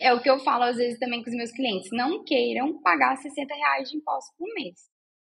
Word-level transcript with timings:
É 0.00 0.14
o 0.14 0.20
que 0.22 0.30
eu 0.30 0.38
falo 0.38 0.62
às 0.62 0.76
vezes 0.76 0.98
também 0.98 1.22
com 1.22 1.28
os 1.28 1.36
meus 1.36 1.50
clientes. 1.50 1.90
Não 1.90 2.22
queiram 2.24 2.80
pagar 2.82 3.16
60 3.16 3.52
reais 3.52 3.90
de 3.90 3.96
imposto 3.96 4.32
por 4.38 4.46
mês. 4.54 4.76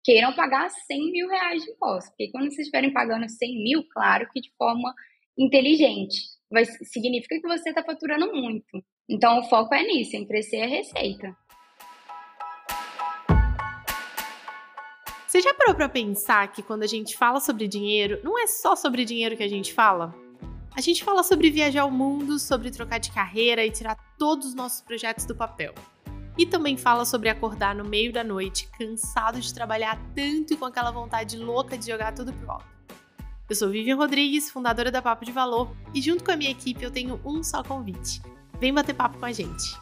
Queiram 0.04 0.33
pagar 0.33 0.71
100 0.71 1.11
mil 1.11 1.29
reais 1.29 1.65
de 1.65 1.71
imposto. 1.73 2.11
Porque 2.11 2.31
quando 2.31 2.45
vocês 2.45 2.61
estiverem 2.61 2.93
pagando 2.93 3.29
100 3.29 3.62
mil, 3.64 3.85
claro 3.93 4.29
que 4.33 4.41
de 4.41 4.51
forma 4.56 4.95
inteligente. 5.37 6.19
Vai, 6.48 6.64
significa 6.64 7.41
que 7.41 7.48
você 7.48 7.71
está 7.71 7.83
faturando 7.83 8.33
muito. 8.33 8.85
Então 9.09 9.41
o 9.41 9.48
foco 9.48 9.75
é 9.75 9.83
nisso, 9.83 10.14
em 10.14 10.25
crescer 10.25 10.62
a 10.62 10.67
receita. 10.67 11.37
Você 15.27 15.41
já 15.41 15.52
parou 15.55 15.75
para 15.75 15.89
pensar 15.89 16.50
que 16.52 16.62
quando 16.62 16.84
a 16.84 16.89
gente 16.89 17.16
fala 17.16 17.41
sobre 17.41 17.66
dinheiro, 17.66 18.21
não 18.23 18.39
é 18.39 18.46
só 18.46 18.77
sobre 18.77 19.05
dinheiro 19.05 19.37
que 19.37 19.43
a 19.43 19.48
gente 19.48 19.73
fala? 19.73 20.14
A 20.81 20.83
gente 20.83 21.05
fala 21.05 21.23
sobre 21.23 21.51
viajar 21.51 21.85
o 21.85 21.91
mundo, 21.91 22.39
sobre 22.39 22.71
trocar 22.71 22.97
de 22.97 23.12
carreira 23.12 23.62
e 23.62 23.71
tirar 23.71 23.99
todos 24.17 24.47
os 24.47 24.55
nossos 24.55 24.80
projetos 24.80 25.27
do 25.27 25.37
papel. 25.37 25.75
E 26.39 26.47
também 26.47 26.75
fala 26.79 27.05
sobre 27.05 27.29
acordar 27.29 27.75
no 27.75 27.84
meio 27.84 28.11
da 28.11 28.25
noite, 28.25 28.66
cansado 28.79 29.38
de 29.38 29.52
trabalhar 29.52 30.01
tanto 30.15 30.55
e 30.55 30.57
com 30.57 30.65
aquela 30.65 30.91
vontade 30.91 31.37
louca 31.37 31.77
de 31.77 31.87
jogar 31.87 32.15
tudo 32.15 32.33
pro 32.33 32.52
alto. 32.52 32.65
Eu 33.47 33.55
sou 33.55 33.69
Vivian 33.69 33.97
Rodrigues, 33.97 34.51
fundadora 34.51 34.91
da 34.91 35.02
Papo 35.02 35.23
de 35.23 35.33
Valor, 35.33 35.71
e 35.93 36.01
junto 36.01 36.24
com 36.24 36.30
a 36.33 36.37
minha 36.37 36.51
equipe 36.51 36.83
eu 36.83 36.91
tenho 36.91 37.21
um 37.27 37.43
só 37.43 37.62
convite. 37.62 38.23
Vem 38.59 38.73
bater 38.73 38.95
papo 38.95 39.19
com 39.19 39.27
a 39.27 39.33
gente. 39.33 39.79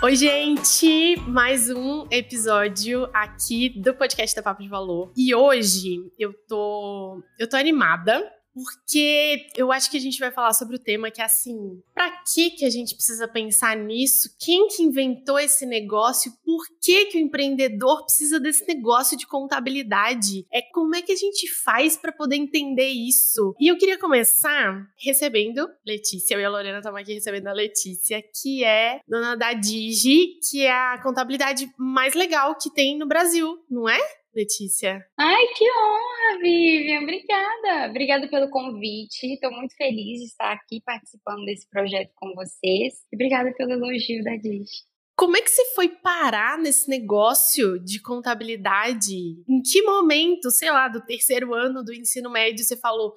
Oi, 0.00 0.14
gente! 0.14 1.16
Mais 1.26 1.68
um 1.70 2.06
episódio 2.08 3.10
aqui 3.12 3.68
do 3.68 3.92
podcast 3.92 4.36
da 4.36 4.40
Papo 4.40 4.62
de 4.62 4.68
Valor. 4.68 5.10
E 5.16 5.34
hoje 5.34 6.08
eu 6.16 6.32
tô, 6.46 7.20
eu 7.36 7.48
tô 7.48 7.56
animada 7.56 8.24
porque 8.58 9.46
eu 9.56 9.70
acho 9.70 9.88
que 9.88 9.96
a 9.96 10.00
gente 10.00 10.18
vai 10.18 10.32
falar 10.32 10.52
sobre 10.52 10.74
o 10.74 10.78
tema 10.80 11.12
que 11.12 11.20
é 11.20 11.24
assim, 11.24 11.80
para 11.94 12.10
que 12.22 12.50
que 12.50 12.64
a 12.64 12.70
gente 12.70 12.94
precisa 12.94 13.28
pensar 13.28 13.76
nisso? 13.76 14.34
Quem 14.38 14.66
que 14.66 14.82
inventou 14.82 15.38
esse 15.38 15.64
negócio? 15.64 16.32
Por 16.44 16.64
que 16.80 17.06
que 17.06 17.18
o 17.18 17.20
empreendedor 17.20 18.04
precisa 18.04 18.40
desse 18.40 18.66
negócio 18.66 19.16
de 19.16 19.26
contabilidade? 19.26 20.44
É 20.52 20.60
como 20.60 20.96
é 20.96 21.02
que 21.02 21.12
a 21.12 21.16
gente 21.16 21.48
faz 21.62 21.96
para 21.96 22.10
poder 22.10 22.36
entender 22.36 22.88
isso? 22.88 23.54
E 23.60 23.68
eu 23.68 23.78
queria 23.78 23.98
começar 23.98 24.88
recebendo 24.96 25.68
Letícia, 25.86 26.34
eu 26.34 26.40
e 26.40 26.44
a 26.44 26.50
Lorena 26.50 26.78
estamos 26.78 27.00
aqui 27.00 27.14
recebendo 27.14 27.46
a 27.46 27.52
Letícia, 27.52 28.22
que 28.42 28.64
é 28.64 29.00
dona 29.06 29.36
da 29.36 29.52
Digi, 29.52 30.40
que 30.50 30.62
é 30.62 30.72
a 30.72 31.00
contabilidade 31.00 31.70
mais 31.78 32.14
legal 32.14 32.56
que 32.56 32.70
tem 32.70 32.98
no 32.98 33.06
Brasil, 33.06 33.56
não 33.70 33.88
é? 33.88 34.00
Letícia. 34.38 35.04
Ai, 35.18 35.46
que 35.48 35.64
honra, 35.64 36.38
Vivian. 36.40 37.00
Obrigada. 37.02 37.90
Obrigada 37.90 38.28
pelo 38.28 38.48
convite. 38.48 39.34
Estou 39.34 39.50
muito 39.50 39.74
feliz 39.74 40.20
de 40.20 40.26
estar 40.26 40.52
aqui 40.52 40.80
participando 40.80 41.44
desse 41.44 41.68
projeto 41.68 42.12
com 42.14 42.32
vocês. 42.36 43.02
E 43.12 43.16
obrigada 43.16 43.52
pelo 43.54 43.72
elogio 43.72 44.22
da 44.22 44.36
Dish. 44.36 44.86
Como 45.16 45.36
é 45.36 45.42
que 45.42 45.50
você 45.50 45.64
foi 45.74 45.88
parar 45.88 46.56
nesse 46.56 46.88
negócio 46.88 47.80
de 47.80 48.00
contabilidade? 48.00 49.42
Em 49.48 49.60
que 49.60 49.82
momento, 49.82 50.52
sei 50.52 50.70
lá, 50.70 50.86
do 50.86 51.04
terceiro 51.04 51.52
ano 51.52 51.82
do 51.82 51.92
ensino 51.92 52.30
médio, 52.30 52.64
você 52.64 52.76
falou: 52.76 53.16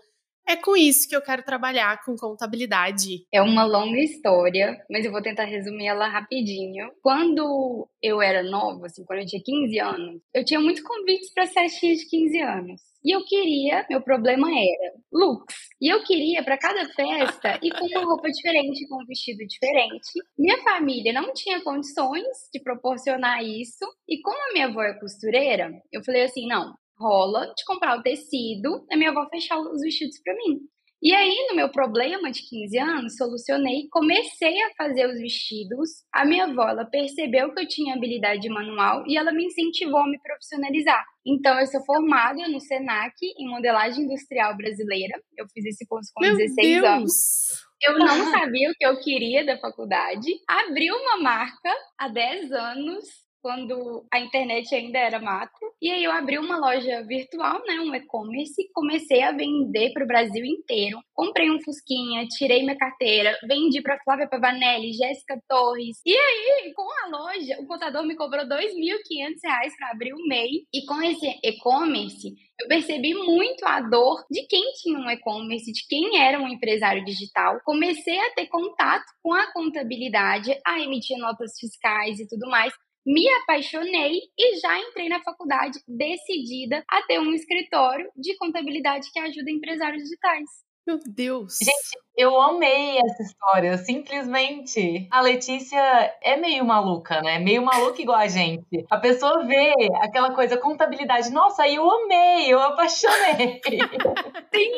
é 0.52 0.56
com 0.58 0.76
isso 0.76 1.08
que 1.08 1.16
eu 1.16 1.22
quero 1.22 1.44
trabalhar, 1.44 2.04
com 2.04 2.16
contabilidade. 2.16 3.26
É 3.34 3.42
uma 3.42 3.64
longa 3.64 4.00
história, 4.00 4.84
mas 4.90 5.06
eu 5.06 5.12
vou 5.12 5.22
tentar 5.22 5.46
resumir 5.46 5.88
ela 5.88 6.08
rapidinho. 6.08 6.92
Quando 7.02 7.88
eu 8.02 8.22
era 8.22 8.44
nova, 8.44 8.88
assim, 8.88 9.06
quando 9.06 9.20
eu 9.20 9.26
tinha 9.26 9.42
15 9.44 9.80
anos, 9.80 10.22
eu 10.34 10.44
tinha 10.44 10.60
muitos 10.60 10.84
convites 10.84 11.34
para 11.34 11.48
festinhas 11.48 12.00
de 12.00 12.10
15 12.10 12.42
anos. 12.42 12.82
E 13.04 13.16
eu 13.16 13.26
queria, 13.26 13.86
meu 13.90 14.02
problema 14.02 14.48
era 14.48 14.94
looks. 15.12 15.56
E 15.82 15.92
eu 15.92 16.04
queria 16.04 16.44
para 16.44 16.58
cada 16.58 16.86
festa 16.94 17.60
ir 17.64 17.72
com 17.72 17.86
uma 17.88 18.06
roupa 18.06 18.30
diferente, 18.30 18.88
com 18.88 19.02
um 19.02 19.06
vestido 19.08 19.40
diferente. 19.48 20.12
Minha 20.38 20.62
família 20.62 21.12
não 21.12 21.34
tinha 21.34 21.64
condições 21.64 22.28
de 22.54 22.62
proporcionar 22.62 23.44
isso. 23.44 23.86
E 24.08 24.22
como 24.22 24.38
a 24.38 24.54
minha 24.54 24.68
avó 24.68 24.84
é 24.84 25.00
costureira, 25.00 25.72
eu 25.92 26.04
falei 26.04 26.24
assim: 26.24 26.48
não, 26.48 26.76
rola 27.02 27.52
de 27.58 27.66
comprar 27.66 27.98
o 27.98 28.04
tecido 28.04 28.86
e 28.90 28.96
minha 28.96 29.10
avó 29.10 29.28
fechar 29.30 29.60
os 29.60 29.82
vestidos 29.82 30.22
para 30.24 30.36
mim. 30.36 30.60
E 31.04 31.16
aí, 31.16 31.48
no 31.50 31.56
meu 31.56 31.68
problema 31.72 32.30
de 32.30 32.48
15 32.48 32.78
anos, 32.78 33.16
solucionei, 33.18 33.88
comecei 33.90 34.62
a 34.62 34.70
fazer 34.78 35.08
os 35.08 35.20
vestidos. 35.20 35.90
A 36.14 36.24
minha 36.24 36.44
avó, 36.44 36.70
ela 36.70 36.86
percebeu 36.86 37.52
que 37.52 37.60
eu 37.60 37.68
tinha 37.68 37.96
habilidade 37.96 38.48
manual 38.48 39.04
e 39.08 39.18
ela 39.18 39.32
me 39.32 39.46
incentivou 39.46 39.98
a 39.98 40.08
me 40.08 40.20
profissionalizar. 40.22 41.04
Então, 41.26 41.60
eu 41.60 41.66
sou 41.66 41.84
formada 41.86 42.48
no 42.48 42.60
SENAC 42.60 43.16
em 43.36 43.50
modelagem 43.50 44.04
industrial 44.04 44.56
brasileira. 44.56 45.20
Eu 45.36 45.48
fiz 45.52 45.66
esse 45.66 45.88
curso 45.88 46.12
com 46.14 46.22
meu 46.22 46.38
16 46.38 46.68
Deus. 46.68 46.86
anos. 46.86 47.72
Eu 47.82 47.98
não 47.98 48.30
sabia 48.30 48.70
o 48.70 48.76
que 48.76 48.86
eu 48.86 49.00
queria 49.00 49.44
da 49.44 49.58
faculdade. 49.58 50.30
Abri 50.48 50.92
uma 50.92 51.20
marca 51.20 51.76
há 51.98 52.10
10 52.10 52.52
anos 52.52 53.06
quando 53.42 54.06
a 54.12 54.20
internet 54.20 54.74
ainda 54.74 55.00
era 55.00 55.20
mato. 55.20 55.60
E 55.82 55.90
aí 55.90 56.04
eu 56.04 56.12
abri 56.12 56.38
uma 56.38 56.58
loja 56.58 57.04
virtual, 57.04 57.62
né, 57.66 57.80
um 57.80 57.94
e-commerce, 57.96 58.70
comecei 58.74 59.22
a 59.24 59.32
vender 59.32 59.92
para 59.94 60.04
o 60.04 60.08
Brasil 60.08 60.46
inteiro. 60.46 61.00
Comprei 61.14 61.50
um 61.50 61.60
Fusquinha, 61.62 62.28
tirei 62.28 62.62
minha 62.62 62.78
carteira, 62.78 63.36
vendi 63.48 63.82
para 63.82 64.00
Flávia 64.04 64.30
Pavanelli, 64.30 64.94
Jéssica 64.94 65.42
Torres. 65.48 65.98
E 66.06 66.16
aí, 66.16 66.72
com 66.76 66.84
a 66.84 67.08
loja, 67.08 67.58
o 67.60 67.68
contador 67.68 68.06
me 68.06 68.16
cobrou 68.16 68.44
R$ 68.44 68.50
2.500 68.50 69.76
para 69.78 69.92
abrir 69.92 70.14
o 70.14 70.28
MEI. 70.28 70.66
E 70.74 70.86
com 70.86 71.02
esse 71.02 71.28
e-commerce, 71.44 72.36
eu 72.62 72.68
percebi 72.68 73.14
muito 73.16 73.66
a 73.66 73.82
dor 73.82 74.24
de 74.30 74.46
quem 74.48 74.72
tinha 74.74 75.00
um 75.00 75.10
e-commerce, 75.10 75.72
de 75.72 75.88
quem 75.88 76.22
era 76.22 76.40
um 76.40 76.48
empresário 76.48 77.04
digital. 77.04 77.60
Comecei 77.66 78.20
a 78.20 78.34
ter 78.36 78.48
contato 78.48 79.06
com 79.24 79.34
a 79.34 79.52
contabilidade, 79.52 80.56
a 80.66 80.80
emitir 80.80 81.18
notas 81.18 81.54
fiscais 81.60 82.20
e 82.20 82.28
tudo 82.28 82.48
mais 82.48 82.72
me 83.06 83.28
apaixonei 83.42 84.20
e 84.38 84.58
já 84.60 84.80
entrei 84.80 85.10
na 85.10 85.22
faculdade 85.22 85.80
decidida 85.88 86.84
a 86.90 87.02
ter 87.04 87.20
um 87.20 87.34
escritório 87.34 88.10
de 88.16 88.36
contabilidade 88.38 89.12
que 89.12 89.20
ajuda 89.20 89.50
empresários 89.52 90.04
digitais. 90.04 90.50
Meu 90.86 91.00
Deus! 91.06 91.58
Gente, 91.64 92.04
eu 92.18 92.42
amei 92.42 92.98
essa 92.98 93.22
história, 93.22 93.78
simplesmente. 93.78 95.08
A 95.12 95.22
Letícia 95.22 95.80
é 96.24 96.36
meio 96.38 96.66
maluca, 96.66 97.22
né? 97.22 97.38
Meio 97.38 97.62
maluca 97.62 98.02
igual 98.02 98.18
a 98.18 98.28
gente. 98.28 98.86
A 98.90 98.98
pessoa 98.98 99.46
vê 99.46 99.74
aquela 100.02 100.34
coisa, 100.34 100.58
contabilidade. 100.58 101.32
Nossa, 101.32 101.68
eu 101.68 101.90
amei, 101.90 102.52
eu 102.52 102.60
apaixonei. 102.60 103.62
sim, 104.54 104.72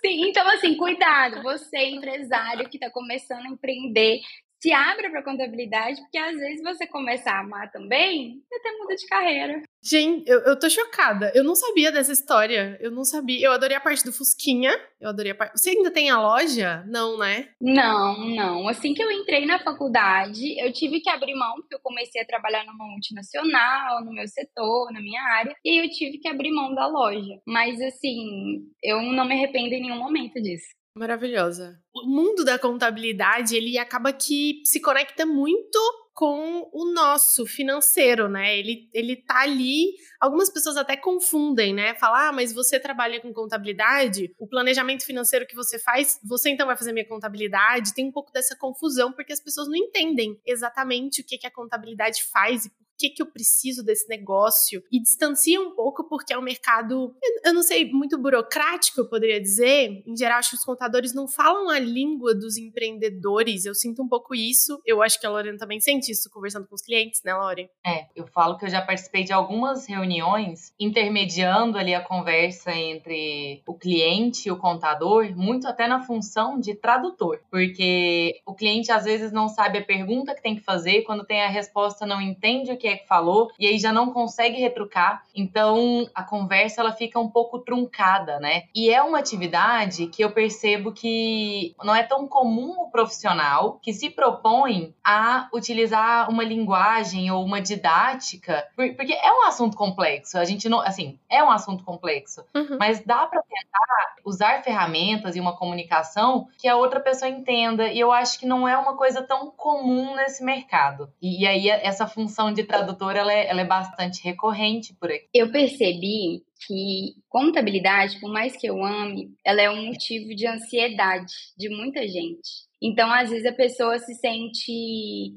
sim. 0.00 0.28
Então, 0.28 0.48
assim, 0.48 0.74
cuidado. 0.76 1.42
Você, 1.42 1.90
empresário 1.90 2.68
que 2.70 2.78
está 2.78 2.90
começando 2.90 3.44
a 3.44 3.50
empreender, 3.50 4.20
se 4.62 4.72
abra 4.72 5.10
para 5.10 5.24
contabilidade, 5.24 6.00
porque 6.00 6.16
às 6.16 6.36
vezes 6.36 6.62
você 6.62 6.86
começa 6.86 7.28
a 7.30 7.40
amar 7.40 7.70
também, 7.72 8.40
você 8.48 8.54
até 8.54 8.78
muda 8.78 8.94
de 8.94 9.06
carreira. 9.08 9.62
Gente, 9.84 10.30
eu, 10.30 10.38
eu 10.42 10.56
tô 10.56 10.70
chocada. 10.70 11.32
Eu 11.34 11.42
não 11.42 11.56
sabia 11.56 11.90
dessa 11.90 12.12
história. 12.12 12.78
Eu 12.80 12.92
não 12.92 13.02
sabia. 13.04 13.44
Eu 13.44 13.50
adorei 13.50 13.76
a 13.76 13.80
parte 13.80 14.04
do 14.04 14.12
Fusquinha. 14.12 14.70
Eu 15.00 15.08
adorei 15.08 15.32
a 15.32 15.34
parte. 15.34 15.58
Você 15.58 15.70
ainda 15.70 15.90
tem 15.90 16.08
a 16.08 16.20
loja? 16.20 16.84
Não, 16.86 17.18
né? 17.18 17.48
Não, 17.60 18.16
não. 18.28 18.68
Assim 18.68 18.94
que 18.94 19.02
eu 19.02 19.10
entrei 19.10 19.44
na 19.44 19.58
faculdade, 19.58 20.56
eu 20.60 20.72
tive 20.72 21.00
que 21.00 21.10
abrir 21.10 21.34
mão, 21.34 21.56
porque 21.56 21.74
eu 21.74 21.80
comecei 21.80 22.22
a 22.22 22.26
trabalhar 22.26 22.64
numa 22.64 22.86
multinacional, 22.86 24.04
no 24.04 24.12
meu 24.12 24.28
setor, 24.28 24.92
na 24.92 25.00
minha 25.00 25.20
área, 25.20 25.56
e 25.64 25.84
eu 25.84 25.90
tive 25.90 26.18
que 26.18 26.28
abrir 26.28 26.52
mão 26.52 26.72
da 26.72 26.86
loja. 26.86 27.40
Mas, 27.44 27.80
assim, 27.80 28.60
eu 28.80 29.02
não 29.02 29.26
me 29.26 29.34
arrependo 29.34 29.74
em 29.74 29.82
nenhum 29.82 29.98
momento 29.98 30.40
disso. 30.40 30.68
Maravilhosa. 30.94 31.80
O 32.02 32.06
mundo 32.06 32.44
da 32.44 32.58
contabilidade, 32.58 33.56
ele 33.56 33.78
acaba 33.78 34.12
que 34.12 34.60
se 34.64 34.80
conecta 34.80 35.24
muito 35.24 35.78
com 36.14 36.68
o 36.72 36.92
nosso 36.92 37.46
financeiro, 37.46 38.28
né? 38.28 38.58
Ele, 38.58 38.88
ele 38.92 39.16
tá 39.16 39.40
ali. 39.40 39.94
Algumas 40.20 40.50
pessoas 40.50 40.76
até 40.76 40.96
confundem, 40.96 41.72
né? 41.72 41.94
Falar, 41.94 42.28
ah, 42.28 42.32
mas 42.32 42.52
você 42.52 42.78
trabalha 42.78 43.20
com 43.20 43.32
contabilidade, 43.32 44.34
o 44.38 44.46
planejamento 44.46 45.04
financeiro 45.04 45.46
que 45.46 45.54
você 45.54 45.78
faz, 45.78 46.20
você 46.24 46.50
então 46.50 46.66
vai 46.66 46.76
fazer 46.76 46.92
minha 46.92 47.08
contabilidade. 47.08 47.94
Tem 47.94 48.06
um 48.06 48.12
pouco 48.12 48.32
dessa 48.32 48.56
confusão, 48.56 49.12
porque 49.12 49.32
as 49.32 49.40
pessoas 49.40 49.68
não 49.68 49.76
entendem 49.76 50.38
exatamente 50.44 51.22
o 51.22 51.24
que, 51.24 51.38
que 51.38 51.46
a 51.46 51.50
contabilidade 51.50 52.22
faz 52.24 52.66
e 52.66 52.70
que, 52.98 53.10
que 53.10 53.22
eu 53.22 53.26
preciso 53.26 53.84
desse 53.84 54.08
negócio 54.08 54.82
e 54.90 55.00
distancia 55.00 55.60
um 55.60 55.74
pouco 55.74 56.04
porque 56.08 56.32
é 56.32 56.38
um 56.38 56.42
mercado, 56.42 57.14
eu 57.44 57.52
não 57.52 57.62
sei, 57.62 57.90
muito 57.90 58.18
burocrático, 58.18 59.00
eu 59.00 59.08
poderia 59.08 59.40
dizer. 59.40 60.02
Em 60.06 60.16
geral, 60.16 60.38
acho 60.38 60.50
que 60.50 60.56
os 60.56 60.64
contadores 60.64 61.14
não 61.14 61.26
falam 61.26 61.68
a 61.68 61.78
língua 61.78 62.34
dos 62.34 62.56
empreendedores. 62.56 63.64
Eu 63.64 63.74
sinto 63.74 64.02
um 64.02 64.08
pouco 64.08 64.34
isso. 64.34 64.80
Eu 64.86 65.02
acho 65.02 65.20
que 65.20 65.26
a 65.26 65.30
Lorena 65.30 65.58
também 65.58 65.80
sente 65.80 66.12
isso 66.12 66.30
conversando 66.30 66.66
com 66.66 66.74
os 66.74 66.82
clientes, 66.82 67.22
né, 67.24 67.34
Lore? 67.34 67.70
É, 67.84 68.06
eu 68.14 68.26
falo 68.26 68.56
que 68.56 68.64
eu 68.64 68.70
já 68.70 68.80
participei 68.82 69.24
de 69.24 69.32
algumas 69.32 69.86
reuniões 69.86 70.72
intermediando 70.78 71.78
ali 71.78 71.94
a 71.94 72.00
conversa 72.00 72.72
entre 72.72 73.62
o 73.66 73.74
cliente 73.74 74.48
e 74.48 74.52
o 74.52 74.56
contador, 74.56 75.30
muito 75.36 75.66
até 75.66 75.86
na 75.86 76.02
função 76.02 76.58
de 76.58 76.74
tradutor, 76.74 77.40
porque 77.50 78.40
o 78.46 78.54
cliente 78.54 78.90
às 78.90 79.04
vezes 79.04 79.32
não 79.32 79.48
sabe 79.48 79.78
a 79.78 79.84
pergunta 79.84 80.34
que 80.34 80.42
tem 80.42 80.56
que 80.56 80.62
fazer, 80.62 81.02
quando 81.02 81.24
tem 81.24 81.42
a 81.42 81.48
resposta 81.48 82.06
não 82.06 82.20
entende 82.20 82.72
o 82.72 82.76
que 82.82 82.88
é 82.88 82.96
que 82.96 83.06
falou 83.06 83.48
e 83.56 83.68
aí 83.68 83.78
já 83.78 83.92
não 83.92 84.12
consegue 84.12 84.60
retrucar. 84.60 85.22
Então 85.32 86.08
a 86.12 86.24
conversa 86.24 86.80
ela 86.80 86.92
fica 86.92 87.20
um 87.20 87.28
pouco 87.28 87.60
truncada, 87.60 88.40
né? 88.40 88.64
E 88.74 88.90
é 88.90 89.00
uma 89.00 89.20
atividade 89.20 90.08
que 90.08 90.22
eu 90.22 90.32
percebo 90.32 90.90
que 90.90 91.76
não 91.84 91.94
é 91.94 92.02
tão 92.02 92.26
comum 92.26 92.72
o 92.80 92.90
profissional 92.90 93.78
que 93.80 93.92
se 93.92 94.10
propõe 94.10 94.92
a 95.04 95.48
utilizar 95.54 96.28
uma 96.28 96.42
linguagem 96.42 97.30
ou 97.30 97.44
uma 97.44 97.60
didática, 97.60 98.66
porque 98.74 99.12
é 99.12 99.32
um 99.32 99.46
assunto 99.46 99.76
complexo. 99.76 100.36
A 100.36 100.44
gente 100.44 100.68
não, 100.68 100.80
assim, 100.80 101.20
é 101.30 101.42
um 101.42 101.50
assunto 101.50 101.84
complexo, 101.84 102.44
uhum. 102.52 102.78
mas 102.80 103.04
dá 103.04 103.26
para 103.26 103.42
tentar 103.42 104.16
usar 104.24 104.62
ferramentas 104.64 105.36
e 105.36 105.40
uma 105.40 105.56
comunicação 105.56 106.48
que 106.58 106.66
a 106.66 106.76
outra 106.76 106.98
pessoa 106.98 107.28
entenda. 107.28 107.86
E 107.88 108.00
eu 108.00 108.10
acho 108.10 108.40
que 108.40 108.46
não 108.46 108.66
é 108.66 108.76
uma 108.76 108.96
coisa 108.96 109.22
tão 109.22 109.50
comum 109.50 110.16
nesse 110.16 110.42
mercado. 110.42 111.08
E, 111.20 111.42
e 111.42 111.46
aí 111.46 111.68
essa 111.68 112.06
função 112.06 112.52
de 112.52 112.64
tradutor 112.72 113.14
ela 113.14 113.32
é, 113.32 113.48
ela 113.48 113.60
é 113.60 113.66
bastante 113.66 114.24
recorrente 114.24 114.94
por 114.98 115.10
aqui. 115.10 115.28
Eu 115.34 115.52
percebi 115.52 116.42
que 116.66 117.14
contabilidade, 117.28 118.18
por 118.20 118.32
mais 118.32 118.56
que 118.56 118.66
eu 118.66 118.82
ame, 118.82 119.30
ela 119.44 119.60
é 119.60 119.70
um 119.70 119.86
motivo 119.86 120.34
de 120.34 120.46
ansiedade 120.46 121.32
de 121.56 121.68
muita 121.68 122.06
gente. 122.08 122.66
Então, 122.80 123.12
às 123.12 123.30
vezes 123.30 123.46
a 123.46 123.52
pessoa 123.52 123.98
se 123.98 124.14
sente 124.14 125.32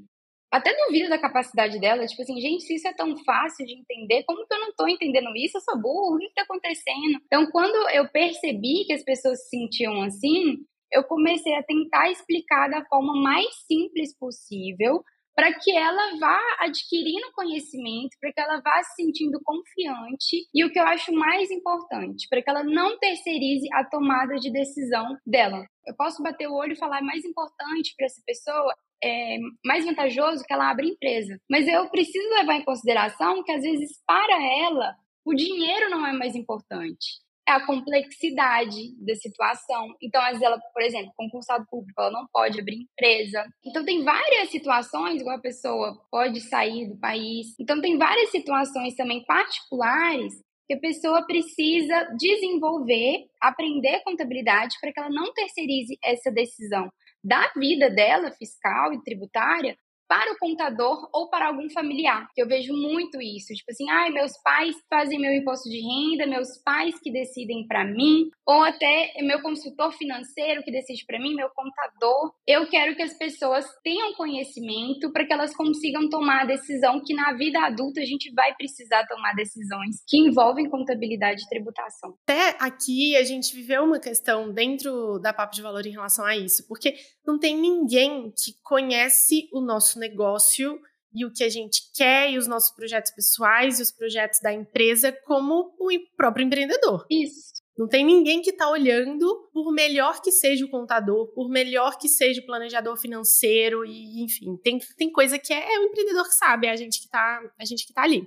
até 0.51 0.73
duvida 0.85 1.09
da 1.09 1.19
capacidade 1.19 1.79
dela, 1.79 2.05
tipo 2.05 2.21
assim, 2.21 2.39
gente, 2.39 2.63
se 2.63 2.75
isso 2.75 2.87
é 2.87 2.93
tão 2.93 3.17
fácil 3.25 3.65
de 3.65 3.73
entender, 3.73 4.23
como 4.23 4.47
que 4.47 4.53
eu 4.53 4.59
não 4.59 4.73
tô 4.73 4.87
entendendo 4.87 5.35
isso? 5.35 5.57
Eu 5.57 5.61
sou 5.61 5.81
burro, 5.81 6.15
o 6.15 6.17
que, 6.17 6.27
que 6.27 6.33
tá 6.33 6.43
acontecendo? 6.43 7.19
Então, 7.25 7.45
quando 7.51 7.89
eu 7.89 8.07
percebi 8.09 8.85
que 8.85 8.93
as 8.93 9.03
pessoas 9.03 9.43
se 9.43 9.49
sentiam 9.49 10.01
assim, 10.03 10.59
eu 10.93 11.03
comecei 11.03 11.53
a 11.55 11.63
tentar 11.63 12.09
explicar 12.09 12.69
da 12.69 12.85
forma 12.85 13.13
mais 13.21 13.47
simples 13.67 14.17
possível, 14.17 15.03
para 15.35 15.53
que 15.53 15.75
ela 15.75 16.17
vá 16.17 16.39
adquirindo 16.59 17.31
conhecimento, 17.33 18.15
para 18.21 18.31
que 18.31 18.39
ela 18.39 18.61
vá 18.61 18.81
se 18.83 19.03
sentindo 19.03 19.39
confiante 19.43 20.47
e 20.53 20.63
o 20.63 20.71
que 20.71 20.79
eu 20.79 20.83
acho 20.87 21.13
mais 21.13 21.51
importante, 21.51 22.27
para 22.29 22.41
que 22.41 22.49
ela 22.49 22.63
não 22.63 22.97
terceirize 22.97 23.67
a 23.73 23.83
tomada 23.83 24.35
de 24.35 24.51
decisão 24.51 25.17
dela. 25.25 25.65
Eu 25.85 25.95
posso 25.95 26.23
bater 26.23 26.47
o 26.47 26.55
olho 26.55 26.73
e 26.73 26.77
falar, 26.77 26.99
é 26.99 27.01
mais 27.01 27.25
importante 27.25 27.93
para 27.97 28.05
essa 28.05 28.21
pessoa 28.25 28.73
é 29.03 29.37
mais 29.63 29.85
vantajoso 29.85 30.43
que 30.43 30.53
ela 30.53 30.69
abra 30.69 30.85
empresa. 30.85 31.39
Mas 31.49 31.67
eu 31.67 31.89
preciso 31.89 32.27
levar 32.29 32.55
em 32.55 32.65
consideração 32.65 33.43
que, 33.43 33.51
às 33.51 33.61
vezes, 33.61 34.01
para 34.07 34.41
ela, 34.63 34.95
o 35.23 35.33
dinheiro 35.33 35.89
não 35.89 36.05
é 36.07 36.13
mais 36.13 36.35
importante. 36.35 37.19
É 37.47 37.51
a 37.51 37.65
complexidade 37.65 38.95
da 39.05 39.15
situação. 39.15 39.95
Então, 40.01 40.19
às 40.21 40.29
vezes, 40.29 40.41
ela, 40.41 40.59
por 40.73 40.81
exemplo, 40.81 41.11
concursado 41.15 41.65
público, 41.69 42.01
ela 42.01 42.11
não 42.11 42.27
pode 42.33 42.59
abrir 42.59 42.87
empresa. 42.91 43.45
Então, 43.63 43.85
tem 43.85 44.03
várias 44.03 44.49
situações, 44.49 45.21
igual 45.21 45.37
a 45.37 45.41
pessoa 45.41 45.95
pode 46.09 46.41
sair 46.41 46.87
do 46.87 46.97
país. 46.99 47.47
Então, 47.59 47.79
tem 47.81 47.97
várias 47.97 48.31
situações 48.31 48.95
também 48.95 49.23
particulares 49.25 50.33
que 50.67 50.73
a 50.73 50.79
pessoa 50.79 51.25
precisa 51.25 52.09
desenvolver, 52.17 53.27
aprender 53.39 54.01
contabilidade 54.03 54.75
para 54.81 54.91
que 54.91 54.99
ela 54.99 55.09
não 55.09 55.31
terceirize 55.33 55.97
essa 56.03 56.31
decisão 56.31 56.89
da 57.23 57.51
vida 57.55 57.89
dela, 57.89 58.31
fiscal 58.31 58.93
e 58.93 59.03
tributária, 59.03 59.75
para 60.07 60.33
o 60.33 60.37
contador 60.37 61.09
ou 61.13 61.29
para 61.29 61.47
algum 61.47 61.69
familiar. 61.69 62.27
Eu 62.37 62.47
vejo 62.47 62.73
muito 62.73 63.21
isso, 63.21 63.53
tipo 63.53 63.71
assim, 63.71 63.89
ai, 63.89 64.09
ah, 64.09 64.13
meus 64.13 64.31
pais 64.43 64.75
fazem 64.89 65.19
meu 65.19 65.33
imposto 65.33 65.69
de 65.69 65.79
renda, 65.79 66.27
meus 66.27 66.57
pais 66.63 66.99
que 66.99 67.11
decidem 67.11 67.65
para 67.67 67.85
mim, 67.85 68.29
ou 68.45 68.61
até 68.61 69.13
meu 69.21 69.41
consultor 69.41 69.91
financeiro 69.93 70.63
que 70.63 70.71
decide 70.71 71.05
para 71.05 71.19
mim, 71.19 71.33
meu 71.33 71.49
contador. 71.49 72.33
Eu 72.47 72.67
quero 72.69 72.95
que 72.95 73.01
as 73.01 73.17
pessoas 73.17 73.65
tenham 73.83 74.13
conhecimento 74.13 75.11
para 75.11 75.25
que 75.25 75.33
elas 75.33 75.55
consigam 75.55 76.09
tomar 76.09 76.43
a 76.43 76.45
decisão 76.45 77.01
que 77.03 77.13
na 77.13 77.33
vida 77.33 77.59
adulta 77.59 78.01
a 78.01 78.05
gente 78.05 78.31
vai 78.33 78.53
precisar 78.55 79.05
tomar 79.07 79.33
decisões 79.33 80.03
que 80.07 80.17
envolvem 80.17 80.69
contabilidade 80.69 81.43
e 81.43 81.49
tributação. 81.49 82.15
Até 82.23 82.57
aqui 82.59 83.15
a 83.15 83.23
gente 83.23 83.55
viveu 83.55 83.83
uma 83.83 83.99
questão 83.99 84.51
dentro 84.51 85.19
da 85.19 85.33
Papo 85.33 85.55
de 85.55 85.61
Valor 85.61 85.85
em 85.85 85.91
relação 85.91 86.25
a 86.25 86.35
isso, 86.35 86.67
porque 86.67 86.95
não 87.25 87.39
tem 87.39 87.57
ninguém 87.57 88.31
que 88.31 88.53
conhece 88.63 89.49
o 89.51 89.61
nosso 89.61 89.94
negócio 89.99 90.79
e 91.13 91.25
o 91.25 91.31
que 91.31 91.43
a 91.43 91.49
gente 91.49 91.81
quer 91.95 92.31
e 92.31 92.37
os 92.37 92.47
nossos 92.47 92.75
projetos 92.75 93.11
pessoais 93.11 93.79
e 93.79 93.83
os 93.83 93.91
projetos 93.91 94.39
da 94.41 94.51
empresa 94.51 95.11
como 95.25 95.73
o 95.79 95.89
próprio 96.17 96.45
empreendedor. 96.45 97.05
Isso. 97.09 97.55
Não 97.77 97.87
tem 97.87 98.05
ninguém 98.05 98.41
que 98.41 98.51
está 98.51 98.69
olhando, 98.69 99.49
por 99.53 99.71
melhor 99.73 100.21
que 100.21 100.31
seja 100.31 100.65
o 100.65 100.69
contador, 100.69 101.27
por 101.33 101.49
melhor 101.49 101.97
que 101.97 102.07
seja 102.07 102.39
o 102.41 102.45
planejador 102.45 102.97
financeiro, 102.97 103.85
e 103.85 104.23
enfim, 104.23 104.55
tem, 104.63 104.79
tem 104.97 105.11
coisa 105.11 105.37
que 105.37 105.53
é, 105.53 105.73
é 105.73 105.79
o 105.79 105.83
empreendedor 105.83 106.23
que 106.23 106.35
sabe, 106.35 106.67
é 106.67 106.71
a 106.71 106.75
gente 106.75 106.99
que 106.99 107.05
está 107.05 107.41
a 107.59 107.65
gente 107.65 107.85
que 107.85 107.93
tá 107.93 108.03
ali. 108.03 108.25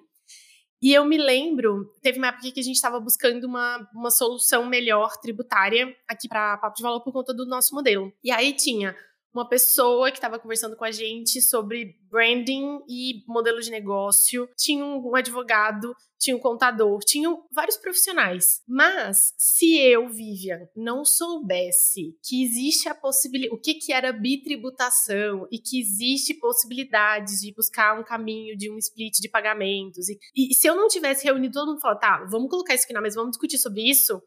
E 0.80 0.92
eu 0.92 1.04
me 1.04 1.18
lembro, 1.18 1.92
teve 2.00 2.18
uma 2.18 2.28
época 2.28 2.52
que 2.52 2.60
a 2.60 2.62
gente 2.62 2.76
estava 2.76 3.00
buscando 3.00 3.44
uma, 3.44 3.88
uma 3.92 4.10
solução 4.10 4.64
melhor 4.66 5.16
tributária 5.16 5.92
aqui 6.06 6.28
para 6.28 6.56
Papo 6.58 6.76
de 6.76 6.82
Valor 6.82 7.02
por 7.02 7.12
conta 7.12 7.34
do 7.34 7.44
nosso 7.46 7.74
modelo. 7.74 8.12
E 8.22 8.30
aí 8.30 8.52
tinha 8.52 8.94
uma 9.32 9.48
pessoa 9.48 10.10
que 10.10 10.18
estava 10.18 10.38
conversando 10.38 10.76
com 10.76 10.84
a 10.84 10.90
gente 10.90 11.40
sobre 11.40 11.96
branding 12.10 12.80
e 12.88 13.22
modelo 13.26 13.60
de 13.60 13.70
negócio, 13.70 14.48
tinha 14.56 14.84
um 14.84 15.14
advogado, 15.14 15.94
tinha 16.18 16.36
um 16.36 16.40
contador, 16.40 16.98
tinham 17.00 17.44
vários 17.52 17.76
profissionais. 17.76 18.62
Mas 18.66 19.34
se 19.36 19.78
eu, 19.78 20.08
Vivian, 20.08 20.60
não 20.74 21.04
soubesse 21.04 22.16
que 22.24 22.42
existe 22.42 22.88
a 22.88 22.94
possibilidade, 22.94 23.54
o 23.54 23.60
que, 23.60 23.74
que 23.74 23.92
era 23.92 24.12
bitributação 24.12 25.46
e 25.52 25.58
que 25.58 25.80
existe 25.80 26.34
possibilidades 26.34 27.40
de 27.40 27.52
buscar 27.54 27.98
um 27.98 28.04
caminho 28.04 28.56
de 28.56 28.70
um 28.70 28.78
split 28.78 29.20
de 29.20 29.28
pagamentos, 29.28 30.08
e, 30.08 30.18
e 30.34 30.54
se 30.54 30.66
eu 30.66 30.74
não 30.74 30.88
tivesse 30.88 31.24
reunido 31.24 31.54
todo 31.54 31.68
mundo 31.68 31.78
e 31.78 31.82
falar, 31.82 31.96
tá, 31.96 32.26
vamos 32.30 32.50
colocar 32.50 32.74
isso 32.74 32.84
aqui 32.84 32.92
na 32.92 33.00
mesa, 33.00 33.16
vamos 33.16 33.32
discutir 33.32 33.58
sobre 33.58 33.82
isso, 33.82 34.20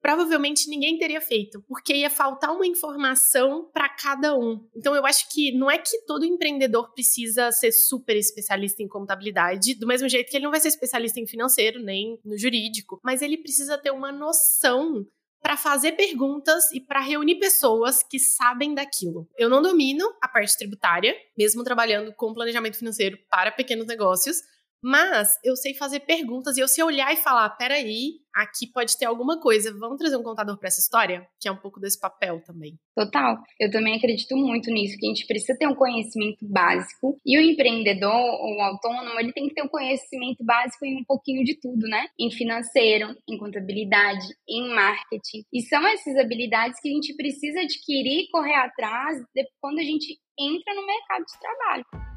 provavelmente 0.00 0.68
ninguém 0.68 0.98
teria 0.98 1.20
feito, 1.20 1.62
porque 1.68 1.94
ia 1.94 2.10
faltar 2.10 2.54
uma 2.54 2.66
informação 2.66 3.68
para 3.72 3.88
cada 3.88 4.36
um. 4.36 4.66
Então 4.76 4.94
eu 4.94 5.04
acho 5.04 5.28
que 5.30 5.52
não 5.52 5.70
é 5.70 5.78
que 5.78 6.04
todo 6.06 6.24
empreendedor 6.24 6.92
precisa 6.92 7.50
ser 7.52 7.72
super 7.72 8.16
especialista 8.16 8.82
em 8.82 8.88
contabilidade, 8.88 9.74
do 9.74 9.86
mesmo 9.86 10.08
jeito 10.08 10.30
que 10.30 10.36
ele 10.36 10.44
não 10.44 10.50
vai 10.50 10.60
ser 10.60 10.68
especialista 10.68 11.20
em 11.20 11.26
financeiro 11.26 11.82
nem 11.82 12.18
no 12.24 12.36
jurídico, 12.36 13.00
mas 13.04 13.22
ele 13.22 13.36
precisa 13.36 13.78
ter 13.78 13.90
uma 13.90 14.12
noção 14.12 15.06
para 15.40 15.56
fazer 15.56 15.92
perguntas 15.92 16.70
e 16.72 16.80
para 16.80 17.00
reunir 17.00 17.38
pessoas 17.38 18.02
que 18.02 18.18
sabem 18.18 18.74
daquilo. 18.74 19.28
Eu 19.38 19.48
não 19.48 19.62
domino 19.62 20.04
a 20.20 20.28
parte 20.28 20.56
tributária, 20.56 21.14
mesmo 21.36 21.62
trabalhando 21.62 22.12
com 22.14 22.34
planejamento 22.34 22.76
financeiro 22.76 23.16
para 23.30 23.52
pequenos 23.52 23.86
negócios, 23.86 24.38
mas 24.82 25.28
eu 25.44 25.56
sei 25.56 25.74
fazer 25.74 26.00
perguntas 26.00 26.56
e 26.56 26.60
eu 26.60 26.68
sei 26.68 26.84
olhar 26.84 27.12
e 27.12 27.16
falar: 27.16 27.50
peraí, 27.50 28.20
aqui 28.34 28.66
pode 28.72 28.96
ter 28.96 29.06
alguma 29.06 29.40
coisa. 29.40 29.76
Vamos 29.78 29.98
trazer 29.98 30.16
um 30.16 30.22
contador 30.22 30.56
para 30.58 30.68
essa 30.68 30.80
história? 30.80 31.26
Que 31.40 31.48
é 31.48 31.52
um 31.52 31.56
pouco 31.56 31.80
desse 31.80 31.98
papel 31.98 32.40
também. 32.44 32.78
Total. 32.94 33.36
Eu 33.58 33.70
também 33.70 33.96
acredito 33.96 34.36
muito 34.36 34.70
nisso, 34.70 34.96
que 34.98 35.06
a 35.06 35.08
gente 35.08 35.26
precisa 35.26 35.58
ter 35.58 35.66
um 35.66 35.74
conhecimento 35.74 36.46
básico. 36.48 37.18
E 37.26 37.38
o 37.38 37.42
empreendedor 37.42 38.12
ou 38.12 38.56
o 38.56 38.60
autônomo, 38.62 39.18
ele 39.18 39.32
tem 39.32 39.48
que 39.48 39.54
ter 39.54 39.62
um 39.62 39.68
conhecimento 39.68 40.44
básico 40.44 40.84
em 40.84 41.00
um 41.00 41.04
pouquinho 41.04 41.44
de 41.44 41.58
tudo, 41.60 41.86
né? 41.88 42.06
Em 42.18 42.30
financeiro, 42.30 43.14
em 43.28 43.38
contabilidade, 43.38 44.26
em 44.48 44.74
marketing. 44.74 45.44
E 45.52 45.62
são 45.62 45.84
essas 45.86 46.16
habilidades 46.16 46.80
que 46.80 46.88
a 46.88 46.92
gente 46.92 47.14
precisa 47.16 47.60
adquirir 47.60 48.28
correr 48.30 48.54
atrás 48.54 49.18
quando 49.60 49.78
a 49.78 49.84
gente 49.84 50.18
entra 50.38 50.74
no 50.74 50.86
mercado 50.86 51.24
de 51.24 51.40
trabalho. 51.40 52.07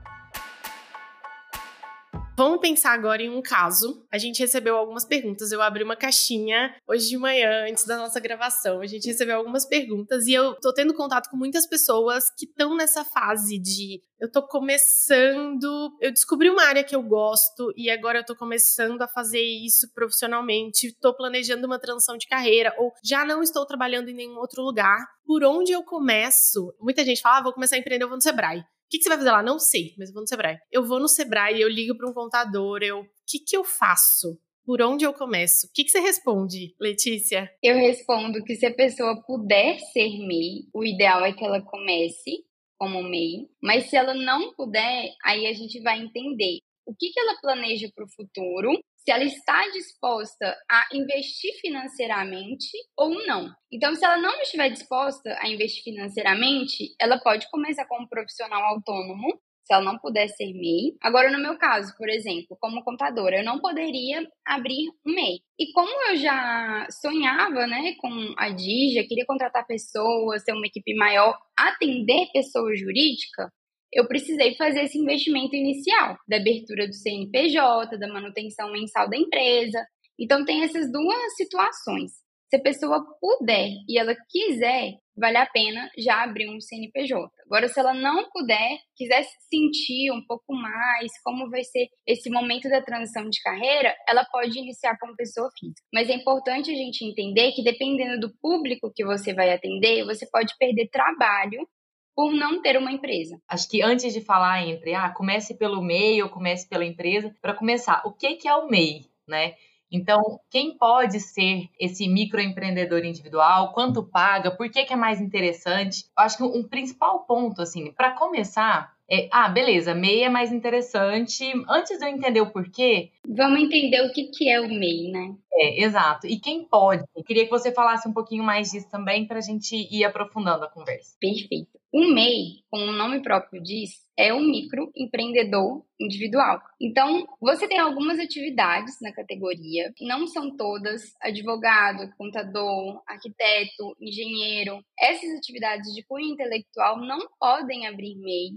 Vamos 2.44 2.60
pensar 2.60 2.94
agora 2.94 3.22
em 3.22 3.30
um 3.30 3.40
caso. 3.40 4.04
A 4.12 4.18
gente 4.18 4.40
recebeu 4.40 4.76
algumas 4.76 5.06
perguntas. 5.06 5.52
Eu 5.52 5.62
abri 5.62 5.84
uma 5.84 5.96
caixinha 5.96 6.76
hoje 6.88 7.08
de 7.08 7.16
manhã, 7.16 7.68
antes 7.70 7.86
da 7.86 7.96
nossa 7.96 8.20
gravação. 8.20 8.82
A 8.82 8.88
gente 8.88 9.06
recebeu 9.06 9.38
algumas 9.38 9.64
perguntas 9.64 10.26
e 10.26 10.34
eu 10.34 10.56
tô 10.56 10.74
tendo 10.74 10.92
contato 10.96 11.30
com 11.30 11.38
muitas 11.38 11.68
pessoas 11.68 12.32
que 12.36 12.48
estão 12.48 12.76
nessa 12.76 13.06
fase 13.06 13.60
de 13.60 14.02
eu 14.20 14.32
tô 14.32 14.42
começando, 14.42 15.96
eu 16.02 16.12
descobri 16.12 16.50
uma 16.50 16.64
área 16.64 16.84
que 16.84 16.96
eu 16.96 17.04
gosto 17.04 17.72
e 17.78 17.92
agora 17.92 18.18
eu 18.18 18.26
tô 18.26 18.36
começando 18.36 19.04
a 19.04 19.08
fazer 19.08 19.42
isso 19.42 19.94
profissionalmente, 19.94 20.98
tô 21.00 21.16
planejando 21.16 21.68
uma 21.68 21.78
transição 21.78 22.18
de 22.18 22.26
carreira 22.26 22.74
ou 22.80 22.92
já 23.04 23.24
não 23.24 23.44
estou 23.44 23.68
trabalhando 23.68 24.10
em 24.10 24.16
nenhum 24.16 24.40
outro 24.40 24.64
lugar. 24.64 25.06
Por 25.28 25.44
onde 25.44 25.74
eu 25.74 25.84
começo? 25.84 26.74
Muita 26.80 27.06
gente 27.06 27.22
fala, 27.22 27.38
ah, 27.38 27.44
vou 27.44 27.54
começar 27.54 27.76
a 27.76 27.80
empreender, 27.80 28.04
eu 28.04 28.10
vou 28.10 28.18
no 28.18 28.24
Sebrae 28.24 28.64
que, 28.92 28.98
que 28.98 29.04
você 29.04 29.10
vai 29.10 29.18
fazer 29.20 29.32
lá? 29.32 29.42
Não 29.42 29.58
sei, 29.58 29.96
mas 29.98 30.10
eu 30.10 30.14
vou 30.14 30.22
no 30.22 30.28
Sebrae. 30.28 30.58
Eu 30.70 30.86
vou 30.86 31.00
no 31.00 31.08
Sebrae, 31.08 31.62
eu 31.62 31.70
ligo 31.70 31.98
para 31.98 32.10
um 32.10 32.14
contador, 32.14 32.84
eu. 32.84 33.00
O 33.00 33.06
que, 33.26 33.40
que 33.40 33.56
eu 33.56 33.64
faço? 33.64 34.38
Por 34.66 34.82
onde 34.82 35.06
eu 35.06 35.14
começo? 35.14 35.68
O 35.68 35.70
que, 35.74 35.86
que 35.86 35.90
você 35.90 36.00
responde, 36.00 36.76
Letícia? 36.80 37.50
Eu 37.64 37.78
respondo 37.78 38.44
que 38.44 38.56
se 38.56 38.66
a 38.66 38.74
pessoa 38.74 39.24
puder 39.26 39.80
ser 39.80 40.20
MEI, 40.20 40.68
o 40.74 40.84
ideal 40.84 41.26
é 41.26 41.34
que 41.34 41.44
ela 41.44 41.62
comece 41.62 42.44
como 42.78 43.02
MEI, 43.02 43.48
mas 43.64 43.86
se 43.86 43.96
ela 43.96 44.14
não 44.14 44.54
puder, 44.54 45.16
aí 45.24 45.48
a 45.48 45.54
gente 45.54 45.80
vai 45.82 46.00
entender 46.00 46.60
o 46.86 46.94
que, 46.94 47.10
que 47.12 47.20
ela 47.20 47.40
planeja 47.40 47.90
para 47.96 48.06
o 48.06 48.10
futuro 48.10 48.72
se 49.04 49.12
ela 49.12 49.24
está 49.24 49.68
disposta 49.70 50.58
a 50.70 50.88
investir 50.94 51.54
financeiramente 51.60 52.70
ou 52.96 53.26
não. 53.26 53.50
Então, 53.72 53.96
se 53.96 54.06
ela 54.06 54.18
não 54.18 54.42
estiver 54.42 54.70
disposta 54.70 55.36
a 55.40 55.50
investir 55.50 55.84
financeiramente, 55.84 56.96
ela 57.00 57.20
pode 57.20 57.50
começar 57.50 57.86
como 57.86 58.08
profissional 58.08 58.62
autônomo 58.64 59.40
se 59.64 59.74
ela 59.74 59.84
não 59.84 59.98
puder 59.98 60.28
ser 60.28 60.54
MEI. 60.54 60.96
Agora, 61.02 61.32
no 61.32 61.40
meu 61.40 61.58
caso, 61.58 61.96
por 61.98 62.10
exemplo, 62.10 62.58
como 62.60 62.84
contadora, 62.84 63.38
eu 63.38 63.46
não 63.46 63.60
poderia 63.60 64.28
abrir 64.46 64.90
um 65.06 65.14
MEI. 65.14 65.40
E 65.58 65.72
como 65.72 66.10
eu 66.10 66.16
já 66.18 66.88
sonhava, 66.90 67.66
né, 67.68 67.96
com 68.00 68.34
a 68.38 68.50
Dija, 68.50 69.06
queria 69.08 69.26
contratar 69.26 69.66
pessoas, 69.66 70.44
ter 70.44 70.54
uma 70.54 70.66
equipe 70.66 70.96
maior, 70.96 71.38
atender 71.58 72.28
pessoa 72.34 72.76
jurídica, 72.76 73.52
eu 73.94 74.08
precisei 74.08 74.56
fazer 74.56 74.84
esse 74.84 74.98
investimento 74.98 75.56
inicial, 75.56 76.16
da 76.28 76.38
abertura 76.38 76.88
do 76.88 76.94
CNPJ, 76.94 77.98
da 77.98 78.08
manutenção 78.08 78.72
mensal 78.72 79.10
da 79.10 79.18
empresa. 79.18 79.84
Então, 80.20 80.46
tem 80.46 80.64
essas 80.64 80.92
duas 80.92 81.36
situações. 81.36 82.12
Se 82.50 82.58
a 82.58 82.62
pessoa 82.62 83.02
puder 83.20 83.70
e 83.88 83.98
ela 83.98 84.14
quiser, 84.30 84.92
vale 85.18 85.38
a 85.38 85.46
pena 85.46 85.90
já 85.98 86.24
abrir 86.24 86.50
um 86.50 86.60
CNPJ. 86.60 87.30
Agora, 87.46 87.68
se 87.70 87.80
ela 87.80 87.94
não 87.94 88.30
puder, 88.30 88.78
quiser 88.98 89.24
sentir 89.50 90.12
um 90.12 90.22
pouco 90.28 90.54
mais 90.54 91.12
como 91.24 91.50
vai 91.50 91.64
ser 91.64 91.88
esse 92.06 92.30
momento 92.30 92.70
da 92.70 92.82
transição 92.82 93.30
de 93.30 93.42
carreira, 93.42 93.96
ela 94.08 94.26
pode 94.26 94.58
iniciar 94.58 94.98
como 95.00 95.16
pessoa 95.16 95.50
física. 95.58 95.82
Mas 95.94 96.10
é 96.10 96.14
importante 96.14 96.72
a 96.72 96.76
gente 96.76 97.06
entender 97.06 97.54
que 97.54 97.64
dependendo 97.64 98.20
do 98.20 98.34
público 98.42 98.92
que 98.94 99.06
você 99.06 99.34
vai 99.34 99.52
atender, 99.54 100.04
você 100.06 100.28
pode 100.30 100.54
perder 100.60 100.90
trabalho 100.90 101.66
por 102.16 102.34
não 102.34 102.62
ter 102.62 102.78
uma 102.78 102.92
empresa. 102.92 103.40
Acho 103.48 103.70
que 103.70 103.82
antes 103.82 104.14
de 104.14 104.22
falar 104.22 104.68
entre, 104.68 104.94
ah, 104.94 105.10
comece 105.10 105.56
pelo 105.56 105.82
MEI 105.82 106.24
ou 106.24 106.30
comece 106.30 106.68
pela 106.68 106.86
empresa, 106.86 107.36
para 107.42 107.54
começar, 107.54 108.02
o 108.06 108.12
que 108.12 108.36
que 108.36 108.48
é 108.48 108.56
o 108.56 108.68
MEI, 108.68 109.06
né? 109.28 109.56
Então, 109.92 110.40
quem 110.50 110.78
pode 110.78 111.20
ser 111.20 111.68
esse 111.78 112.08
microempreendedor 112.08 113.04
individual? 113.04 113.74
Quanto 113.74 114.02
paga? 114.02 114.50
Por 114.50 114.70
que, 114.70 114.86
que 114.86 114.94
é 114.94 114.96
mais 114.96 115.20
interessante? 115.20 116.06
Eu 116.18 116.24
acho 116.24 116.38
que 116.38 116.44
um 116.44 116.64
principal 116.64 117.26
ponto, 117.26 117.62
assim, 117.62 117.92
para 117.92 118.12
começar, 118.12 118.96
é, 119.10 119.28
ah, 119.30 119.50
beleza, 119.50 119.94
MEI 119.94 120.24
é 120.24 120.30
mais 120.30 120.54
interessante. 120.54 121.44
Antes 121.68 122.00
de 122.00 122.06
eu 122.06 122.10
entender 122.10 122.40
o 122.40 122.52
porquê. 122.52 123.12
Vamos 123.28 123.60
entender 123.60 124.02
o 124.04 124.14
que, 124.14 124.28
que 124.28 124.50
é 124.50 124.62
o 124.62 124.70
MEI, 124.70 125.12
né? 125.12 125.36
É, 125.54 125.84
exato. 125.84 126.26
E 126.26 126.40
quem 126.40 126.64
pode? 126.64 127.04
Eu 127.14 127.22
queria 127.22 127.44
que 127.44 127.52
você 127.52 127.74
falasse 127.74 128.08
um 128.08 128.14
pouquinho 128.14 128.46
mais 128.46 128.72
disso 128.72 128.90
também 128.90 129.28
para 129.28 129.40
a 129.40 129.42
gente 129.42 129.76
ir 129.76 130.06
aprofundando 130.06 130.64
a 130.64 130.70
conversa. 130.70 131.18
Perfeito. 131.20 131.81
O 131.94 132.08
MEI, 132.08 132.64
como 132.70 132.86
o 132.86 132.94
nome 132.94 133.22
próprio 133.22 133.62
diz, 133.62 133.92
é 134.18 134.34
um 134.34 134.40
microempreendedor 134.40 135.84
individual. 136.00 136.62
Então, 136.80 137.28
você 137.42 137.68
tem 137.68 137.80
algumas 137.80 138.18
atividades 138.18 138.96
na 139.02 139.12
categoria, 139.12 139.94
não 140.00 140.26
são 140.26 140.56
todas 140.56 141.14
advogado, 141.22 142.10
contador, 142.18 143.02
arquiteto, 143.06 143.94
engenheiro. 144.00 144.82
Essas 144.98 145.38
atividades 145.38 145.94
de 145.94 146.02
cunho 146.06 146.32
intelectual 146.32 146.98
não 146.98 147.20
podem 147.38 147.86
abrir 147.86 148.16
MEI, 148.16 148.52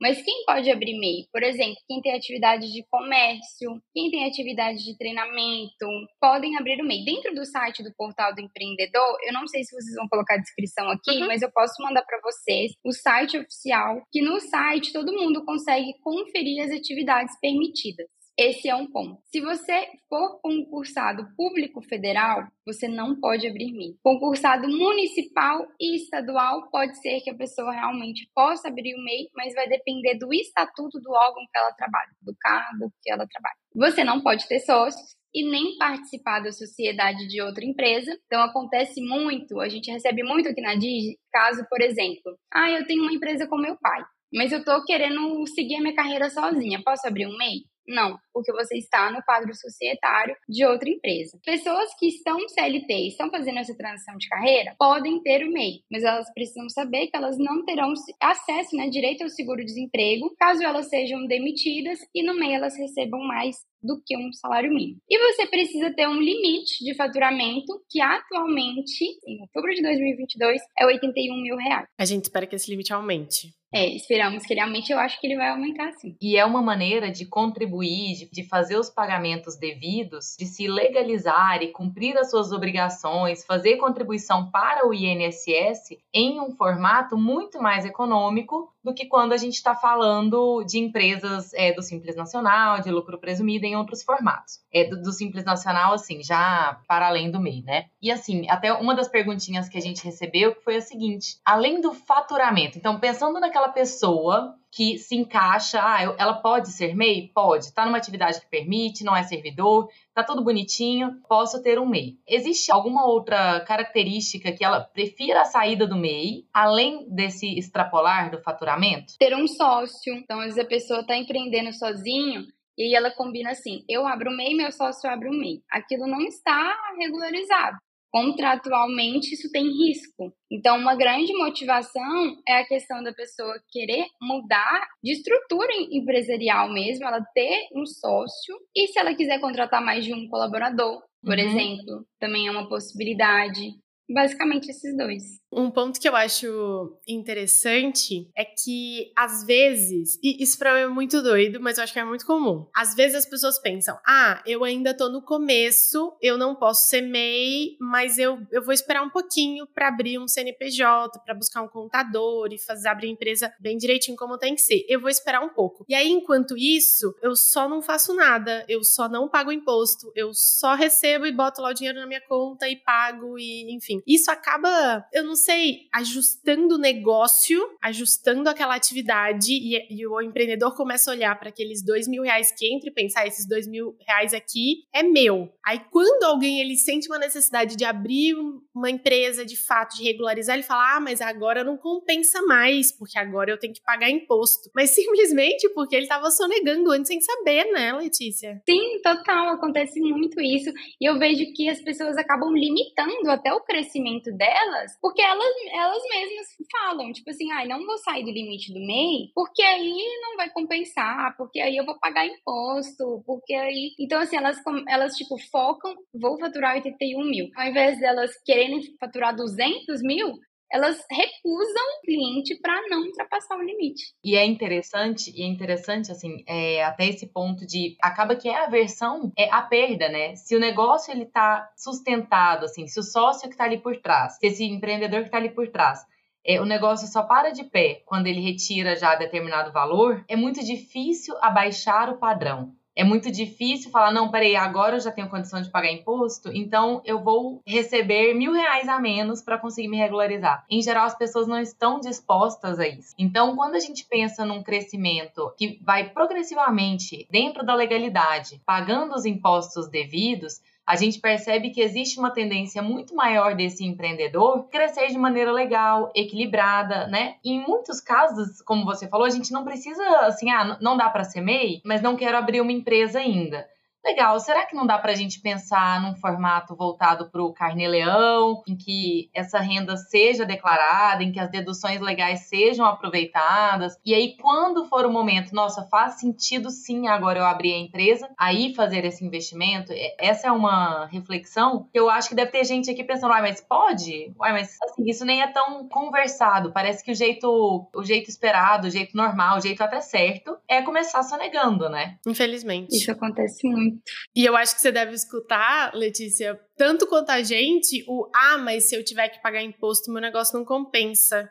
mas 0.00 0.22
quem 0.22 0.44
pode 0.44 0.70
abrir 0.70 0.98
MEI? 0.98 1.26
Por 1.32 1.42
exemplo, 1.42 1.76
quem 1.86 2.00
tem 2.00 2.14
atividade 2.14 2.72
de 2.72 2.84
comércio, 2.90 3.80
quem 3.92 4.10
tem 4.10 4.26
atividade 4.26 4.84
de 4.84 4.96
treinamento, 4.96 5.86
podem 6.20 6.56
abrir 6.56 6.80
o 6.80 6.86
MEI. 6.86 7.04
Dentro 7.04 7.34
do 7.34 7.44
site 7.44 7.82
do 7.82 7.92
Portal 7.96 8.34
do 8.34 8.40
Empreendedor, 8.40 9.16
eu 9.26 9.32
não 9.32 9.46
sei 9.46 9.64
se 9.64 9.74
vocês 9.74 9.94
vão 9.96 10.08
colocar 10.08 10.34
a 10.34 10.40
descrição 10.40 10.88
aqui, 10.90 11.20
uhum. 11.20 11.26
mas 11.26 11.42
eu 11.42 11.50
posso 11.52 11.82
mandar 11.82 12.02
para 12.04 12.20
vocês 12.22 12.72
o 12.84 12.92
site 12.92 13.38
oficial, 13.38 14.02
que 14.12 14.22
no 14.22 14.40
site 14.40 14.92
todo 14.92 15.12
mundo 15.12 15.44
consegue 15.44 15.92
conferir 16.02 16.62
as 16.64 16.70
atividades 16.70 17.34
permitidas. 17.40 18.06
Esse 18.38 18.68
é 18.68 18.76
um 18.76 18.86
ponto. 18.88 19.20
Se 19.24 19.40
você 19.40 19.88
for 20.08 20.40
concursado 20.40 21.26
público 21.36 21.82
federal, 21.82 22.46
você 22.64 22.86
não 22.86 23.18
pode 23.18 23.48
abrir 23.48 23.72
MEI. 23.72 23.96
Concursado 24.00 24.68
municipal 24.68 25.66
e 25.80 25.96
estadual, 25.96 26.70
pode 26.70 26.96
ser 27.02 27.20
que 27.20 27.30
a 27.30 27.36
pessoa 27.36 27.72
realmente 27.72 28.30
possa 28.32 28.68
abrir 28.68 28.94
o 28.94 29.02
MEI, 29.02 29.26
mas 29.34 29.54
vai 29.54 29.68
depender 29.68 30.16
do 30.18 30.32
estatuto 30.32 31.00
do 31.00 31.10
órgão 31.10 31.42
que 31.52 31.58
ela 31.58 31.72
trabalha, 31.72 32.10
do 32.22 32.32
cargo 32.40 32.92
que 33.02 33.10
ela 33.10 33.26
trabalha. 33.26 33.56
Você 33.74 34.04
não 34.04 34.22
pode 34.22 34.46
ter 34.46 34.60
sócios, 34.60 35.18
e 35.34 35.44
nem 35.50 35.76
participar 35.76 36.40
da 36.40 36.52
sociedade 36.52 37.28
de 37.28 37.42
outra 37.42 37.64
empresa. 37.64 38.16
Então 38.26 38.40
acontece 38.40 39.00
muito, 39.00 39.60
a 39.60 39.68
gente 39.68 39.90
recebe 39.90 40.22
muito 40.22 40.48
aqui 40.48 40.60
na 40.60 40.74
Digi, 40.74 41.18
caso, 41.32 41.66
por 41.68 41.80
exemplo, 41.82 42.38
ah, 42.52 42.70
eu 42.70 42.86
tenho 42.86 43.02
uma 43.02 43.12
empresa 43.12 43.46
com 43.46 43.58
meu 43.58 43.76
pai, 43.78 44.02
mas 44.32 44.52
eu 44.52 44.64
tô 44.64 44.82
querendo 44.84 45.46
seguir 45.48 45.76
a 45.76 45.80
minha 45.80 45.94
carreira 45.94 46.30
sozinha, 46.30 46.80
posso 46.84 47.06
abrir 47.06 47.26
um 47.26 47.36
MEI? 47.36 47.64
Não, 47.88 48.18
porque 48.34 48.52
você 48.52 48.76
está 48.76 49.10
no 49.10 49.22
quadro 49.22 49.54
societário 49.54 50.36
de 50.46 50.64
outra 50.66 50.90
empresa. 50.90 51.40
Pessoas 51.42 51.88
que 51.98 52.06
estão 52.06 52.36
CLT 52.46 52.92
e 52.92 53.08
estão 53.08 53.30
fazendo 53.30 53.58
essa 53.58 53.74
transição 53.74 54.14
de 54.18 54.28
carreira 54.28 54.74
podem 54.78 55.22
ter 55.22 55.42
o 55.42 55.50
MEI, 55.50 55.80
mas 55.90 56.04
elas 56.04 56.30
precisam 56.34 56.68
saber 56.68 57.06
que 57.06 57.16
elas 57.16 57.38
não 57.38 57.64
terão 57.64 57.94
acesso, 58.20 58.76
né, 58.76 58.88
direito 58.90 59.22
ao 59.22 59.30
seguro-desemprego, 59.30 60.34
caso 60.38 60.62
elas 60.62 60.88
sejam 60.90 61.26
demitidas 61.26 61.98
e 62.14 62.22
no 62.22 62.34
MEI 62.34 62.56
elas 62.56 62.76
recebam 62.76 63.20
mais 63.20 63.56
do 63.82 64.00
que 64.04 64.16
um 64.16 64.32
salário 64.32 64.70
mínimo. 64.70 65.00
E 65.08 65.18
você 65.18 65.46
precisa 65.46 65.92
ter 65.94 66.08
um 66.08 66.20
limite 66.20 66.84
de 66.84 66.94
faturamento 66.94 67.80
que 67.88 68.00
atualmente, 68.00 69.04
em 69.26 69.40
outubro 69.40 69.72
de 69.74 69.82
2022, 69.82 70.60
é 70.78 70.86
81 70.86 71.42
mil 71.42 71.56
reais. 71.56 71.86
A 71.98 72.04
gente 72.04 72.24
espera 72.24 72.46
que 72.46 72.56
esse 72.56 72.70
limite 72.70 72.92
aumente. 72.92 73.52
É, 73.72 73.86
esperamos 73.94 74.44
que 74.44 74.54
ele 74.54 74.60
aumente, 74.60 74.90
eu 74.90 74.98
acho 74.98 75.20
que 75.20 75.26
ele 75.26 75.36
vai 75.36 75.50
aumentar 75.50 75.92
sim. 75.92 76.16
E 76.22 76.38
é 76.38 76.44
uma 76.44 76.62
maneira 76.62 77.10
de 77.10 77.26
contribuir, 77.26 78.14
de, 78.14 78.30
de, 78.30 78.48
fazer 78.48 78.78
os 78.78 78.88
pagamentos 78.88 79.58
devidos, 79.58 80.36
de 80.38 80.46
se 80.46 80.66
legalizar 80.66 81.62
e 81.62 81.70
cumprir 81.70 82.16
as 82.16 82.30
suas 82.30 82.50
obrigações, 82.50 83.44
fazer 83.44 83.76
contribuição 83.76 84.50
para 84.50 84.88
o 84.88 84.94
INSS 84.94 85.98
em 86.14 86.40
um 86.40 86.50
formato 86.56 87.16
muito 87.16 87.60
mais 87.60 87.84
econômico 87.84 88.72
do 88.88 88.94
que 88.94 89.06
quando 89.06 89.34
a 89.34 89.36
gente 89.36 89.54
está 89.54 89.74
falando 89.74 90.64
de 90.64 90.78
empresas 90.78 91.52
é, 91.52 91.72
do 91.74 91.82
Simples 91.82 92.16
Nacional, 92.16 92.80
de 92.80 92.90
lucro 92.90 93.18
presumido 93.18 93.66
em 93.66 93.76
outros 93.76 94.02
formatos. 94.02 94.60
É 94.72 94.84
do, 94.84 95.00
do, 95.02 95.12
Simples 95.12 95.44
Nacional, 95.44 95.92
assim, 95.92 96.22
já 96.22 96.80
para 96.88 97.06
além 97.06 97.30
do 97.30 97.38
MEI, 97.38 97.62
né? 97.62 97.84
E 98.00 98.10
assim, 98.10 98.48
até 98.48 98.72
uma 98.72 98.94
das 98.94 99.08
perguntinhas 99.08 99.68
que 99.68 99.76
a 99.76 99.80
gente 99.80 100.02
recebeu 100.02 100.56
foi 100.64 100.76
a 100.76 100.80
seguinte: 100.80 101.38
além 101.44 101.80
do 101.80 101.92
faturamento, 101.92 102.78
então 102.78 102.98
pensando 102.98 103.38
naquela 103.38 103.68
pessoa 103.68 104.54
que 104.70 104.98
se 104.98 105.16
encaixa, 105.16 105.80
ah, 105.82 106.14
ela 106.18 106.34
pode 106.34 106.70
ser 106.70 106.94
MEI? 106.94 107.30
Pode. 107.34 107.66
Está 107.66 107.84
numa 107.84 107.98
atividade 107.98 108.40
que 108.40 108.48
permite, 108.48 109.04
não 109.04 109.16
é 109.16 109.22
servidor, 109.22 109.88
tá 110.14 110.22
tudo 110.22 110.44
bonitinho, 110.44 111.20
posso 111.28 111.62
ter 111.62 111.78
um 111.78 111.86
MEI. 111.86 112.18
Existe 112.26 112.70
alguma 112.70 113.06
outra 113.06 113.60
característica 113.60 114.52
que 114.52 114.64
ela 114.64 114.80
prefira 114.80 115.42
a 115.42 115.46
saída 115.46 115.86
do 115.86 115.96
MEI, 115.96 116.44
além 116.52 117.08
desse 117.10 117.58
extrapolar 117.58 118.30
do 118.30 118.42
faturamento? 118.42 119.14
Ter 119.18 119.34
um 119.34 119.46
sócio. 119.46 120.14
Então, 120.14 120.38
às 120.40 120.46
vezes 120.46 120.64
a 120.64 120.68
pessoa 120.68 121.00
está 121.00 121.16
empreendendo 121.16 121.72
sozinho, 121.72 122.46
e 122.76 122.94
ela 122.96 123.10
combina 123.10 123.50
assim: 123.50 123.84
eu 123.88 124.06
abro 124.06 124.30
o 124.30 124.36
MEI, 124.36 124.54
meu 124.54 124.70
sócio 124.70 125.10
abre 125.10 125.28
o 125.28 125.32
MEI. 125.32 125.62
Aquilo 125.70 126.06
não 126.06 126.20
está 126.20 126.72
regularizado 126.98 127.78
contratualmente 128.18 129.34
isso 129.34 129.50
tem 129.52 129.64
risco. 129.64 130.32
Então, 130.50 130.76
uma 130.76 130.96
grande 130.96 131.32
motivação 131.34 132.36
é 132.46 132.60
a 132.60 132.66
questão 132.66 133.02
da 133.02 133.12
pessoa 133.12 133.54
querer 133.70 134.06
mudar 134.20 134.86
de 135.02 135.12
estrutura 135.12 135.72
empresarial 135.90 136.72
mesmo, 136.72 137.06
ela 137.06 137.22
ter 137.32 137.68
um 137.74 137.86
sócio, 137.86 138.56
e 138.74 138.88
se 138.88 138.98
ela 138.98 139.14
quiser 139.14 139.40
contratar 139.40 139.84
mais 139.84 140.04
de 140.04 140.12
um 140.12 140.28
colaborador, 140.28 141.00
por 141.22 141.36
uhum. 141.36 141.44
exemplo, 141.44 142.06
também 142.18 142.48
é 142.48 142.50
uma 142.50 142.68
possibilidade. 142.68 143.72
Basicamente 144.10 144.70
esses 144.70 144.96
dois. 144.96 145.38
Um 145.52 145.70
ponto 145.70 146.00
que 146.00 146.08
eu 146.08 146.16
acho 146.16 146.98
interessante 147.06 148.30
é 148.36 148.44
que, 148.44 149.12
às 149.16 149.44
vezes, 149.44 150.18
e 150.22 150.42
isso 150.42 150.58
pra 150.58 150.74
mim 150.74 150.80
é 150.80 150.86
muito 150.86 151.22
doido, 151.22 151.58
mas 151.60 151.76
eu 151.76 151.84
acho 151.84 151.92
que 151.92 151.98
é 151.98 152.04
muito 152.04 152.26
comum. 152.26 152.66
Às 152.74 152.94
vezes 152.94 153.16
as 153.16 153.26
pessoas 153.26 153.58
pensam: 153.58 153.98
ah, 154.06 154.42
eu 154.46 154.64
ainda 154.64 154.94
tô 154.94 155.10
no 155.10 155.22
começo, 155.22 156.16
eu 156.22 156.38
não 156.38 156.54
posso 156.54 156.88
ser 156.88 157.02
MEI, 157.02 157.76
mas 157.80 158.18
eu, 158.18 158.38
eu 158.50 158.62
vou 158.62 158.72
esperar 158.72 159.02
um 159.02 159.10
pouquinho 159.10 159.66
para 159.66 159.88
abrir 159.88 160.18
um 160.18 160.28
CNPJ, 160.28 161.20
para 161.24 161.34
buscar 161.34 161.62
um 161.62 161.68
contador 161.68 162.48
e 162.52 162.58
fazer 162.58 162.88
abrir 162.88 163.08
a 163.08 163.12
empresa 163.12 163.52
bem 163.60 163.76
direitinho 163.76 164.16
como 164.16 164.38
tem 164.38 164.54
que 164.54 164.62
ser. 164.62 164.86
Eu 164.88 165.00
vou 165.00 165.10
esperar 165.10 165.42
um 165.42 165.50
pouco. 165.50 165.84
E 165.88 165.94
aí, 165.94 166.08
enquanto 166.08 166.56
isso, 166.56 167.14
eu 167.22 167.36
só 167.36 167.68
não 167.68 167.82
faço 167.82 168.14
nada, 168.14 168.64
eu 168.68 168.82
só 168.82 169.08
não 169.08 169.28
pago 169.28 169.52
imposto, 169.52 170.10
eu 170.14 170.32
só 170.32 170.74
recebo 170.74 171.26
e 171.26 171.32
boto 171.32 171.60
lá 171.60 171.70
o 171.70 171.74
dinheiro 171.74 172.00
na 172.00 172.06
minha 172.06 172.20
conta 172.20 172.68
e 172.68 172.76
pago, 172.76 173.38
e 173.38 173.70
enfim 173.74 173.97
isso 174.06 174.30
acaba, 174.30 175.04
eu 175.12 175.24
não 175.24 175.36
sei, 175.36 175.88
ajustando 175.94 176.76
o 176.76 176.78
negócio, 176.78 177.60
ajustando 177.82 178.48
aquela 178.48 178.74
atividade 178.74 179.52
e, 179.52 179.86
e 179.90 180.06
o 180.06 180.20
empreendedor 180.20 180.74
começa 180.74 181.10
a 181.10 181.14
olhar 181.14 181.38
para 181.38 181.48
aqueles 181.48 181.84
dois 181.84 182.06
mil 182.08 182.22
reais 182.22 182.52
que 182.52 182.72
entra 182.72 182.88
e 182.88 182.92
pensar, 182.92 183.20
ah, 183.20 183.26
esses 183.26 183.46
dois 183.46 183.66
mil 183.66 183.96
reais 184.06 184.32
aqui 184.32 184.84
é 184.94 185.02
meu. 185.02 185.52
Aí 185.66 185.80
quando 185.90 186.24
alguém 186.24 186.60
ele 186.60 186.76
sente 186.76 187.08
uma 187.08 187.18
necessidade 187.18 187.76
de 187.76 187.84
abrir 187.84 188.34
uma 188.74 188.90
empresa 188.90 189.44
de 189.44 189.56
fato, 189.56 189.96
de 189.96 190.04
regularizar, 190.04 190.54
ele 190.54 190.62
fala, 190.62 190.96
ah, 190.96 191.00
mas 191.00 191.20
agora 191.20 191.64
não 191.64 191.76
compensa 191.76 192.40
mais, 192.42 192.92
porque 192.92 193.18
agora 193.18 193.50
eu 193.50 193.58
tenho 193.58 193.74
que 193.74 193.82
pagar 193.82 194.08
imposto. 194.08 194.70
Mas 194.74 194.90
simplesmente 194.94 195.68
porque 195.70 195.96
ele 195.96 196.04
estava 196.04 196.30
sonegando 196.30 196.90
antes 196.92 197.08
sem 197.08 197.20
saber, 197.20 197.64
né, 197.72 197.92
Letícia? 197.92 198.62
Sim, 198.68 199.00
total, 199.02 199.54
acontece 199.54 200.00
muito 200.00 200.40
isso. 200.40 200.70
E 201.00 201.08
eu 201.08 201.18
vejo 201.18 201.44
que 201.54 201.68
as 201.68 201.80
pessoas 201.80 202.16
acabam 202.16 202.52
limitando 202.52 203.30
até 203.30 203.52
o 203.52 203.60
crescimento 203.60 203.87
crescimento 203.88 204.30
delas, 204.32 204.96
porque 205.00 205.22
elas, 205.22 205.46
elas 205.72 206.02
mesmas 206.10 206.46
falam, 206.70 207.12
tipo 207.12 207.30
assim, 207.30 207.50
ai, 207.52 207.64
ah, 207.64 207.68
não 207.68 207.86
vou 207.86 207.96
sair 207.98 208.22
do 208.22 208.30
limite 208.30 208.72
do 208.72 208.78
MEI, 208.78 209.30
porque 209.34 209.62
aí 209.62 210.20
não 210.20 210.36
vai 210.36 210.50
compensar, 210.50 211.34
porque 211.36 211.60
aí 211.60 211.76
eu 211.76 211.84
vou 211.84 211.98
pagar 211.98 212.26
imposto, 212.26 213.22
porque 213.26 213.54
aí. 213.54 213.94
Então, 213.98 214.20
assim, 214.20 214.36
elas, 214.36 214.58
elas 214.86 215.14
tipo, 215.14 215.36
focam, 215.50 215.94
vou 216.14 216.38
faturar 216.38 216.74
81 216.74 217.24
mil. 217.24 217.50
Ao 217.56 217.66
invés 217.66 217.98
delas 217.98 218.30
querendo 218.44 218.80
faturar 219.00 219.34
200 219.34 220.02
mil, 220.02 220.38
elas 220.70 221.04
recusam 221.10 221.82
o 221.98 222.02
cliente 222.04 222.54
para 222.60 222.88
não 222.88 223.02
ultrapassar 223.02 223.56
o 223.56 223.62
limite. 223.62 224.14
E 224.22 224.36
é 224.36 224.44
interessante, 224.44 225.32
e 225.34 225.42
é 225.42 225.46
interessante, 225.46 226.12
assim, 226.12 226.42
é, 226.46 226.84
até 226.84 227.06
esse 227.06 227.26
ponto 227.26 227.66
de 227.66 227.96
acaba 228.02 228.36
que 228.36 228.48
é 228.48 228.64
a 228.64 228.68
versão, 228.68 229.32
é 229.36 229.50
a 229.50 229.62
perda, 229.62 230.08
né? 230.08 230.36
Se 230.36 230.54
o 230.54 230.60
negócio 230.60 231.12
ele 231.12 231.26
tá 231.26 231.68
sustentado, 231.76 232.64
assim, 232.64 232.86
se 232.86 232.98
o 233.00 233.02
sócio 233.02 233.48
que 233.48 233.56
tá 233.56 233.64
ali 233.64 233.78
por 233.78 233.96
trás, 234.00 234.36
se 234.38 234.46
esse 234.46 234.64
empreendedor 234.64 235.24
que 235.24 235.30
tá 235.30 235.38
ali 235.38 235.50
por 235.50 235.68
trás, 235.68 236.00
é, 236.44 236.60
o 236.60 236.64
negócio 236.64 237.06
só 237.08 237.22
para 237.22 237.50
de 237.50 237.64
pé 237.64 238.02
quando 238.06 238.26
ele 238.26 238.40
retira 238.40 238.96
já 238.96 239.14
determinado 239.14 239.72
valor, 239.72 240.24
é 240.28 240.36
muito 240.36 240.64
difícil 240.64 241.34
abaixar 241.40 242.10
o 242.10 242.18
padrão 242.18 242.77
é 242.98 243.04
muito 243.04 243.30
difícil 243.30 243.92
falar, 243.92 244.10
não, 244.10 244.28
peraí, 244.28 244.56
agora 244.56 244.96
eu 244.96 245.00
já 245.00 245.12
tenho 245.12 245.28
condição 245.28 245.62
de 245.62 245.70
pagar 245.70 245.92
imposto, 245.92 246.50
então 246.52 247.00
eu 247.04 247.22
vou 247.22 247.62
receber 247.64 248.34
mil 248.34 248.52
reais 248.52 248.88
a 248.88 248.98
menos 248.98 249.40
para 249.40 249.56
conseguir 249.56 249.86
me 249.86 249.96
regularizar. 249.96 250.64
Em 250.68 250.82
geral, 250.82 251.06
as 251.06 251.16
pessoas 251.16 251.46
não 251.46 251.60
estão 251.60 252.00
dispostas 252.00 252.80
a 252.80 252.88
isso. 252.88 253.14
Então, 253.16 253.54
quando 253.54 253.76
a 253.76 253.78
gente 253.78 254.04
pensa 254.04 254.44
num 254.44 254.64
crescimento 254.64 255.54
que 255.56 255.78
vai 255.80 256.10
progressivamente 256.10 257.24
dentro 257.30 257.64
da 257.64 257.72
legalidade, 257.72 258.60
pagando 258.66 259.14
os 259.14 259.24
impostos 259.24 259.88
devidos, 259.88 260.60
a 260.88 260.96
gente 260.96 261.20
percebe 261.20 261.68
que 261.68 261.82
existe 261.82 262.18
uma 262.18 262.30
tendência 262.30 262.80
muito 262.80 263.14
maior 263.14 263.54
desse 263.54 263.84
empreendedor 263.84 264.70
crescer 264.70 265.08
de 265.08 265.18
maneira 265.18 265.52
legal, 265.52 266.10
equilibrada, 266.16 267.06
né? 267.08 267.34
E 267.44 267.52
em 267.52 267.60
muitos 267.60 268.00
casos, 268.00 268.62
como 268.62 268.86
você 268.86 269.06
falou, 269.06 269.26
a 269.26 269.30
gente 269.30 269.52
não 269.52 269.64
precisa 269.64 270.02
assim, 270.20 270.50
ah, 270.50 270.78
não 270.80 270.96
dá 270.96 271.10
para 271.10 271.24
ser 271.24 271.42
MEI, 271.42 271.82
mas 271.84 272.00
não 272.00 272.16
quero 272.16 272.38
abrir 272.38 272.62
uma 272.62 272.72
empresa 272.72 273.18
ainda. 273.18 273.68
Legal, 274.04 274.38
será 274.40 274.64
que 274.64 274.76
não 274.76 274.86
dá 274.86 274.96
para 274.98 275.12
a 275.12 275.14
gente 275.14 275.40
pensar 275.40 276.00
num 276.00 276.14
formato 276.16 276.74
voltado 276.74 277.30
para 277.30 277.42
o 277.42 277.52
carnê-leão, 277.52 278.62
em 278.66 278.76
que 278.76 279.28
essa 279.34 279.58
renda 279.58 279.96
seja 279.96 280.44
declarada, 280.44 281.22
em 281.22 281.32
que 281.32 281.40
as 281.40 281.50
deduções 281.50 282.00
legais 282.00 282.48
sejam 282.48 282.86
aproveitadas? 282.86 283.98
E 284.04 284.14
aí, 284.14 284.36
quando 284.40 284.86
for 284.86 285.04
o 285.04 285.12
momento, 285.12 285.54
nossa, 285.54 285.82
faz 285.88 286.20
sentido 286.20 286.70
sim 286.70 287.08
agora 287.08 287.40
eu 287.40 287.44
abrir 287.44 287.74
a 287.74 287.78
empresa, 287.78 288.30
aí 288.38 288.74
fazer 288.74 289.04
esse 289.04 289.24
investimento? 289.24 289.92
Essa 290.18 290.48
é 290.48 290.52
uma 290.52 291.06
reflexão 291.06 291.88
que 291.92 291.98
eu 291.98 292.08
acho 292.08 292.28
que 292.28 292.34
deve 292.34 292.50
ter 292.50 292.64
gente 292.64 292.90
aqui 292.90 293.04
pensando, 293.04 293.30
uai, 293.30 293.42
mas 293.42 293.60
pode? 293.60 294.32
Uai, 294.38 294.52
mas 294.52 294.76
assim, 294.84 295.04
isso 295.06 295.24
nem 295.24 295.42
é 295.42 295.48
tão 295.48 295.88
conversado. 295.88 296.72
Parece 296.72 297.04
que 297.04 297.10
o 297.10 297.14
jeito, 297.14 297.88
o 297.94 298.04
jeito 298.04 298.30
esperado, 298.30 298.86
o 298.86 298.90
jeito 298.90 299.16
normal, 299.16 299.58
o 299.58 299.60
jeito 299.60 299.82
até 299.82 300.00
certo 300.00 300.56
é 300.68 300.82
começar 300.82 301.22
sonegando, 301.22 301.88
né? 301.88 302.16
Infelizmente. 302.26 302.96
Isso 302.96 303.10
acontece 303.10 303.66
muito 303.68 303.87
muito. 303.90 304.02
E 304.34 304.44
eu 304.44 304.56
acho 304.56 304.74
que 304.74 304.80
você 304.80 304.92
deve 304.92 305.12
escutar, 305.12 305.94
Letícia, 305.94 306.58
tanto 306.76 307.06
quanto 307.06 307.30
a 307.30 307.42
gente, 307.42 308.04
o 308.08 308.30
ah, 308.34 308.58
mas 308.58 308.84
se 308.84 308.94
eu 308.94 309.04
tiver 309.04 309.28
que 309.28 309.42
pagar 309.42 309.62
imposto, 309.62 310.12
meu 310.12 310.22
negócio 310.22 310.56
não 310.58 310.64
compensa. 310.64 311.50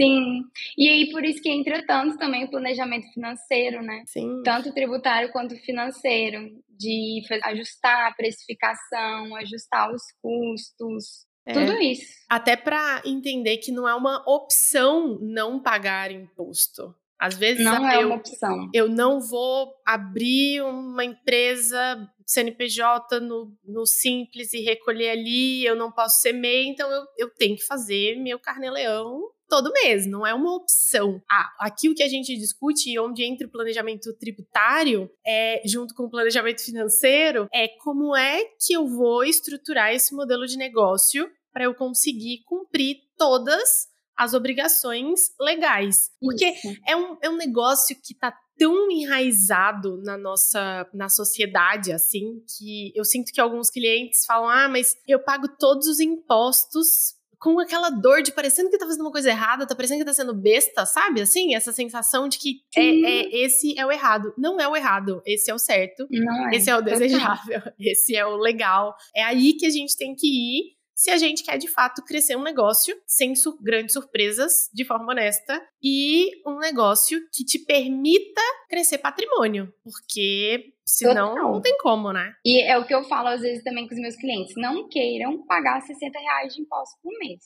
Sim. 0.00 0.42
E 0.76 0.88
aí, 0.88 1.10
por 1.10 1.24
isso 1.24 1.40
que 1.40 1.48
entra 1.48 1.84
tanto 1.86 2.18
também 2.18 2.44
o 2.44 2.50
planejamento 2.50 3.06
financeiro, 3.12 3.82
né? 3.82 4.04
Sim. 4.06 4.42
Tanto 4.44 4.72
tributário 4.72 5.32
quanto 5.32 5.56
financeiro, 5.56 6.50
de 6.68 7.22
ajustar 7.44 8.08
a 8.08 8.14
precificação, 8.14 9.34
ajustar 9.36 9.90
os 9.92 10.02
custos, 10.22 11.26
é. 11.46 11.52
tudo 11.52 11.80
isso. 11.80 12.04
Até 12.28 12.56
para 12.56 13.02
entender 13.04 13.58
que 13.58 13.72
não 13.72 13.88
é 13.88 13.94
uma 13.94 14.22
opção 14.26 15.18
não 15.20 15.60
pagar 15.62 16.10
imposto. 16.10 16.94
Às 17.18 17.36
vezes 17.36 17.64
não 17.64 17.88
é 17.88 18.04
uma 18.04 18.16
opção. 18.16 18.70
Eu 18.74 18.88
não 18.88 19.20
vou 19.20 19.72
abrir 19.86 20.62
uma 20.62 21.04
empresa 21.04 22.08
CNPJ 22.26 23.20
no, 23.20 23.52
no 23.64 23.86
Simples 23.86 24.52
e 24.52 24.60
recolher 24.60 25.10
ali, 25.10 25.64
eu 25.64 25.76
não 25.76 25.92
posso 25.92 26.20
ser 26.20 26.32
MEI, 26.32 26.66
então 26.66 26.90
eu, 26.90 27.04
eu 27.16 27.30
tenho 27.30 27.56
que 27.56 27.64
fazer 27.64 28.16
meu 28.16 28.38
carnê-leão 28.38 29.22
todo 29.48 29.72
mês, 29.72 30.06
não 30.06 30.26
é 30.26 30.34
uma 30.34 30.56
opção. 30.56 31.22
Ah, 31.30 31.54
aqui 31.60 31.88
o 31.88 31.94
que 31.94 32.02
a 32.02 32.08
gente 32.08 32.36
discute 32.36 32.90
e 32.90 32.98
onde 32.98 33.24
entra 33.24 33.46
o 33.46 33.50
planejamento 33.50 34.12
tributário, 34.18 35.08
é, 35.24 35.62
junto 35.64 35.94
com 35.94 36.04
o 36.04 36.10
planejamento 36.10 36.64
financeiro, 36.64 37.48
é 37.54 37.68
como 37.68 38.16
é 38.16 38.44
que 38.58 38.72
eu 38.72 38.86
vou 38.86 39.24
estruturar 39.24 39.92
esse 39.92 40.14
modelo 40.14 40.46
de 40.46 40.56
negócio 40.56 41.30
para 41.52 41.64
eu 41.64 41.74
conseguir 41.74 42.42
cumprir 42.44 42.96
todas 43.16 43.88
as 44.16 44.34
obrigações 44.34 45.20
legais. 45.40 46.10
Porque 46.20 46.54
é 46.86 46.96
um, 46.96 47.16
é 47.22 47.30
um 47.30 47.36
negócio 47.36 47.96
que 48.02 48.14
tá 48.14 48.34
tão 48.58 48.90
enraizado 48.90 50.00
na 50.02 50.16
nossa 50.16 50.88
na 50.94 51.10
sociedade 51.10 51.92
assim 51.92 52.42
que 52.56 52.90
eu 52.94 53.04
sinto 53.04 53.32
que 53.32 53.40
alguns 53.40 53.68
clientes 53.68 54.24
falam: 54.24 54.48
"Ah, 54.48 54.68
mas 54.68 54.96
eu 55.06 55.22
pago 55.22 55.46
todos 55.58 55.86
os 55.86 56.00
impostos 56.00 57.16
com 57.38 57.60
aquela 57.60 57.90
dor 57.90 58.22
de 58.22 58.32
parecendo 58.32 58.70
que 58.70 58.78
tá 58.78 58.86
fazendo 58.86 59.02
uma 59.02 59.12
coisa 59.12 59.28
errada, 59.30 59.66
tá 59.66 59.74
parecendo 59.74 60.00
que 60.00 60.06
tá 60.06 60.12
sendo 60.12 60.34
besta, 60.34 60.86
sabe? 60.86 61.20
Assim, 61.20 61.54
essa 61.54 61.72
sensação 61.72 62.28
de 62.28 62.38
que 62.38 62.60
é, 62.74 62.80
é, 62.82 63.44
esse 63.44 63.78
é 63.78 63.84
o 63.84 63.92
errado. 63.92 64.32
Não 64.38 64.58
é 64.58 64.66
o 64.66 64.74
errado, 64.74 65.22
esse 65.24 65.50
é 65.50 65.54
o 65.54 65.58
certo. 65.58 66.08
É. 66.50 66.56
Esse 66.56 66.70
é 66.70 66.76
o 66.76 66.80
desejável, 66.80 67.60
esse 67.78 68.16
é 68.16 68.24
o 68.26 68.36
legal. 68.36 68.94
É 69.14 69.22
aí 69.22 69.52
que 69.54 69.66
a 69.66 69.70
gente 69.70 69.96
tem 69.96 70.14
que 70.14 70.26
ir 70.26 70.75
se 70.96 71.10
a 71.10 71.18
gente 71.18 71.44
quer 71.44 71.58
de 71.58 71.68
fato 71.68 72.02
crescer 72.02 72.36
um 72.36 72.42
negócio 72.42 72.96
sem 73.06 73.34
sur 73.34 73.62
grandes 73.62 73.92
surpresas, 73.92 74.70
de 74.72 74.82
forma 74.82 75.12
honesta, 75.12 75.62
e 75.82 76.30
um 76.46 76.58
negócio 76.58 77.20
que 77.34 77.44
te 77.44 77.58
permita 77.58 78.40
crescer 78.66 78.96
patrimônio, 78.96 79.70
porque 79.84 80.72
senão 80.86 81.34
Total. 81.34 81.52
não 81.52 81.60
tem 81.60 81.76
como, 81.78 82.14
né? 82.14 82.32
E 82.42 82.62
é 82.62 82.78
o 82.78 82.86
que 82.86 82.94
eu 82.94 83.04
falo 83.04 83.28
às 83.28 83.42
vezes 83.42 83.62
também 83.62 83.86
com 83.86 83.94
os 83.94 84.00
meus 84.00 84.16
clientes: 84.16 84.54
não 84.56 84.88
queiram 84.88 85.46
pagar 85.46 85.82
60 85.82 86.18
reais 86.18 86.54
de 86.54 86.62
imposto 86.62 86.98
por 87.02 87.12
mês. 87.18 87.44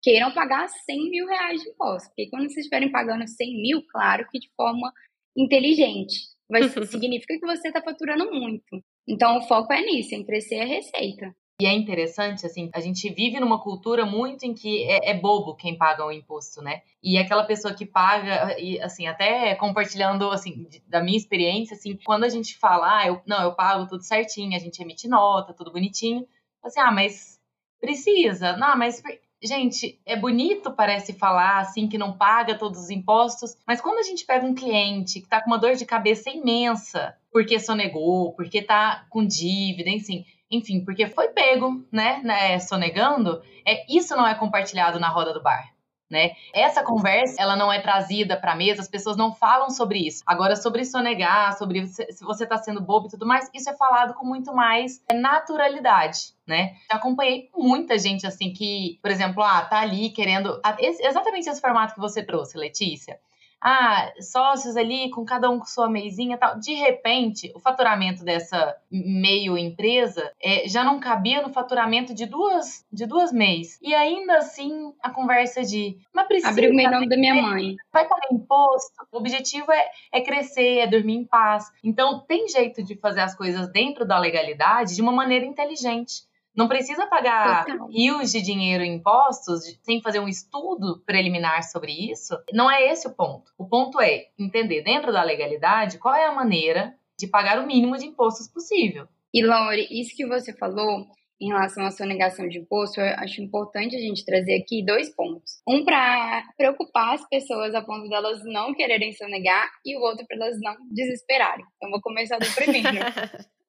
Queiram 0.00 0.32
pagar 0.32 0.68
100 0.68 1.10
mil 1.10 1.26
reais 1.26 1.60
de 1.60 1.70
imposto. 1.70 2.08
Porque 2.08 2.30
quando 2.30 2.44
vocês 2.44 2.58
estiverem 2.58 2.90
pagando 2.90 3.26
100 3.26 3.62
mil, 3.62 3.82
claro 3.88 4.26
que 4.30 4.38
de 4.38 4.48
forma 4.56 4.92
inteligente. 5.36 6.14
Vai, 6.48 6.62
significa 6.86 7.34
que 7.34 7.46
você 7.46 7.68
está 7.68 7.82
faturando 7.82 8.30
muito. 8.30 8.80
Então 9.08 9.38
o 9.38 9.42
foco 9.42 9.72
é 9.72 9.80
nisso, 9.80 10.14
em 10.14 10.24
crescer 10.24 10.60
a 10.60 10.64
receita. 10.64 11.34
E 11.62 11.66
é 11.66 11.72
interessante, 11.72 12.44
assim, 12.44 12.68
a 12.74 12.80
gente 12.80 13.08
vive 13.08 13.38
numa 13.38 13.60
cultura 13.60 14.04
muito 14.04 14.42
em 14.42 14.52
que 14.52 14.82
é, 14.82 15.10
é, 15.10 15.14
bobo 15.14 15.54
quem 15.54 15.78
paga 15.78 16.04
o 16.04 16.10
imposto, 16.10 16.60
né? 16.60 16.82
E 17.00 17.16
aquela 17.16 17.44
pessoa 17.44 17.72
que 17.72 17.86
paga, 17.86 18.58
e 18.58 18.80
assim, 18.80 19.06
até 19.06 19.54
compartilhando, 19.54 20.28
assim, 20.32 20.66
da 20.88 21.00
minha 21.00 21.16
experiência, 21.16 21.76
assim, 21.76 21.96
quando 22.04 22.24
a 22.24 22.28
gente 22.28 22.58
fala, 22.58 22.98
ah, 22.98 23.06
eu, 23.06 23.22
não, 23.24 23.44
eu 23.44 23.54
pago 23.54 23.86
tudo 23.86 24.02
certinho, 24.02 24.56
a 24.56 24.58
gente 24.58 24.82
emite 24.82 25.06
nota, 25.06 25.54
tudo 25.54 25.70
bonitinho, 25.70 26.26
assim, 26.64 26.80
ah, 26.80 26.90
mas 26.90 27.40
precisa, 27.80 28.56
não, 28.56 28.76
mas 28.76 29.00
gente, 29.40 30.00
é 30.04 30.16
bonito, 30.16 30.72
parece 30.72 31.12
falar 31.12 31.60
assim, 31.60 31.86
que 31.86 31.98
não 31.98 32.12
paga 32.12 32.58
todos 32.58 32.80
os 32.80 32.90
impostos, 32.90 33.56
mas 33.64 33.80
quando 33.80 33.98
a 33.98 34.02
gente 34.02 34.26
pega 34.26 34.44
um 34.44 34.54
cliente 34.54 35.20
que 35.20 35.28
tá 35.28 35.40
com 35.40 35.48
uma 35.48 35.58
dor 35.58 35.76
de 35.76 35.84
cabeça 35.84 36.28
imensa, 36.28 37.16
porque 37.30 37.60
sonegou, 37.60 38.32
porque 38.32 38.62
tá 38.62 39.06
com 39.08 39.24
dívida, 39.24 39.90
enfim, 39.90 40.24
enfim, 40.52 40.84
porque 40.84 41.06
foi 41.06 41.28
pego, 41.28 41.84
né, 41.90 42.20
né, 42.22 42.58
sonegando, 42.58 43.42
é, 43.66 43.84
isso 43.88 44.14
não 44.14 44.26
é 44.26 44.34
compartilhado 44.34 45.00
na 45.00 45.08
roda 45.08 45.32
do 45.32 45.42
bar. 45.42 45.72
Né? 46.10 46.32
Essa 46.52 46.82
conversa, 46.82 47.40
ela 47.40 47.56
não 47.56 47.72
é 47.72 47.80
trazida 47.80 48.36
para 48.36 48.52
a 48.52 48.54
mesa, 48.54 48.82
as 48.82 48.88
pessoas 48.88 49.16
não 49.16 49.32
falam 49.32 49.70
sobre 49.70 49.98
isso. 49.98 50.22
Agora, 50.26 50.54
sobre 50.54 50.84
sonegar, 50.84 51.56
sobre 51.56 51.86
se 51.86 52.22
você 52.22 52.44
está 52.44 52.58
sendo 52.58 52.82
bobo 52.82 53.06
e 53.06 53.10
tudo 53.10 53.24
mais, 53.24 53.48
isso 53.54 53.70
é 53.70 53.74
falado 53.74 54.12
com 54.12 54.26
muito 54.26 54.54
mais 54.54 55.02
naturalidade, 55.10 56.34
né? 56.46 56.74
Já 56.90 56.98
acompanhei 56.98 57.48
muita 57.56 57.98
gente 57.98 58.26
assim 58.26 58.52
que, 58.52 58.98
por 59.00 59.10
exemplo, 59.10 59.42
ah, 59.42 59.62
tá 59.62 59.80
ali 59.80 60.10
querendo 60.10 60.60
exatamente 61.00 61.48
esse 61.48 61.62
formato 61.62 61.94
que 61.94 62.00
você 62.00 62.22
trouxe, 62.22 62.58
Letícia 62.58 63.18
ah, 63.62 64.12
sócios 64.20 64.76
ali, 64.76 65.08
com 65.10 65.24
cada 65.24 65.48
um 65.48 65.60
com 65.60 65.64
sua 65.64 65.88
meizinha 65.88 66.34
e 66.34 66.38
tal. 66.38 66.58
De 66.58 66.74
repente, 66.74 67.52
o 67.54 67.60
faturamento 67.60 68.24
dessa 68.24 68.76
meio 68.90 69.56
empresa 69.56 70.32
é, 70.42 70.68
já 70.68 70.82
não 70.82 70.98
cabia 70.98 71.40
no 71.40 71.52
faturamento 71.52 72.12
de 72.12 72.26
duas, 72.26 72.84
de 72.92 73.06
duas 73.06 73.32
mês. 73.32 73.78
E 73.80 73.94
ainda 73.94 74.38
assim, 74.38 74.92
a 75.00 75.10
conversa 75.10 75.62
de. 75.62 75.96
Mas 76.12 76.26
precisa. 76.26 76.50
Abriu 76.50 76.72
o 76.72 76.74
meu 76.74 76.90
nome 76.90 77.08
da 77.08 77.16
minha 77.16 77.34
mãe. 77.34 77.76
Vai 77.92 78.08
pagar 78.08 78.32
imposto. 78.32 79.06
O 79.12 79.18
objetivo 79.18 79.70
é, 79.70 79.88
é 80.12 80.20
crescer, 80.20 80.78
é 80.78 80.86
dormir 80.88 81.14
em 81.14 81.24
paz. 81.24 81.70
Então, 81.84 82.18
tem 82.26 82.48
jeito 82.48 82.82
de 82.82 82.96
fazer 82.96 83.20
as 83.20 83.36
coisas 83.36 83.70
dentro 83.70 84.04
da 84.04 84.18
legalidade 84.18 84.96
de 84.96 85.02
uma 85.02 85.12
maneira 85.12 85.46
inteligente. 85.46 86.24
Não 86.54 86.68
precisa 86.68 87.06
pagar 87.06 87.64
Total. 87.64 87.88
rios 87.88 88.32
de 88.32 88.42
dinheiro 88.42 88.84
em 88.84 88.96
impostos 88.96 89.62
sem 89.82 90.02
fazer 90.02 90.20
um 90.20 90.28
estudo 90.28 91.02
preliminar 91.06 91.62
sobre 91.62 91.92
isso. 91.92 92.36
Não 92.52 92.70
é 92.70 92.90
esse 92.90 93.06
o 93.06 93.14
ponto. 93.14 93.50
O 93.56 93.66
ponto 93.66 94.00
é 94.00 94.26
entender 94.38 94.82
dentro 94.82 95.12
da 95.12 95.22
legalidade 95.22 95.98
qual 95.98 96.14
é 96.14 96.26
a 96.26 96.32
maneira 96.32 96.94
de 97.18 97.26
pagar 97.26 97.58
o 97.58 97.66
mínimo 97.66 97.96
de 97.96 98.06
impostos 98.06 98.48
possível. 98.48 99.08
E 99.32 99.42
Lore, 99.44 99.88
isso 99.90 100.14
que 100.14 100.26
você 100.26 100.52
falou, 100.52 101.06
em 101.42 101.48
relação 101.48 101.84
à 101.84 101.90
sonegação 101.90 102.46
de 102.48 102.58
imposto, 102.58 103.00
eu 103.00 103.06
acho 103.16 103.42
importante 103.42 103.96
a 103.96 103.98
gente 103.98 104.24
trazer 104.24 104.60
aqui 104.60 104.84
dois 104.84 105.08
pontos. 105.08 105.60
Um 105.66 105.84
para 105.84 106.44
preocupar 106.56 107.14
as 107.14 107.28
pessoas 107.28 107.74
a 107.74 107.82
ponto 107.82 108.08
delas 108.08 108.44
não 108.44 108.74
quererem 108.74 109.12
sonegar 109.12 109.68
e 109.84 109.96
o 109.96 110.00
outro 110.00 110.24
para 110.26 110.36
elas 110.36 110.60
não 110.60 110.76
desesperarem. 110.90 111.64
Então, 111.76 111.90
vou 111.90 112.00
começar 112.00 112.38
do 112.38 112.54
primeiro. 112.54 112.88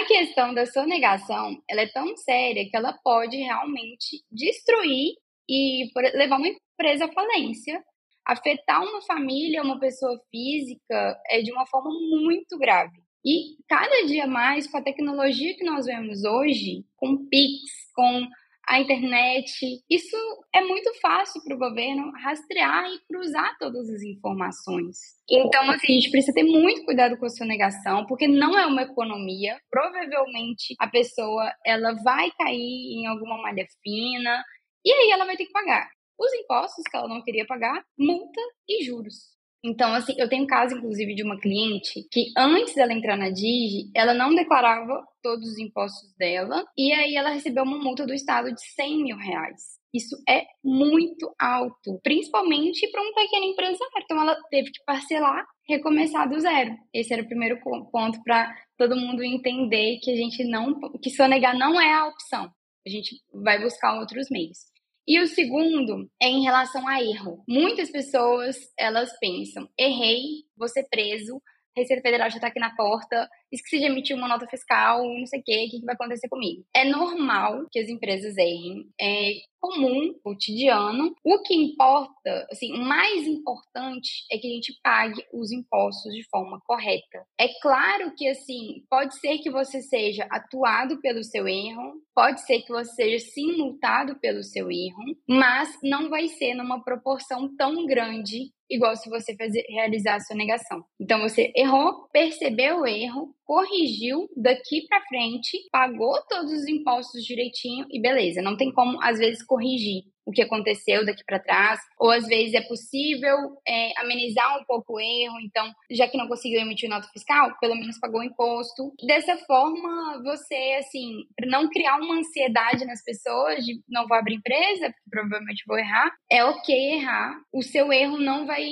a 0.00 0.06
questão 0.06 0.54
da 0.54 0.66
sonegação, 0.66 1.60
ela 1.68 1.82
é 1.82 1.86
tão 1.86 2.16
séria 2.16 2.68
que 2.68 2.76
ela 2.76 2.92
pode 3.04 3.36
realmente 3.36 4.22
destruir 4.30 5.14
e 5.48 5.90
levar 6.14 6.38
uma 6.38 6.48
empresa 6.48 7.06
à 7.06 7.12
falência 7.12 7.82
afetar 8.26 8.82
uma 8.82 9.02
família, 9.02 9.62
uma 9.62 9.78
pessoa 9.78 10.18
física, 10.30 11.20
é 11.28 11.42
de 11.42 11.52
uma 11.52 11.66
forma 11.66 11.90
muito 11.90 12.58
grave. 12.58 13.02
E 13.24 13.56
cada 13.68 14.06
dia 14.06 14.26
mais, 14.26 14.66
com 14.66 14.78
a 14.78 14.82
tecnologia 14.82 15.56
que 15.56 15.64
nós 15.64 15.86
vemos 15.86 16.24
hoje, 16.24 16.84
com 16.96 17.26
Pix, 17.28 17.60
com 17.94 18.26
a 18.68 18.80
internet, 18.80 19.82
isso 19.90 20.16
é 20.54 20.60
muito 20.60 20.92
fácil 21.00 21.42
para 21.42 21.54
o 21.54 21.58
governo 21.58 22.12
rastrear 22.22 22.86
e 22.90 23.00
cruzar 23.06 23.56
todas 23.58 23.88
as 23.90 24.02
informações. 24.02 24.98
Então, 25.28 25.70
assim, 25.70 25.92
a 25.92 26.00
gente 26.00 26.10
precisa 26.10 26.32
ter 26.32 26.44
muito 26.44 26.84
cuidado 26.84 27.16
com 27.16 27.26
a 27.26 27.30
sonegação, 27.30 28.06
porque 28.06 28.28
não 28.28 28.58
é 28.58 28.66
uma 28.66 28.82
economia. 28.82 29.58
Provavelmente 29.70 30.74
a 30.78 30.88
pessoa 30.88 31.52
ela 31.66 31.94
vai 32.04 32.30
cair 32.38 32.98
em 32.98 33.06
alguma 33.06 33.40
malha 33.42 33.66
fina 33.82 34.44
e 34.84 34.92
aí 34.92 35.10
ela 35.10 35.24
vai 35.24 35.36
ter 35.36 35.46
que 35.46 35.52
pagar 35.52 35.88
os 36.18 36.32
impostos 36.34 36.84
que 36.88 36.96
ela 36.96 37.08
não 37.08 37.22
queria 37.22 37.46
pagar, 37.46 37.84
multa 37.98 38.40
e 38.68 38.84
juros. 38.84 39.32
Então, 39.64 39.94
assim, 39.94 40.12
eu 40.18 40.28
tenho 40.28 40.42
um 40.42 40.46
caso, 40.46 40.76
inclusive, 40.76 41.14
de 41.14 41.22
uma 41.22 41.38
cliente 41.38 42.06
que 42.10 42.32
antes 42.36 42.74
dela 42.74 42.92
entrar 42.92 43.16
na 43.16 43.30
Digi, 43.30 43.90
ela 43.94 44.12
não 44.12 44.34
declarava 44.34 45.04
todos 45.22 45.48
os 45.48 45.58
impostos 45.58 46.12
dela 46.16 46.64
e 46.76 46.92
aí 46.92 47.14
ela 47.14 47.30
recebeu 47.30 47.62
uma 47.62 47.78
multa 47.78 48.04
do 48.04 48.12
Estado 48.12 48.52
de 48.52 48.60
100 48.74 49.02
mil 49.04 49.16
reais. 49.16 49.80
Isso 49.94 50.16
é 50.28 50.46
muito 50.64 51.32
alto, 51.38 52.00
principalmente 52.02 52.90
para 52.90 53.02
um 53.02 53.14
pequeno 53.14 53.44
empresário. 53.44 53.92
Então, 54.02 54.20
ela 54.20 54.36
teve 54.50 54.70
que 54.72 54.82
parcelar, 54.84 55.44
recomeçar 55.68 56.28
do 56.28 56.40
zero. 56.40 56.74
Esse 56.92 57.12
era 57.12 57.22
o 57.22 57.28
primeiro 57.28 57.60
ponto 57.62 58.20
para 58.24 58.52
todo 58.76 58.96
mundo 58.96 59.22
entender 59.22 59.98
que 60.02 60.10
a 60.10 60.16
gente 60.16 60.42
não, 60.44 60.74
que 61.00 61.10
sonegar 61.10 61.56
não 61.56 61.80
é 61.80 61.92
a 61.92 62.06
opção. 62.08 62.50
A 62.84 62.90
gente 62.90 63.16
vai 63.32 63.62
buscar 63.62 64.00
outros 64.00 64.28
meios. 64.28 64.71
E 65.06 65.20
o 65.20 65.26
segundo 65.26 66.08
é 66.20 66.26
em 66.26 66.42
relação 66.42 66.86
a 66.86 67.02
erro. 67.02 67.42
Muitas 67.48 67.90
pessoas, 67.90 68.56
elas 68.78 69.10
pensam, 69.18 69.68
errei, 69.78 70.44
vou 70.56 70.68
ser 70.68 70.86
preso, 70.88 71.42
Receita 71.76 72.02
Federal 72.02 72.30
já 72.30 72.36
está 72.36 72.48
aqui 72.48 72.60
na 72.60 72.74
porta, 72.76 73.28
esqueci 73.52 73.78
de 73.78 73.86
emitir 73.86 74.16
uma 74.16 74.28
nota 74.28 74.46
fiscal, 74.46 75.02
não 75.04 75.26
sei 75.26 75.40
o 75.40 75.42
quê, 75.44 75.66
o 75.66 75.70
que, 75.70 75.80
que 75.80 75.86
vai 75.86 75.94
acontecer 75.94 76.28
comigo? 76.28 76.64
É 76.74 76.84
normal 76.84 77.66
que 77.70 77.78
as 77.78 77.88
empresas 77.88 78.36
errem, 78.36 78.88
é 79.00 79.32
comum, 79.62 80.12
cotidiano. 80.24 81.14
O 81.24 81.40
que 81.42 81.54
importa, 81.54 82.46
assim, 82.50 82.72
o 82.72 82.84
mais 82.84 83.26
importante 83.28 84.26
é 84.30 84.36
que 84.36 84.48
a 84.48 84.50
gente 84.50 84.76
pague 84.82 85.24
os 85.32 85.52
impostos 85.52 86.12
de 86.12 86.24
forma 86.28 86.60
correta. 86.66 87.24
É 87.38 87.46
claro 87.60 88.12
que, 88.16 88.26
assim, 88.26 88.84
pode 88.90 89.16
ser 89.20 89.38
que 89.38 89.50
você 89.50 89.80
seja 89.80 90.26
atuado 90.28 91.00
pelo 91.00 91.22
seu 91.22 91.46
erro, 91.46 92.02
pode 92.12 92.44
ser 92.44 92.62
que 92.62 92.72
você 92.72 92.92
seja 92.92 93.18
sim 93.20 93.56
multado 93.56 94.18
pelo 94.18 94.42
seu 94.42 94.68
erro, 94.70 95.16
mas 95.28 95.78
não 95.82 96.10
vai 96.10 96.26
ser 96.26 96.54
numa 96.54 96.82
proporção 96.82 97.54
tão 97.56 97.86
grande 97.86 98.50
igual 98.70 98.96
se 98.96 99.10
você 99.10 99.36
fazer, 99.36 99.64
realizar 99.68 100.16
a 100.16 100.20
sua 100.20 100.34
negação. 100.34 100.82
Então 100.98 101.20
você 101.20 101.52
errou, 101.54 102.08
percebeu 102.10 102.80
o 102.80 102.86
erro, 102.86 103.34
corrigiu 103.44 104.28
daqui 104.36 104.86
para 104.88 105.04
frente, 105.06 105.58
pagou 105.70 106.20
todos 106.28 106.52
os 106.52 106.68
impostos 106.68 107.24
direitinho 107.24 107.86
e 107.90 108.00
beleza. 108.00 108.42
Não 108.42 108.56
tem 108.56 108.72
como 108.72 109.02
às 109.02 109.18
vezes 109.18 109.42
corrigir 109.44 110.04
o 110.24 110.30
que 110.30 110.42
aconteceu 110.42 111.04
daqui 111.04 111.22
para 111.24 111.40
trás, 111.40 111.80
ou 111.98 112.10
às 112.10 112.26
vezes 112.26 112.54
é 112.54 112.60
possível 112.62 113.36
é, 113.66 113.92
amenizar 114.00 114.58
um 114.60 114.64
pouco 114.64 114.94
o 114.94 115.00
erro, 115.00 115.40
então, 115.40 115.70
já 115.90 116.08
que 116.08 116.16
não 116.16 116.28
conseguiu 116.28 116.60
emitir 116.60 116.88
nota 116.88 117.08
fiscal, 117.08 117.56
pelo 117.60 117.74
menos 117.74 117.98
pagou 117.98 118.20
o 118.20 118.24
imposto. 118.24 118.92
Dessa 119.04 119.36
forma, 119.38 120.22
você, 120.22 120.76
assim, 120.78 121.24
para 121.36 121.48
não 121.48 121.68
criar 121.68 121.96
uma 121.98 122.18
ansiedade 122.18 122.84
nas 122.84 123.02
pessoas 123.02 123.64
de 123.64 123.80
não 123.88 124.06
vou 124.06 124.16
abrir 124.16 124.36
empresa, 124.36 124.92
porque 124.92 125.10
provavelmente 125.10 125.64
vou 125.66 125.78
errar, 125.78 126.12
é 126.30 126.44
ok 126.44 126.94
errar. 126.94 127.36
O 127.52 127.62
seu 127.62 127.92
erro 127.92 128.18
não 128.18 128.46
vai, 128.46 128.64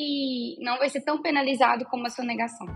não 0.60 0.78
vai 0.78 0.88
ser 0.88 1.02
tão 1.02 1.20
penalizado 1.20 1.84
como 1.86 2.06
a 2.06 2.10
sua 2.10 2.24
negação. 2.24 2.66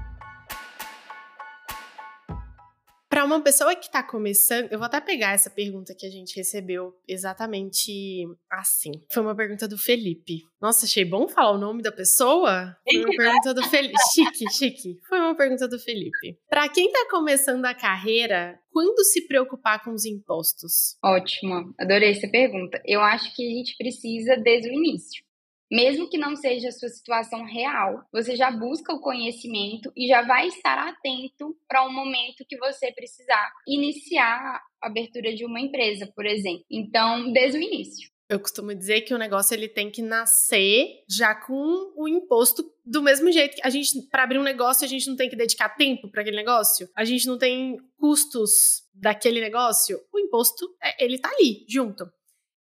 Para 3.14 3.24
uma 3.24 3.40
pessoa 3.40 3.76
que 3.76 3.86
está 3.86 4.02
começando, 4.02 4.72
eu 4.72 4.78
vou 4.78 4.86
até 4.86 5.00
pegar 5.00 5.34
essa 5.34 5.48
pergunta 5.48 5.94
que 5.96 6.04
a 6.04 6.10
gente 6.10 6.34
recebeu 6.34 6.92
exatamente 7.06 8.26
assim. 8.50 8.90
Foi 9.08 9.22
uma 9.22 9.36
pergunta 9.36 9.68
do 9.68 9.78
Felipe. 9.78 10.40
Nossa, 10.60 10.84
achei 10.84 11.04
bom 11.04 11.28
falar 11.28 11.52
o 11.52 11.58
nome 11.58 11.80
da 11.80 11.92
pessoa. 11.92 12.76
Foi 12.82 13.04
uma 13.04 13.16
pergunta 13.16 13.54
do 13.54 13.62
Felipe. 13.68 13.94
Chique, 14.12 14.52
chique. 14.52 15.00
Foi 15.08 15.20
uma 15.20 15.36
pergunta 15.36 15.68
do 15.68 15.78
Felipe. 15.78 16.40
Para 16.50 16.68
quem 16.68 16.86
está 16.86 17.08
começando 17.08 17.64
a 17.66 17.72
carreira, 17.72 18.58
quando 18.72 19.04
se 19.04 19.28
preocupar 19.28 19.84
com 19.84 19.92
os 19.92 20.04
impostos? 20.04 20.96
Ótimo, 21.00 21.72
adorei 21.78 22.10
essa 22.10 22.28
pergunta. 22.28 22.82
Eu 22.84 23.00
acho 23.00 23.32
que 23.36 23.46
a 23.46 23.58
gente 23.58 23.76
precisa 23.76 24.36
desde 24.38 24.68
o 24.70 24.72
início. 24.72 25.22
Mesmo 25.70 26.08
que 26.08 26.18
não 26.18 26.36
seja 26.36 26.68
a 26.68 26.72
sua 26.72 26.88
situação 26.88 27.44
real, 27.44 28.04
você 28.12 28.36
já 28.36 28.50
busca 28.50 28.92
o 28.92 29.00
conhecimento 29.00 29.92
e 29.96 30.06
já 30.06 30.22
vai 30.22 30.48
estar 30.48 30.78
atento 30.78 31.56
para 31.66 31.86
um 31.86 31.92
momento 31.92 32.44
que 32.48 32.56
você 32.58 32.92
precisar 32.92 33.50
iniciar 33.66 34.60
a 34.82 34.86
abertura 34.86 35.34
de 35.34 35.44
uma 35.44 35.60
empresa, 35.60 36.10
por 36.14 36.26
exemplo. 36.26 36.64
Então, 36.70 37.32
desde 37.32 37.58
o 37.58 37.62
início. 37.62 38.14
Eu 38.28 38.40
costumo 38.40 38.74
dizer 38.74 39.02
que 39.02 39.12
o 39.12 39.18
negócio 39.18 39.54
ele 39.54 39.68
tem 39.68 39.90
que 39.90 40.00
nascer 40.00 41.04
já 41.08 41.34
com 41.34 41.92
o 41.94 42.08
imposto 42.08 42.64
do 42.84 43.02
mesmo 43.02 43.30
jeito 43.30 43.56
que 43.56 43.66
a 43.66 43.68
gente 43.68 44.00
para 44.10 44.24
abrir 44.24 44.38
um 44.38 44.42
negócio 44.42 44.84
a 44.84 44.88
gente 44.88 45.08
não 45.08 45.16
tem 45.16 45.28
que 45.28 45.36
dedicar 45.36 45.68
tempo 45.68 46.10
para 46.10 46.22
aquele 46.22 46.36
negócio, 46.36 46.88
a 46.96 47.04
gente 47.04 47.26
não 47.26 47.36
tem 47.36 47.76
custos 47.98 48.82
daquele 48.94 49.42
negócio, 49.42 50.00
o 50.12 50.18
imposto 50.18 50.74
é, 50.82 51.04
ele 51.04 51.18
tá 51.18 51.28
ali 51.28 51.66
junto. 51.68 52.10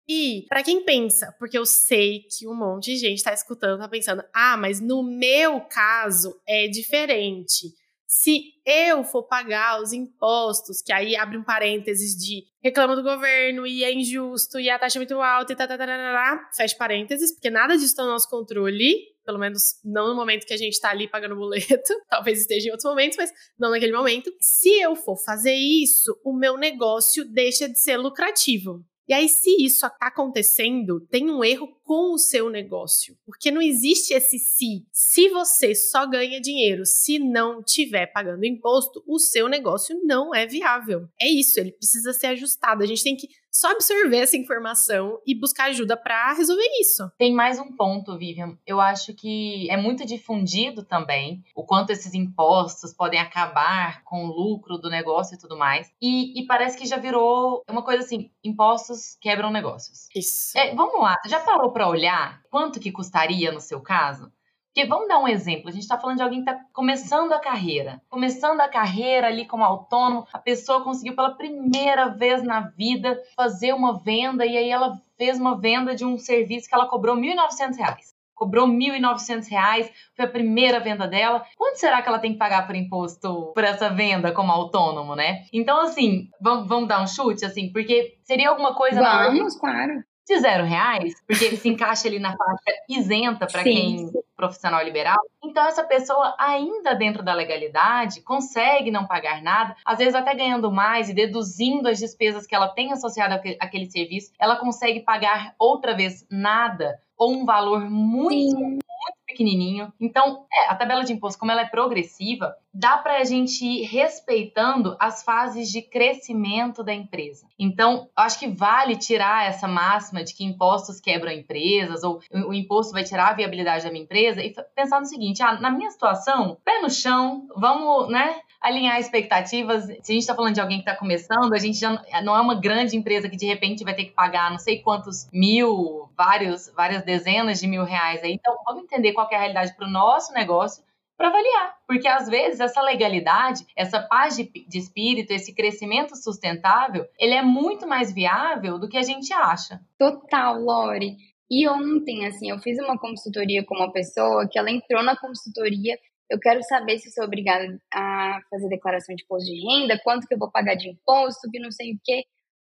E 0.09 0.47
para 0.49 0.63
quem 0.63 0.83
pensa, 0.85 1.35
porque 1.39 1.59
eu 1.59 1.67
sei 1.67 2.21
que 2.21 2.49
um 2.49 2.55
monte 2.55 2.93
de 2.93 2.97
gente 2.97 3.19
está 3.19 3.33
escutando, 3.33 3.81
tá 3.81 3.89
pensando: 3.89 4.25
"Ah, 4.35 4.57
mas 4.57 4.81
no 4.81 5.03
meu 5.03 5.61
caso 5.61 6.41
é 6.47 6.67
diferente". 6.67 7.75
Se 8.07 8.55
eu 8.65 9.05
for 9.05 9.25
pagar 9.25 9.83
os 9.83 9.93
impostos, 9.93 10.81
que 10.81 10.91
aí 10.91 11.15
abre 11.15 11.37
um 11.37 11.45
parênteses 11.45 12.17
de 12.17 12.43
reclama 12.63 12.97
do 12.97 13.03
governo 13.03 13.67
e 13.67 13.85
é 13.85 13.93
injusto 13.93 14.59
e 14.59 14.71
a 14.71 14.79
taxa 14.79 14.97
é 14.97 15.01
muito 15.01 15.21
alta 15.21 15.53
e 15.53 15.57
tá, 15.57 15.67
tá, 15.67 15.77
tá, 15.77 15.87
tá, 15.87 15.97
tá, 15.97 16.51
fecha 16.57 16.75
parênteses, 16.79 17.33
porque 17.33 17.51
nada 17.51 17.75
disso 17.75 17.89
está 17.89 18.05
no 18.05 18.09
nosso 18.09 18.29
controle, 18.31 18.97
pelo 19.27 19.39
menos 19.39 19.79
não 19.85 20.09
no 20.09 20.15
momento 20.15 20.47
que 20.47 20.55
a 20.55 20.57
gente 20.57 20.73
está 20.73 20.89
ali 20.89 21.07
pagando 21.07 21.35
o 21.35 21.39
boleto, 21.39 21.93
talvez 22.09 22.41
esteja 22.41 22.69
em 22.69 22.71
outros 22.71 22.89
momentos, 22.89 23.19
mas 23.19 23.31
não 23.59 23.71
naquele 23.71 23.93
momento. 23.93 24.33
Se 24.41 24.81
eu 24.81 24.97
for 24.97 25.17
fazer 25.23 25.55
isso, 25.55 26.19
o 26.25 26.33
meu 26.33 26.57
negócio 26.57 27.27
deixa 27.27 27.69
de 27.69 27.79
ser 27.79 27.99
lucrativo. 27.99 28.83
E 29.09 29.15
aí, 29.15 29.29
se 29.29 29.51
isso 29.65 29.87
está 29.87 30.09
acontecendo, 30.09 31.01
tem 31.11 31.31
um 31.31 31.43
erro 31.43 31.67
com 31.89 32.13
o 32.13 32.19
seu 32.19 32.51
negócio. 32.51 33.17
Porque 33.25 33.51
não 33.51 33.63
existe 33.63 34.13
esse 34.13 34.39
se. 34.39 34.87
Se 34.93 35.31
você 35.31 35.75
só 35.75 36.07
ganha 36.07 36.39
dinheiro 36.39 36.85
se 36.85 37.19
não 37.19 37.63
tiver 37.63 38.09
pagando 38.09 38.45
imposto, 38.45 39.03
o 39.07 39.19
seu 39.19 39.49
negócio 39.49 39.99
não 40.05 40.35
é 40.35 40.47
viável. 40.47 41.09
É 41.19 41.27
isso, 41.27 41.59
ele 41.59 41.73
precisa 41.73 42.13
ser 42.13 42.27
ajustado. 42.27 42.83
A 42.83 42.87
gente 42.87 43.03
tem 43.03 43.17
que 43.17 43.29
só 43.51 43.73
absorver 43.73 44.19
essa 44.19 44.37
informação 44.37 45.21
e 45.27 45.35
buscar 45.35 45.65
ajuda 45.65 45.97
para 45.97 46.33
resolver 46.35 46.69
isso. 46.81 47.11
Tem 47.19 47.35
mais 47.35 47.59
um 47.59 47.73
ponto, 47.73 48.17
Vivian. 48.17 48.57
Eu 48.67 48.81
acho 48.81 49.15
que 49.15 49.69
é 49.71 49.77
muito 49.77 50.07
difundido 50.07 50.85
também 50.85 51.43
o 51.57 51.65
quanto 51.65 51.91
esses 51.91 52.15
impostos 52.15 52.93
podem 52.93 53.19
acabar 53.19 54.05
com 54.05 54.27
o 54.27 54.33
lucro 54.33 54.79
do 54.79 54.89
negócio 54.89 55.35
e 55.35 55.39
tudo 55.39 55.57
mais. 55.59 55.91
E, 56.01 56.41
e 56.41 56.47
parece 56.47 56.79
que 56.79 56.87
já 56.87 56.99
virou 56.99 57.65
uma 57.69 57.83
coisa 57.83 58.05
assim: 58.05 58.31
impostos 58.45 59.17
quebram 59.21 59.51
negócios. 59.51 60.09
Isso. 60.15 60.57
É, 60.57 60.75
vamos 60.75 61.01
lá, 61.01 61.17
já 61.27 61.41
parou 61.41 61.73
para 61.79 61.87
olhar 61.87 62.43
quanto 62.51 62.81
que 62.81 62.91
custaria 62.91 63.53
no 63.53 63.61
seu 63.61 63.81
caso? 63.81 64.33
Porque 64.75 64.89
vamos 64.89 65.07
dar 65.07 65.21
um 65.21 65.29
exemplo, 65.29 65.69
a 65.69 65.73
gente 65.73 65.83
está 65.83 65.97
falando 65.97 66.17
de 66.17 66.23
alguém 66.25 66.43
que 66.43 66.51
está 66.51 66.61
começando 66.73 67.33
a 67.33 67.39
carreira. 67.39 68.03
Começando 68.09 68.61
a 68.61 68.69
carreira 68.69 69.29
ali 69.29 69.47
como 69.47 69.63
autônomo, 69.63 70.27
a 70.33 70.41
pessoa 70.41 70.83
conseguiu 70.83 71.15
pela 71.15 71.37
primeira 71.37 72.09
vez 72.09 72.43
na 72.43 72.61
vida 72.61 73.17
fazer 73.37 73.73
uma 73.73 73.97
venda 74.03 74.45
e 74.45 74.57
aí 74.57 74.69
ela 74.69 75.01
fez 75.17 75.39
uma 75.39 75.57
venda 75.57 75.95
de 75.95 76.05
um 76.05 76.19
serviço 76.19 76.69
que 76.69 76.75
ela 76.75 76.89
cobrou 76.89 77.15
R$ 77.15 77.23
1.900 77.23 77.97
cobrou 78.35 78.69
R$ 78.69 78.73
1.900, 78.73 79.91
foi 80.15 80.25
a 80.25 80.29
primeira 80.29 80.79
venda 80.79 81.09
dela. 81.09 81.45
Quanto 81.57 81.75
será 81.75 82.01
que 82.01 82.09
ela 82.09 82.21
tem 82.21 82.35
que 82.35 82.39
pagar 82.39 82.69
por 82.69 82.77
imposto 82.77 83.53
por 83.53 83.65
essa 83.65 83.91
venda 83.91 84.31
como 84.31 84.53
autônomo, 84.53 85.17
né? 85.17 85.43
Então, 85.53 85.81
assim, 85.81 86.29
vamos, 86.41 86.69
vamos 86.69 86.89
dar 86.89 87.03
um 87.03 87.07
chute, 87.09 87.45
assim, 87.45 87.73
porque 87.73 88.17
seria 88.23 88.51
alguma 88.51 88.77
coisa... 88.77 89.03
Vamos, 89.03 89.55
na... 89.55 89.61
claro 89.61 90.05
de 90.29 90.39
zero 90.41 90.65
reais, 90.65 91.15
porque 91.27 91.45
ele 91.45 91.57
se 91.57 91.69
encaixa 91.69 92.07
ali 92.07 92.19
na 92.19 92.37
faixa 92.37 92.83
isenta 92.89 93.47
para 93.47 93.63
quem 93.63 94.11
profissional 94.37 94.85
liberal, 94.85 95.19
Então, 95.43 95.67
essa 95.67 95.83
pessoa, 95.83 96.33
ainda 96.39 96.95
dentro 96.95 97.25
da 97.25 97.35
legalidade, 97.35 98.21
consegue 98.21 98.89
não 98.89 99.05
pagar 99.05 99.43
nada, 99.43 99.75
às 99.85 99.99
vezes 99.99 100.15
até 100.15 100.33
ganhando 100.33 100.71
mais 100.71 101.09
e 101.09 101.15
deduzindo 101.15 101.89
as 101.89 101.99
despesas 101.99 102.47
que 102.47 102.55
ela 102.55 102.69
tem 102.69 102.93
associada 102.93 103.43
àquele 103.59 103.91
serviço, 103.91 104.31
ela 104.39 104.55
consegue 104.55 105.01
pagar 105.01 105.55
outra 105.59 105.97
vez 105.97 106.25
nada 106.31 107.01
ou 107.17 107.33
um 107.33 107.45
valor 107.45 107.91
muito, 107.91 108.57
Sim. 108.57 108.65
muito 108.65 108.88
pequenininho. 109.29 109.93
Então, 110.01 110.47
é, 110.53 110.71
a 110.71 110.75
tabela 110.75 111.05
de 111.05 111.13
imposto, 111.13 111.39
como 111.39 111.53
ela 111.53 111.61
é 111.61 111.67
progressiva, 111.67 112.57
dá 112.73 112.97
para 112.97 113.19
a 113.19 113.25
gente 113.25 113.65
ir 113.65 113.85
respeitando 113.85 114.97
as 114.99 115.23
fases 115.23 115.69
de 115.71 115.83
crescimento 115.83 116.83
da 116.83 116.95
empresa. 116.95 117.47
Então, 117.59 118.09
acho 118.17 118.39
que 118.39 118.49
vale 118.49 118.97
tirar 118.97 119.47
essa 119.47 119.69
máxima 119.69 120.25
de 120.25 120.35
que 120.35 120.45
impostos 120.45 121.01
quebram 121.01 121.31
empresas 121.31 122.03
ou 122.03 122.21
o 122.33 122.55
imposto 122.55 122.93
vai 122.93 123.05
tirar 123.05 123.29
a 123.29 123.35
viabilidade 123.35 123.85
da 123.85 123.91
minha 123.91 124.05
empresa 124.05 124.43
e 124.43 124.55
pensar 124.75 125.01
no 125.01 125.07
seguinte: 125.07 125.43
ah, 125.43 125.61
na 125.61 125.71
minha 125.71 125.91
situação, 125.91 126.57
pé 126.65 126.81
no 126.81 126.91
chão, 126.91 127.47
vamos, 127.57 128.09
né? 128.11 128.41
Alinhar 128.61 128.99
expectativas. 128.99 129.85
Se 129.85 129.93
a 129.93 130.13
gente 130.13 130.19
está 130.19 130.35
falando 130.35 130.55
de 130.55 130.61
alguém 130.61 130.79
que 130.79 130.89
está 130.89 130.97
começando, 130.97 131.53
a 131.53 131.59
gente 131.59 131.79
já 131.79 131.91
não 132.23 132.37
é 132.37 132.41
uma 132.41 132.55
grande 132.55 132.97
empresa 132.97 133.29
que 133.29 133.37
de 133.37 133.47
repente 133.47 133.85
vai 133.85 133.95
ter 133.95 134.05
que 134.05 134.13
pagar 134.13 134.51
não 134.51 134.59
sei 134.59 134.81
quantos 134.81 135.29
mil, 135.33 136.09
vários, 136.17 136.69
várias 136.75 137.03
dezenas 137.03 137.61
de 137.61 137.67
mil 137.67 137.85
reais 137.85 138.23
aí. 138.23 138.33
Então, 138.33 138.57
vamos 138.67 138.85
entender 138.85 139.13
qual 139.13 139.29
é 139.31 139.37
a 139.37 139.39
realidade 139.39 139.75
para 139.77 139.87
o 139.87 139.91
nosso 139.91 140.33
negócio 140.33 140.83
para 141.17 141.29
avaliar. 141.29 141.77
Porque 141.87 142.07
às 142.07 142.29
vezes 142.29 142.61
essa 142.61 142.81
legalidade, 142.81 143.67
essa 143.77 144.01
paz 144.01 144.37
de, 144.37 144.45
de, 144.45 144.79
espírito, 144.79 145.33
esse 145.33 145.53
crescimento 145.53 146.17
sustentável, 146.17 147.05
ele 147.19 147.35
é 147.35 147.43
muito 147.43 147.87
mais 147.89 148.13
viável 148.13 148.79
do 148.79 148.89
que 148.89 148.97
a 148.97 149.03
gente 149.03 149.33
acha. 149.33 149.81
Total, 149.99 150.61
Lore. 150.61 151.17
E 151.51 151.67
ontem, 151.69 152.27
assim, 152.27 152.51
eu 152.51 152.59
fiz 152.59 152.79
uma 152.79 152.99
consultoria 152.99 153.65
com 153.65 153.75
uma 153.75 153.91
pessoa 153.91 154.47
que 154.47 154.59
ela 154.59 154.71
entrou 154.71 155.03
na 155.03 155.17
consultoria 155.17 155.99
eu 156.31 156.39
quero 156.39 156.63
saber 156.63 156.99
se 156.99 157.11
sou 157.11 157.25
obrigada 157.25 157.81
a 157.93 158.41
fazer 158.51 158.69
declaração 158.69 159.15
de 159.15 159.25
imposto 159.25 159.51
de 159.51 159.61
renda, 159.61 160.01
quanto 160.03 160.27
que 160.27 160.35
eu 160.35 160.39
vou 160.39 160.51
pagar 160.51 160.75
de 160.75 160.91
imposto, 160.91 161.51
que 161.51 161.59
não 161.59 161.71
sei 161.71 161.93
o 161.93 161.99
quê. 162.05 162.25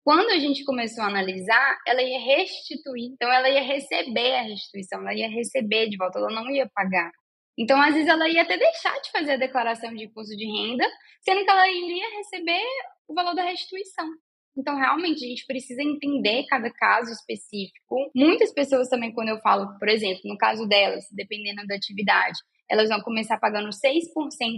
Quando 0.03 0.29
a 0.29 0.39
gente 0.39 0.63
começou 0.63 1.03
a 1.03 1.07
analisar, 1.07 1.77
ela 1.85 2.01
ia 2.01 2.19
restituir, 2.19 3.11
então 3.11 3.31
ela 3.31 3.49
ia 3.49 3.61
receber 3.61 4.35
a 4.35 4.41
restituição, 4.41 5.01
ela 5.01 5.13
ia 5.13 5.29
receber 5.29 5.89
de 5.89 5.97
volta, 5.97 6.19
ela 6.19 6.31
não 6.31 6.49
ia 6.49 6.69
pagar. 6.73 7.11
Então, 7.57 7.81
às 7.81 7.93
vezes, 7.93 8.07
ela 8.07 8.29
ia 8.29 8.43
até 8.43 8.55
deixar 8.55 8.97
de 9.01 9.11
fazer 9.11 9.31
a 9.33 9.37
declaração 9.37 9.93
de 9.93 10.05
imposto 10.05 10.35
de 10.37 10.45
renda, 10.45 10.85
sendo 11.21 11.43
que 11.43 11.49
ela 11.49 11.67
iria 11.67 12.17
receber 12.17 12.63
o 13.07 13.15
valor 13.15 13.33
da 13.33 13.43
restituição. 13.43 14.07
Então, 14.55 14.75
realmente, 14.75 15.25
a 15.25 15.27
gente 15.27 15.45
precisa 15.45 15.81
entender 15.81 16.45
cada 16.47 16.71
caso 16.71 17.11
específico. 17.11 18.11
Muitas 18.15 18.53
pessoas 18.53 18.87
também, 18.89 19.11
quando 19.11 19.29
eu 19.29 19.39
falo, 19.39 19.77
por 19.77 19.89
exemplo, 19.89 20.21
no 20.25 20.37
caso 20.37 20.67
delas, 20.67 21.05
dependendo 21.11 21.65
da 21.67 21.75
atividade, 21.75 22.37
elas 22.69 22.89
vão 22.89 23.01
começar 23.01 23.39
pagando 23.39 23.69
6% 23.69 23.71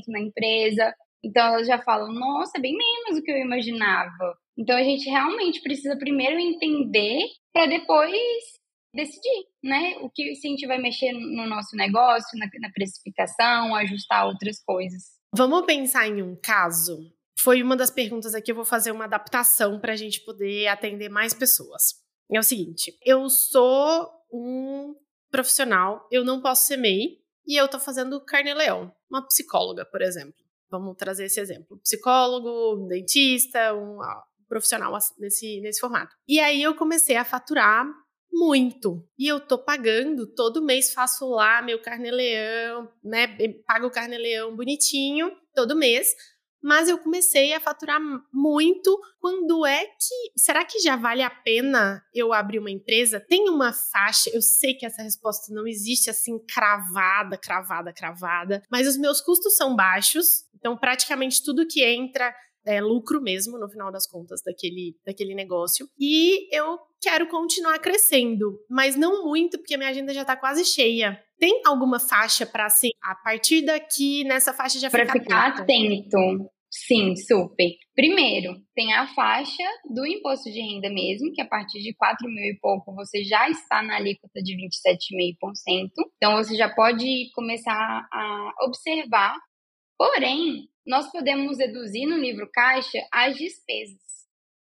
na 0.07 0.19
empresa. 0.19 0.93
Então 1.23 1.45
elas 1.47 1.67
já 1.67 1.79
falam, 1.81 2.13
nossa, 2.13 2.57
é 2.57 2.61
bem 2.61 2.75
menos 2.75 3.19
do 3.19 3.23
que 3.23 3.31
eu 3.31 3.37
imaginava. 3.37 4.37
Então 4.57 4.75
a 4.75 4.83
gente 4.83 5.09
realmente 5.09 5.61
precisa 5.61 5.97
primeiro 5.97 6.39
entender 6.39 7.21
para 7.53 7.65
depois 7.65 8.17
decidir, 8.93 9.45
né? 9.63 9.97
O 10.01 10.09
que 10.09 10.35
se 10.35 10.47
a 10.47 10.49
gente 10.49 10.65
vai 10.65 10.79
mexer 10.79 11.11
no 11.11 11.45
nosso 11.47 11.75
negócio, 11.75 12.37
na, 12.37 12.47
na 12.59 12.71
precificação, 12.71 13.75
ajustar 13.75 14.25
outras 14.25 14.61
coisas. 14.63 15.03
Vamos 15.35 15.65
pensar 15.65 16.07
em 16.07 16.21
um 16.21 16.35
caso. 16.35 16.99
Foi 17.39 17.61
uma 17.61 17.77
das 17.77 17.91
perguntas 17.91 18.33
aqui, 18.33 18.51
eu 18.51 18.55
vou 18.55 18.65
fazer 18.65 18.91
uma 18.91 19.05
adaptação 19.05 19.79
para 19.79 19.93
a 19.93 19.95
gente 19.95 20.25
poder 20.25 20.67
atender 20.67 21.09
mais 21.09 21.33
pessoas. 21.33 21.93
É 22.31 22.39
o 22.39 22.43
seguinte: 22.43 22.97
eu 23.05 23.29
sou 23.29 24.09
um 24.31 24.95
profissional, 25.31 26.07
eu 26.11 26.25
não 26.25 26.41
posso 26.41 26.65
ser 26.65 26.77
MEI, 26.77 27.18
e 27.49 27.57
eu 27.57 27.67
tô 27.67 27.79
fazendo 27.79 28.23
carne-leão, 28.23 28.93
uma 29.09 29.25
psicóloga, 29.25 29.83
por 29.83 30.03
exemplo. 30.03 30.35
Vamos 30.69 30.95
trazer 30.95 31.25
esse 31.25 31.39
exemplo. 31.39 31.79
Psicólogo, 31.79 32.87
dentista, 32.87 33.73
um 33.73 33.97
profissional 34.47 34.95
nesse, 35.17 35.59
nesse 35.59 35.79
formato. 35.79 36.15
E 36.27 36.39
aí 36.39 36.61
eu 36.61 36.75
comecei 36.75 37.15
a 37.15 37.25
faturar 37.25 37.87
muito. 38.31 39.03
E 39.17 39.27
eu 39.27 39.39
tô 39.39 39.57
pagando, 39.57 40.27
todo 40.27 40.61
mês 40.61 40.93
faço 40.93 41.27
lá 41.27 41.59
meu 41.63 41.81
carne-leão, 41.81 42.87
né? 43.03 43.27
Pago 43.65 43.87
o 43.87 43.91
carne-leão 43.91 44.55
bonitinho, 44.55 45.31
todo 45.55 45.75
mês 45.75 46.13
mas 46.61 46.89
eu 46.89 46.97
comecei 46.97 47.53
a 47.53 47.59
faturar 47.59 47.99
muito. 48.31 48.99
Quando 49.19 49.65
é 49.65 49.85
que. 49.85 50.31
Será 50.37 50.63
que 50.65 50.79
já 50.79 50.95
vale 50.95 51.21
a 51.21 51.29
pena 51.29 52.03
eu 52.13 52.33
abrir 52.33 52.59
uma 52.59 52.71
empresa? 52.71 53.19
Tem 53.19 53.49
uma 53.49 53.73
faixa, 53.73 54.29
eu 54.33 54.41
sei 54.41 54.73
que 54.73 54.85
essa 54.85 55.01
resposta 55.01 55.53
não 55.53 55.67
existe 55.67 56.09
assim, 56.09 56.39
cravada, 56.39 57.37
cravada, 57.37 57.93
cravada, 57.93 58.63
mas 58.69 58.87
os 58.87 58.97
meus 58.97 59.21
custos 59.21 59.55
são 59.55 59.75
baixos, 59.75 60.45
então 60.55 60.77
praticamente 60.77 61.43
tudo 61.43 61.67
que 61.67 61.83
entra 61.83 62.33
é 62.65 62.81
lucro 62.81 63.21
mesmo, 63.21 63.57
no 63.57 63.69
final 63.69 63.91
das 63.91 64.07
contas, 64.07 64.41
daquele, 64.45 64.95
daquele 65.05 65.33
negócio. 65.33 65.87
E 65.99 66.47
eu 66.55 66.77
quero 67.01 67.27
continuar 67.27 67.79
crescendo, 67.79 68.59
mas 68.69 68.95
não 68.95 69.25
muito, 69.25 69.57
porque 69.57 69.75
a 69.75 69.77
minha 69.77 69.89
agenda 69.89 70.13
já 70.13 70.25
tá 70.25 70.35
quase 70.35 70.65
cheia. 70.65 71.21
Tem 71.37 71.61
alguma 71.65 71.99
faixa 71.99 72.45
para 72.45 72.65
assim, 72.65 72.89
a 73.01 73.15
partir 73.15 73.61
daqui, 73.61 74.23
nessa 74.25 74.53
faixa 74.53 74.79
já 74.79 74.89
Para 74.89 75.05
ficar 75.11 75.47
atento. 75.47 76.49
Sim, 76.71 77.15
super. 77.15 77.71
Primeiro, 77.95 78.53
tem 78.75 78.93
a 78.93 79.07
faixa 79.07 79.63
do 79.89 80.05
imposto 80.05 80.51
de 80.51 80.61
renda 80.61 80.89
mesmo, 80.89 81.31
que 81.33 81.41
a 81.41 81.47
partir 81.47 81.81
de 81.81 81.95
4 81.95 82.27
mil 82.27 82.43
e 82.43 82.59
pouco 82.61 82.93
você 82.93 83.23
já 83.23 83.49
está 83.49 83.81
na 83.81 83.95
alíquota 83.95 84.39
de 84.41 84.55
27,5%. 84.55 85.89
Então 86.15 86.35
você 86.35 86.55
já 86.55 86.69
pode 86.73 87.31
começar 87.33 88.07
a 88.13 88.51
observar. 88.61 89.35
Porém, 89.97 90.69
nós 90.89 91.11
podemos 91.11 91.55
deduzir 91.55 92.07
no 92.07 92.17
livro 92.17 92.49
caixa 92.51 92.97
as 93.13 93.37
despesas. 93.37 94.09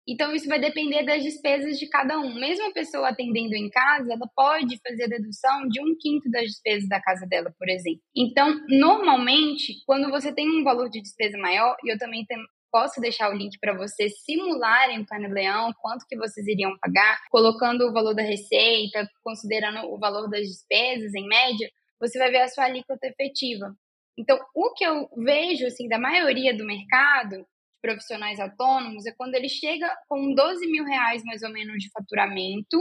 Então, 0.07 0.35
isso 0.35 0.49
vai 0.49 0.59
depender 0.59 1.05
das 1.05 1.23
despesas 1.23 1.79
de 1.79 1.87
cada 1.87 2.19
um. 2.19 2.35
Mesmo 2.35 2.67
a 2.67 2.73
pessoa 2.73 3.11
atendendo 3.11 3.55
em 3.55 3.71
casa, 3.71 4.13
ela 4.13 4.29
pode 4.35 4.81
fazer 4.81 5.05
a 5.05 5.09
dedução 5.09 5.69
de 5.69 5.81
um 5.81 5.95
quinto 5.97 6.29
das 6.29 6.47
despesas 6.47 6.89
da 6.89 7.01
casa 7.01 7.25
dela, 7.25 7.55
por 7.57 7.69
exemplo. 7.69 8.01
Então, 8.17 8.59
normalmente, 8.69 9.75
quando 9.87 10.11
você 10.11 10.35
tem 10.35 10.49
um 10.51 10.65
valor 10.65 10.91
de 10.91 11.01
despesa 11.01 11.39
maior, 11.39 11.77
e 11.85 11.93
eu 11.93 11.99
também 11.99 12.27
posso 12.73 13.01
deixar 13.01 13.31
o 13.31 13.37
link 13.37 13.57
para 13.61 13.77
vocês 13.77 14.25
simularem 14.25 15.01
o 15.01 15.07
carne-leão, 15.07 15.73
quanto 15.81 16.05
que 16.09 16.17
vocês 16.17 16.45
iriam 16.49 16.77
pagar, 16.81 17.21
colocando 17.31 17.87
o 17.87 17.93
valor 17.93 18.15
da 18.15 18.23
receita, 18.23 19.09
considerando 19.23 19.87
o 19.87 19.99
valor 20.01 20.29
das 20.29 20.49
despesas 20.49 21.15
em 21.15 21.29
média, 21.29 21.71
você 22.01 22.19
vai 22.19 22.31
ver 22.31 22.41
a 22.41 22.49
sua 22.49 22.65
alíquota 22.65 23.07
efetiva. 23.07 23.73
Então, 24.19 24.37
o 24.53 24.75
que 24.75 24.85
eu 24.85 25.09
vejo, 25.17 25.65
assim, 25.67 25.89
da 25.89 25.99
maioria 25.99 26.57
do 26.57 26.67
mercado, 26.67 27.47
profissionais 27.81 28.41
autônomos 28.41 29.07
é 29.07 29.13
quando 29.17 29.37
ele 29.37 29.49
chega 29.49 29.89
com 30.09 30.35
12 30.35 30.67
mil 30.67 30.85
reais 30.85 31.23
mais 31.25 31.43
ou 31.43 31.51
menos 31.51 31.77
de 31.79 31.89
faturamento, 31.91 32.77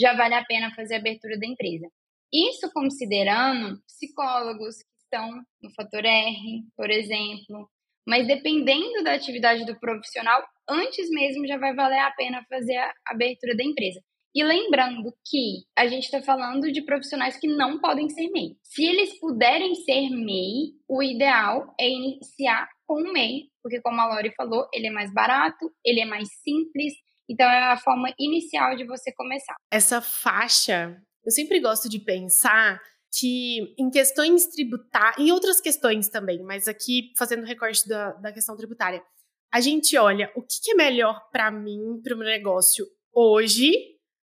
já 0.00 0.14
vale 0.16 0.34
a 0.34 0.44
pena 0.44 0.74
fazer 0.74 0.94
a 0.94 0.98
abertura 0.98 1.38
da 1.38 1.46
empresa. 1.46 1.86
Isso 2.32 2.70
considerando 2.72 3.80
psicólogos 3.86 4.76
que 4.78 5.02
estão 5.04 5.30
no 5.62 5.72
fator 5.76 6.04
R, 6.04 6.64
por 6.76 6.90
exemplo. 6.90 7.70
Mas 8.06 8.26
dependendo 8.26 9.04
da 9.04 9.14
atividade 9.14 9.64
do 9.64 9.78
profissional, 9.78 10.42
antes 10.68 11.08
mesmo 11.10 11.46
já 11.46 11.56
vai 11.56 11.74
valer 11.74 12.00
a 12.00 12.10
pena 12.12 12.44
fazer 12.48 12.76
a 12.76 12.92
abertura 13.06 13.56
da 13.56 13.62
empresa. 13.62 14.00
E 14.34 14.44
lembrando 14.44 15.12
que 15.26 15.64
a 15.76 15.88
gente 15.88 16.04
está 16.04 16.22
falando 16.22 16.70
de 16.70 16.82
profissionais 16.82 17.36
que 17.36 17.48
não 17.48 17.80
podem 17.80 18.08
ser 18.08 18.28
MEI. 18.30 18.56
Se 18.62 18.84
eles 18.84 19.18
puderem 19.18 19.74
ser 19.74 20.08
MEI, 20.08 20.72
o 20.88 21.02
ideal 21.02 21.74
é 21.78 21.88
iniciar 21.88 22.68
com 22.86 23.02
o 23.02 23.12
MEI, 23.12 23.50
porque 23.62 23.80
como 23.80 24.00
a 24.00 24.14
Lori 24.14 24.32
falou, 24.36 24.68
ele 24.72 24.86
é 24.86 24.90
mais 24.90 25.12
barato, 25.12 25.70
ele 25.84 26.00
é 26.00 26.04
mais 26.04 26.28
simples, 26.42 26.94
então 27.28 27.48
é 27.48 27.72
a 27.72 27.76
forma 27.76 28.12
inicial 28.18 28.76
de 28.76 28.84
você 28.84 29.12
começar. 29.12 29.54
Essa 29.70 30.00
faixa, 30.00 30.96
eu 31.24 31.32
sempre 31.32 31.60
gosto 31.60 31.88
de 31.88 31.98
pensar 31.98 32.80
que 33.12 33.74
em 33.76 33.90
questões 33.90 34.46
tributárias, 34.46 35.18
em 35.18 35.32
outras 35.32 35.60
questões 35.60 36.08
também, 36.08 36.40
mas 36.42 36.68
aqui 36.68 37.12
fazendo 37.18 37.44
recorte 37.44 37.88
da, 37.88 38.12
da 38.12 38.32
questão 38.32 38.56
tributária, 38.56 39.02
a 39.52 39.60
gente 39.60 39.96
olha 39.96 40.30
o 40.36 40.42
que, 40.42 40.60
que 40.62 40.70
é 40.72 40.74
melhor 40.74 41.20
para 41.32 41.50
mim, 41.50 42.00
para 42.02 42.14
o 42.14 42.18
meu 42.18 42.26
negócio 42.26 42.86
hoje, 43.12 43.72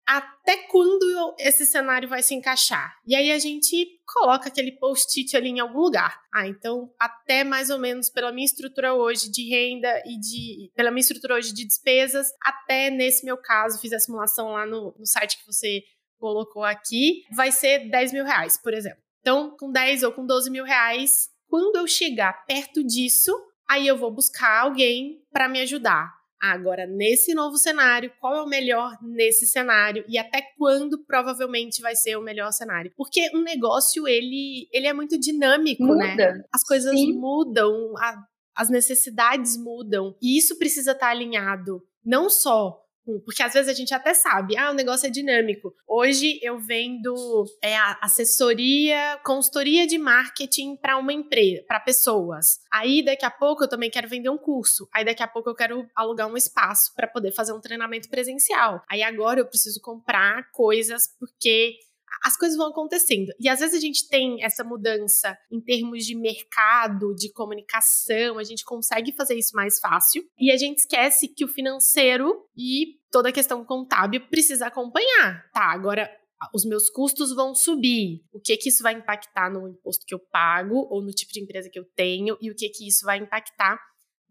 até 0.07 0.57
quando 0.69 1.35
esse 1.39 1.65
cenário 1.65 2.09
vai 2.09 2.23
se 2.23 2.35
encaixar. 2.35 2.95
E 3.07 3.15
aí 3.15 3.33
a 3.33 3.39
gente 3.39 4.01
coloca 4.07 4.49
aquele 4.49 4.73
post-it 4.73 5.37
ali 5.37 5.49
em 5.49 5.61
algum 5.61 5.81
lugar. 5.81 6.21
Ah, 6.33 6.47
então 6.47 6.93
até 6.99 7.43
mais 7.43 7.71
ou 7.71 7.79
menos 7.79 8.11
pela 8.11 8.33
minha 8.33 8.45
estrutura 8.45 8.95
hoje 8.95 9.31
de 9.31 9.49
renda 9.49 10.03
e 10.07 10.19
de 10.19 10.71
pela 10.75 10.91
minha 10.91 11.01
estrutura 11.01 11.35
hoje 11.35 11.53
de 11.53 11.67
despesas, 11.67 12.29
até 12.43 12.91
nesse 12.91 13.25
meu 13.25 13.37
caso, 13.37 13.81
fiz 13.81 13.93
a 13.93 13.99
simulação 13.99 14.53
lá 14.53 14.67
no, 14.67 14.95
no 14.99 15.07
site 15.07 15.39
que 15.39 15.47
você 15.47 15.83
colocou 16.19 16.65
aqui, 16.65 17.23
vai 17.33 17.53
ser 17.53 17.91
10 17.91 18.13
mil 18.13 18.25
reais, 18.25 18.57
por 18.57 18.73
exemplo. 18.73 19.03
Então, 19.21 19.57
com 19.59 19.71
10 19.71 20.05
ou 20.05 20.13
com 20.13 20.25
12 20.25 20.51
mil 20.51 20.65
reais, 20.65 21.29
quando 21.49 21.77
eu 21.77 21.87
chegar 21.87 22.45
perto 22.47 22.85
disso, 22.85 23.33
aí 23.69 23.87
eu 23.87 23.97
vou 23.97 24.11
buscar 24.11 24.63
alguém 24.63 25.23
para 25.31 25.49
me 25.49 25.61
ajudar 25.61 26.13
agora, 26.53 26.87
nesse 26.87 27.35
novo 27.35 27.57
cenário, 27.57 28.13
qual 28.21 28.37
é 28.37 28.43
o 28.43 28.47
melhor 28.49 28.97
nesse 29.03 29.47
cenário 29.47 30.05
e 30.09 30.19
até 30.19 30.43
quando 30.59 31.05
provavelmente 31.05 31.81
vai 31.81 31.95
ser 31.97 32.17
o 32.17 32.23
melhor 32.23 32.53
cenário? 32.53 32.93
Porque 32.97 33.31
um 33.35 33.43
negócio, 33.43 34.07
ele, 34.07 34.69
ele 34.73 34.87
é 34.87 34.93
muito 34.93 35.19
dinâmico, 35.19 35.83
Muda. 35.85 36.15
né? 36.17 36.43
As 36.53 36.63
coisas 36.65 36.93
Sim. 36.93 37.13
mudam, 37.15 37.95
a, 37.99 38.23
as 38.57 38.69
necessidades 38.69 39.57
mudam 39.57 40.15
e 40.23 40.39
isso 40.39 40.59
precisa 40.59 40.93
estar 40.93 41.09
alinhado 41.09 41.83
não 42.05 42.29
só 42.29 42.84
porque 43.25 43.43
às 43.43 43.53
vezes 43.53 43.69
a 43.69 43.75
gente 43.75 43.95
até 43.95 44.15
sabe, 44.15 44.57
ah, 44.57 44.71
o 44.71 44.75
negócio 44.75 45.07
é 45.07 45.11
dinâmico. 45.11 45.75
Hoje 45.87 46.39
eu 46.43 46.59
vendo 46.59 47.45
é, 47.63 47.77
assessoria, 48.01 49.19
consultoria 49.25 49.87
de 49.87 49.99
marketing 49.99 50.77
para 50.77 50.97
uma 50.97 51.13
empresa, 51.13 51.65
para 51.67 51.81
pessoas. 51.81 52.61
Aí 52.73 53.05
daqui 53.05 53.25
a 53.25 53.31
pouco 53.31 53.65
eu 53.65 53.69
também 53.69 53.91
quero 53.91 54.09
vender 54.09 54.31
um 54.31 54.39
curso. 54.39 54.89
Aí 54.93 55.05
daqui 55.05 55.23
a 55.23 55.29
pouco 55.29 55.51
eu 55.51 55.55
quero 55.55 55.87
alugar 55.95 56.29
um 56.29 56.37
espaço 56.37 56.93
para 56.95 57.07
poder 57.07 57.33
fazer 57.33 57.53
um 57.53 57.61
treinamento 57.61 58.09
presencial. 58.09 58.83
Aí 58.91 59.03
agora 59.03 59.41
eu 59.41 59.47
preciso 59.47 59.81
comprar 59.81 60.51
coisas 60.51 61.09
porque 61.19 61.77
as 62.25 62.39
coisas 62.39 62.57
vão 62.57 62.69
acontecendo. 62.69 63.31
E 63.39 63.51
às 63.51 63.61
vezes 63.61 63.77
a 63.77 63.81
gente 63.81 64.09
tem 64.09 64.43
essa 64.43 64.65
mudança 64.65 65.37
em 65.53 65.61
termos 65.61 66.07
de 66.07 66.15
mercado, 66.15 67.15
de 67.15 67.31
comunicação, 67.31 68.39
a 68.39 68.45
gente 68.45 68.65
consegue 68.65 69.13
fazer 69.13 69.35
isso 69.35 69.55
mais 69.55 69.79
fácil. 69.79 70.25
E 70.39 70.51
a 70.51 70.57
gente 70.57 70.79
esquece 70.79 71.29
que 71.29 71.45
o 71.45 71.49
financeiro 71.49 72.35
e 72.57 72.99
toda 73.11 73.29
a 73.29 73.33
questão 73.33 73.63
contábil 73.63 74.27
precisa 74.29 74.67
acompanhar. 74.67 75.51
Tá, 75.53 75.71
agora 75.71 76.11
os 76.53 76.65
meus 76.65 76.89
custos 76.89 77.35
vão 77.35 77.55
subir. 77.55 78.23
O 78.33 78.41
que 78.41 78.57
que 78.57 78.71
isso 78.71 78.83
vai 78.83 78.95
impactar 78.95 79.51
no 79.51 79.69
imposto 79.69 80.07
que 80.07 80.15
eu 80.15 80.19
pago 80.19 80.87
ou 80.91 81.03
no 81.03 81.11
tipo 81.11 81.33
de 81.33 81.43
empresa 81.43 81.69
que 81.71 81.79
eu 81.79 81.85
tenho 81.95 82.39
e 82.41 82.51
o 82.51 82.55
que 82.55 82.69
que 82.71 82.89
isso 82.89 83.05
vai 83.05 83.19
impactar 83.19 83.79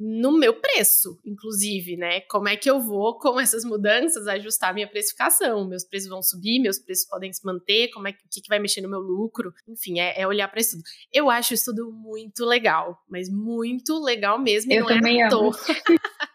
no 0.06 0.38
meu 0.38 0.54
preço, 0.54 1.18
inclusive, 1.24 1.96
né? 1.96 2.20
Como 2.22 2.50
é 2.50 2.58
que 2.58 2.70
eu 2.70 2.82
vou, 2.82 3.18
com 3.18 3.39
essas 3.39 3.63
mudanças, 3.63 4.28
ajustar 4.28 4.74
minha 4.74 4.88
precificação? 4.88 5.66
Meus 5.66 5.86
preços 5.86 6.10
vão 6.10 6.22
subir, 6.22 6.60
meus 6.60 6.78
preços 6.78 7.08
podem 7.08 7.32
se 7.32 7.46
manter, 7.46 7.89
como 7.92 8.10
é 8.10 8.12
que, 8.12 8.20
o 8.20 8.30
que, 8.30 8.42
que 8.42 8.50
vai 8.50 8.60
mexer 8.60 8.82
no 8.82 8.89
meu 8.89 9.00
lucro? 9.00 9.54
Enfim, 9.66 10.02
é, 10.02 10.20
é 10.20 10.28
olhar 10.28 10.50
para 10.50 10.60
isso 10.60 10.72
tudo. 10.72 10.84
Eu 11.12 11.30
acho 11.30 11.54
isso 11.54 11.74
tudo 11.74 11.89
muito 11.89 12.44
legal, 12.44 13.02
mas 13.10 13.30
muito 13.30 13.98
legal 14.04 14.38
mesmo. 14.38 14.74
Eu 14.74 14.82
não 14.82 14.89
é 14.89 14.96
também 14.96 15.24
à 15.24 15.28
amo. 15.28 15.52
toa. 15.52 15.58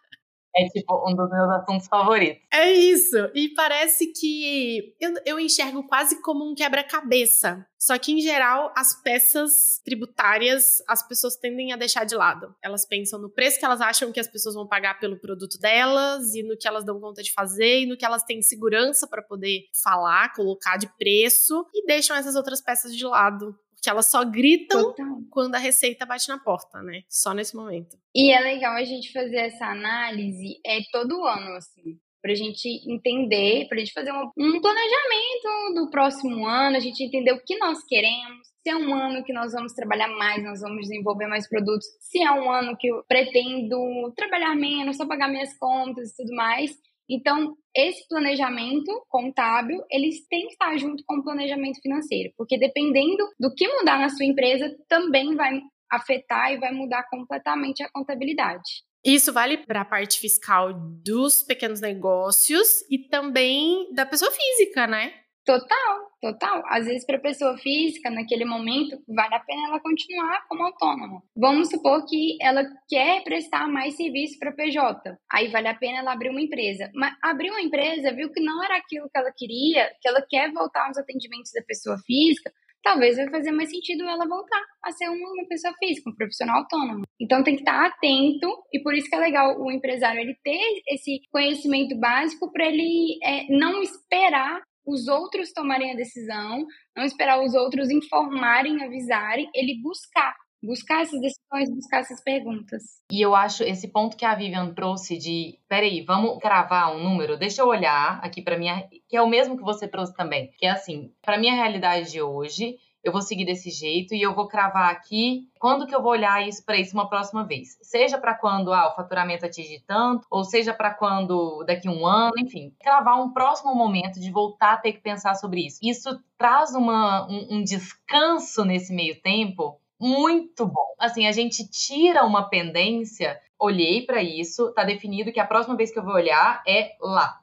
É 0.58 0.68
tipo 0.68 1.08
um 1.08 1.14
dos 1.14 1.30
meus 1.30 1.50
assuntos 1.50 1.86
favoritos. 1.86 2.42
É 2.52 2.72
isso. 2.72 3.16
E 3.34 3.50
parece 3.54 4.12
que 4.12 4.94
eu, 5.00 5.14
eu 5.24 5.40
enxergo 5.40 5.86
quase 5.86 6.20
como 6.22 6.50
um 6.50 6.54
quebra-cabeça. 6.54 7.64
Só 7.78 7.96
que, 7.96 8.12
em 8.12 8.20
geral, 8.20 8.72
as 8.76 9.00
peças 9.02 9.80
tributárias 9.84 10.82
as 10.88 11.06
pessoas 11.06 11.36
tendem 11.36 11.72
a 11.72 11.76
deixar 11.76 12.04
de 12.04 12.16
lado. 12.16 12.52
Elas 12.62 12.84
pensam 12.84 13.20
no 13.20 13.30
preço 13.30 13.58
que 13.58 13.64
elas 13.64 13.80
acham 13.80 14.10
que 14.10 14.18
as 14.18 14.26
pessoas 14.26 14.56
vão 14.56 14.66
pagar 14.66 14.98
pelo 14.98 15.20
produto 15.20 15.58
delas, 15.60 16.34
e 16.34 16.42
no 16.42 16.56
que 16.56 16.66
elas 16.66 16.84
dão 16.84 16.98
conta 17.00 17.22
de 17.22 17.32
fazer, 17.32 17.82
e 17.82 17.86
no 17.86 17.96
que 17.96 18.04
elas 18.04 18.24
têm 18.24 18.42
segurança 18.42 19.06
para 19.06 19.22
poder 19.22 19.62
falar, 19.82 20.32
colocar 20.34 20.76
de 20.76 20.88
preço, 20.96 21.64
e 21.72 21.86
deixam 21.86 22.16
essas 22.16 22.34
outras 22.34 22.60
peças 22.60 22.96
de 22.96 23.04
lado. 23.04 23.56
Porque 23.78 23.90
elas 23.90 24.10
só 24.10 24.24
gritam 24.24 24.82
Total. 24.82 25.06
quando 25.30 25.54
a 25.54 25.58
receita 25.58 26.04
bate 26.04 26.28
na 26.28 26.38
porta, 26.38 26.82
né? 26.82 27.02
Só 27.08 27.32
nesse 27.32 27.54
momento. 27.54 27.96
E 28.14 28.32
é 28.32 28.40
legal 28.40 28.74
a 28.74 28.82
gente 28.82 29.12
fazer 29.12 29.36
essa 29.36 29.66
análise 29.66 30.60
é 30.66 30.80
todo 30.90 31.24
ano, 31.24 31.54
assim, 31.56 31.96
pra 32.20 32.34
gente 32.34 32.68
entender, 32.90 33.68
pra 33.68 33.78
gente 33.78 33.92
fazer 33.92 34.10
um, 34.12 34.30
um 34.36 34.60
planejamento 34.60 35.74
do 35.76 35.90
próximo 35.90 36.44
ano, 36.44 36.76
a 36.76 36.80
gente 36.80 37.04
entender 37.04 37.32
o 37.32 37.42
que 37.44 37.56
nós 37.58 37.78
queremos. 37.84 38.48
Se 38.66 38.70
é 38.70 38.76
um 38.76 38.92
ano 38.92 39.24
que 39.24 39.32
nós 39.32 39.52
vamos 39.52 39.72
trabalhar 39.72 40.08
mais, 40.08 40.42
nós 40.42 40.60
vamos 40.60 40.88
desenvolver 40.88 41.28
mais 41.28 41.48
produtos. 41.48 41.86
Se 42.00 42.20
é 42.20 42.32
um 42.32 42.50
ano 42.50 42.76
que 42.76 42.88
eu 42.88 43.04
pretendo 43.06 44.12
trabalhar 44.16 44.56
menos, 44.56 44.96
só 44.96 45.06
pagar 45.06 45.28
minhas 45.28 45.56
contas 45.56 46.10
e 46.10 46.16
tudo 46.16 46.34
mais. 46.34 46.76
Então, 47.08 47.56
esse 47.74 48.06
planejamento 48.08 48.92
contábil, 49.08 49.82
eles 49.90 50.26
têm 50.28 50.46
que 50.46 50.52
estar 50.52 50.76
junto 50.76 51.02
com 51.06 51.16
o 51.16 51.22
planejamento 51.22 51.80
financeiro, 51.80 52.32
porque 52.36 52.58
dependendo 52.58 53.24
do 53.38 53.52
que 53.54 53.66
mudar 53.66 53.98
na 53.98 54.08
sua 54.08 54.26
empresa, 54.26 54.74
também 54.88 55.34
vai 55.34 55.60
afetar 55.90 56.52
e 56.52 56.58
vai 56.58 56.72
mudar 56.72 57.04
completamente 57.08 57.82
a 57.82 57.90
contabilidade. 57.90 58.82
Isso 59.04 59.32
vale 59.32 59.58
para 59.58 59.82
a 59.82 59.84
parte 59.84 60.18
fiscal 60.18 60.72
dos 61.02 61.42
pequenos 61.42 61.80
negócios 61.80 62.82
e 62.90 62.98
também 62.98 63.92
da 63.94 64.04
pessoa 64.04 64.30
física, 64.30 64.86
né? 64.86 65.14
Total, 65.44 66.07
total. 66.20 66.62
Às 66.66 66.86
vezes, 66.86 67.04
para 67.04 67.16
a 67.16 67.20
pessoa 67.20 67.56
física, 67.58 68.10
naquele 68.10 68.44
momento, 68.44 69.02
vale 69.08 69.34
a 69.34 69.40
pena 69.40 69.68
ela 69.68 69.80
continuar 69.80 70.46
como 70.48 70.64
autônoma. 70.64 71.22
Vamos 71.36 71.68
supor 71.68 72.04
que 72.06 72.36
ela 72.40 72.64
quer 72.88 73.22
prestar 73.24 73.68
mais 73.68 73.96
serviço 73.96 74.38
para 74.38 74.52
PJ. 74.52 75.18
Aí 75.30 75.48
vale 75.48 75.68
a 75.68 75.74
pena 75.74 75.98
ela 75.98 76.12
abrir 76.12 76.30
uma 76.30 76.40
empresa. 76.40 76.90
Mas 76.94 77.14
abrir 77.22 77.50
uma 77.50 77.60
empresa, 77.60 78.12
viu 78.12 78.30
que 78.32 78.40
não 78.40 78.62
era 78.64 78.76
aquilo 78.76 79.08
que 79.08 79.18
ela 79.18 79.32
queria, 79.36 79.90
que 80.00 80.08
ela 80.08 80.24
quer 80.28 80.52
voltar 80.52 80.86
aos 80.86 80.98
atendimentos 80.98 81.52
da 81.52 81.62
pessoa 81.62 81.98
física, 81.98 82.52
talvez 82.82 83.16
vai 83.16 83.28
fazer 83.30 83.52
mais 83.52 83.70
sentido 83.70 84.04
ela 84.04 84.26
voltar 84.26 84.62
a 84.82 84.90
ser 84.92 85.08
uma, 85.08 85.46
pessoa 85.48 85.74
física, 85.78 86.10
um 86.10 86.14
profissional 86.14 86.60
autônomo. 86.60 87.02
Então 87.20 87.42
tem 87.42 87.54
que 87.54 87.62
estar 87.62 87.86
atento 87.86 88.48
e 88.72 88.80
por 88.82 88.94
isso 88.94 89.08
que 89.08 89.14
é 89.14 89.18
legal 89.18 89.60
o 89.60 89.70
empresário 89.70 90.20
ele 90.20 90.36
ter 90.42 90.82
esse 90.88 91.20
conhecimento 91.30 91.98
básico 91.98 92.50
para 92.52 92.66
ele 92.66 93.18
é, 93.22 93.46
não 93.50 93.82
esperar 93.82 94.62
os 94.88 95.06
outros 95.06 95.52
tomarem 95.52 95.92
a 95.92 95.96
decisão, 95.96 96.66
não 96.96 97.04
esperar 97.04 97.42
os 97.44 97.54
outros 97.54 97.90
informarem, 97.90 98.82
avisarem, 98.82 99.50
ele 99.54 99.80
buscar, 99.82 100.34
buscar 100.62 101.02
essas 101.02 101.20
decisões, 101.20 101.70
buscar 101.74 102.00
essas 102.00 102.22
perguntas. 102.22 102.82
E 103.12 103.20
eu 103.20 103.34
acho 103.34 103.62
esse 103.62 103.88
ponto 103.88 104.16
que 104.16 104.24
a 104.24 104.34
Vivian 104.34 104.72
trouxe 104.72 105.18
de, 105.18 105.58
peraí, 105.68 106.02
vamos 106.04 106.38
cravar 106.38 106.96
um 106.96 107.02
número, 107.02 107.38
deixa 107.38 107.60
eu 107.60 107.66
olhar 107.66 108.18
aqui 108.22 108.40
para 108.40 108.58
minha, 108.58 108.88
que 109.08 109.16
é 109.16 109.20
o 109.20 109.28
mesmo 109.28 109.56
que 109.56 109.62
você 109.62 109.86
trouxe 109.86 110.14
também, 110.14 110.50
que 110.56 110.64
é 110.64 110.70
assim, 110.70 111.12
para 111.22 111.38
minha 111.38 111.54
realidade 111.54 112.10
de 112.10 112.22
hoje, 112.22 112.78
eu 113.02 113.12
vou 113.12 113.22
seguir 113.22 113.44
desse 113.44 113.70
jeito 113.70 114.14
e 114.14 114.22
eu 114.22 114.34
vou 114.34 114.48
cravar 114.48 114.90
aqui 114.90 115.48
quando 115.58 115.86
que 115.86 115.94
eu 115.94 116.02
vou 116.02 116.12
olhar 116.12 116.46
isso 116.46 116.64
para 116.64 116.76
isso 116.76 116.94
uma 116.94 117.08
próxima 117.08 117.44
vez. 117.44 117.78
Seja 117.82 118.18
para 118.18 118.34
quando 118.34 118.72
ah, 118.72 118.88
o 118.88 118.96
faturamento 118.96 119.46
atinge 119.46 119.82
tanto, 119.86 120.26
ou 120.30 120.44
seja 120.44 120.74
para 120.74 120.92
quando 120.92 121.64
daqui 121.64 121.88
um 121.88 122.06
ano, 122.06 122.34
enfim, 122.38 122.74
cravar 122.80 123.20
um 123.20 123.32
próximo 123.32 123.74
momento 123.74 124.20
de 124.20 124.30
voltar 124.30 124.74
a 124.74 124.76
ter 124.76 124.92
que 124.92 125.00
pensar 125.00 125.34
sobre 125.34 125.66
isso. 125.66 125.78
Isso 125.82 126.18
traz 126.36 126.74
uma, 126.74 127.26
um, 127.28 127.56
um 127.56 127.62
descanso 127.62 128.64
nesse 128.64 128.92
meio 128.92 129.20
tempo 129.20 129.80
muito 130.00 130.66
bom. 130.66 130.94
Assim, 130.98 131.26
a 131.26 131.32
gente 131.32 131.68
tira 131.68 132.24
uma 132.24 132.48
pendência, 132.48 133.40
olhei 133.58 134.04
para 134.06 134.22
isso, 134.22 134.72
tá 134.72 134.84
definido 134.84 135.32
que 135.32 135.40
a 135.40 135.46
próxima 135.46 135.76
vez 135.76 135.90
que 135.90 135.98
eu 135.98 136.04
vou 136.04 136.14
olhar 136.14 136.62
é 136.66 136.96
lá. 137.00 137.40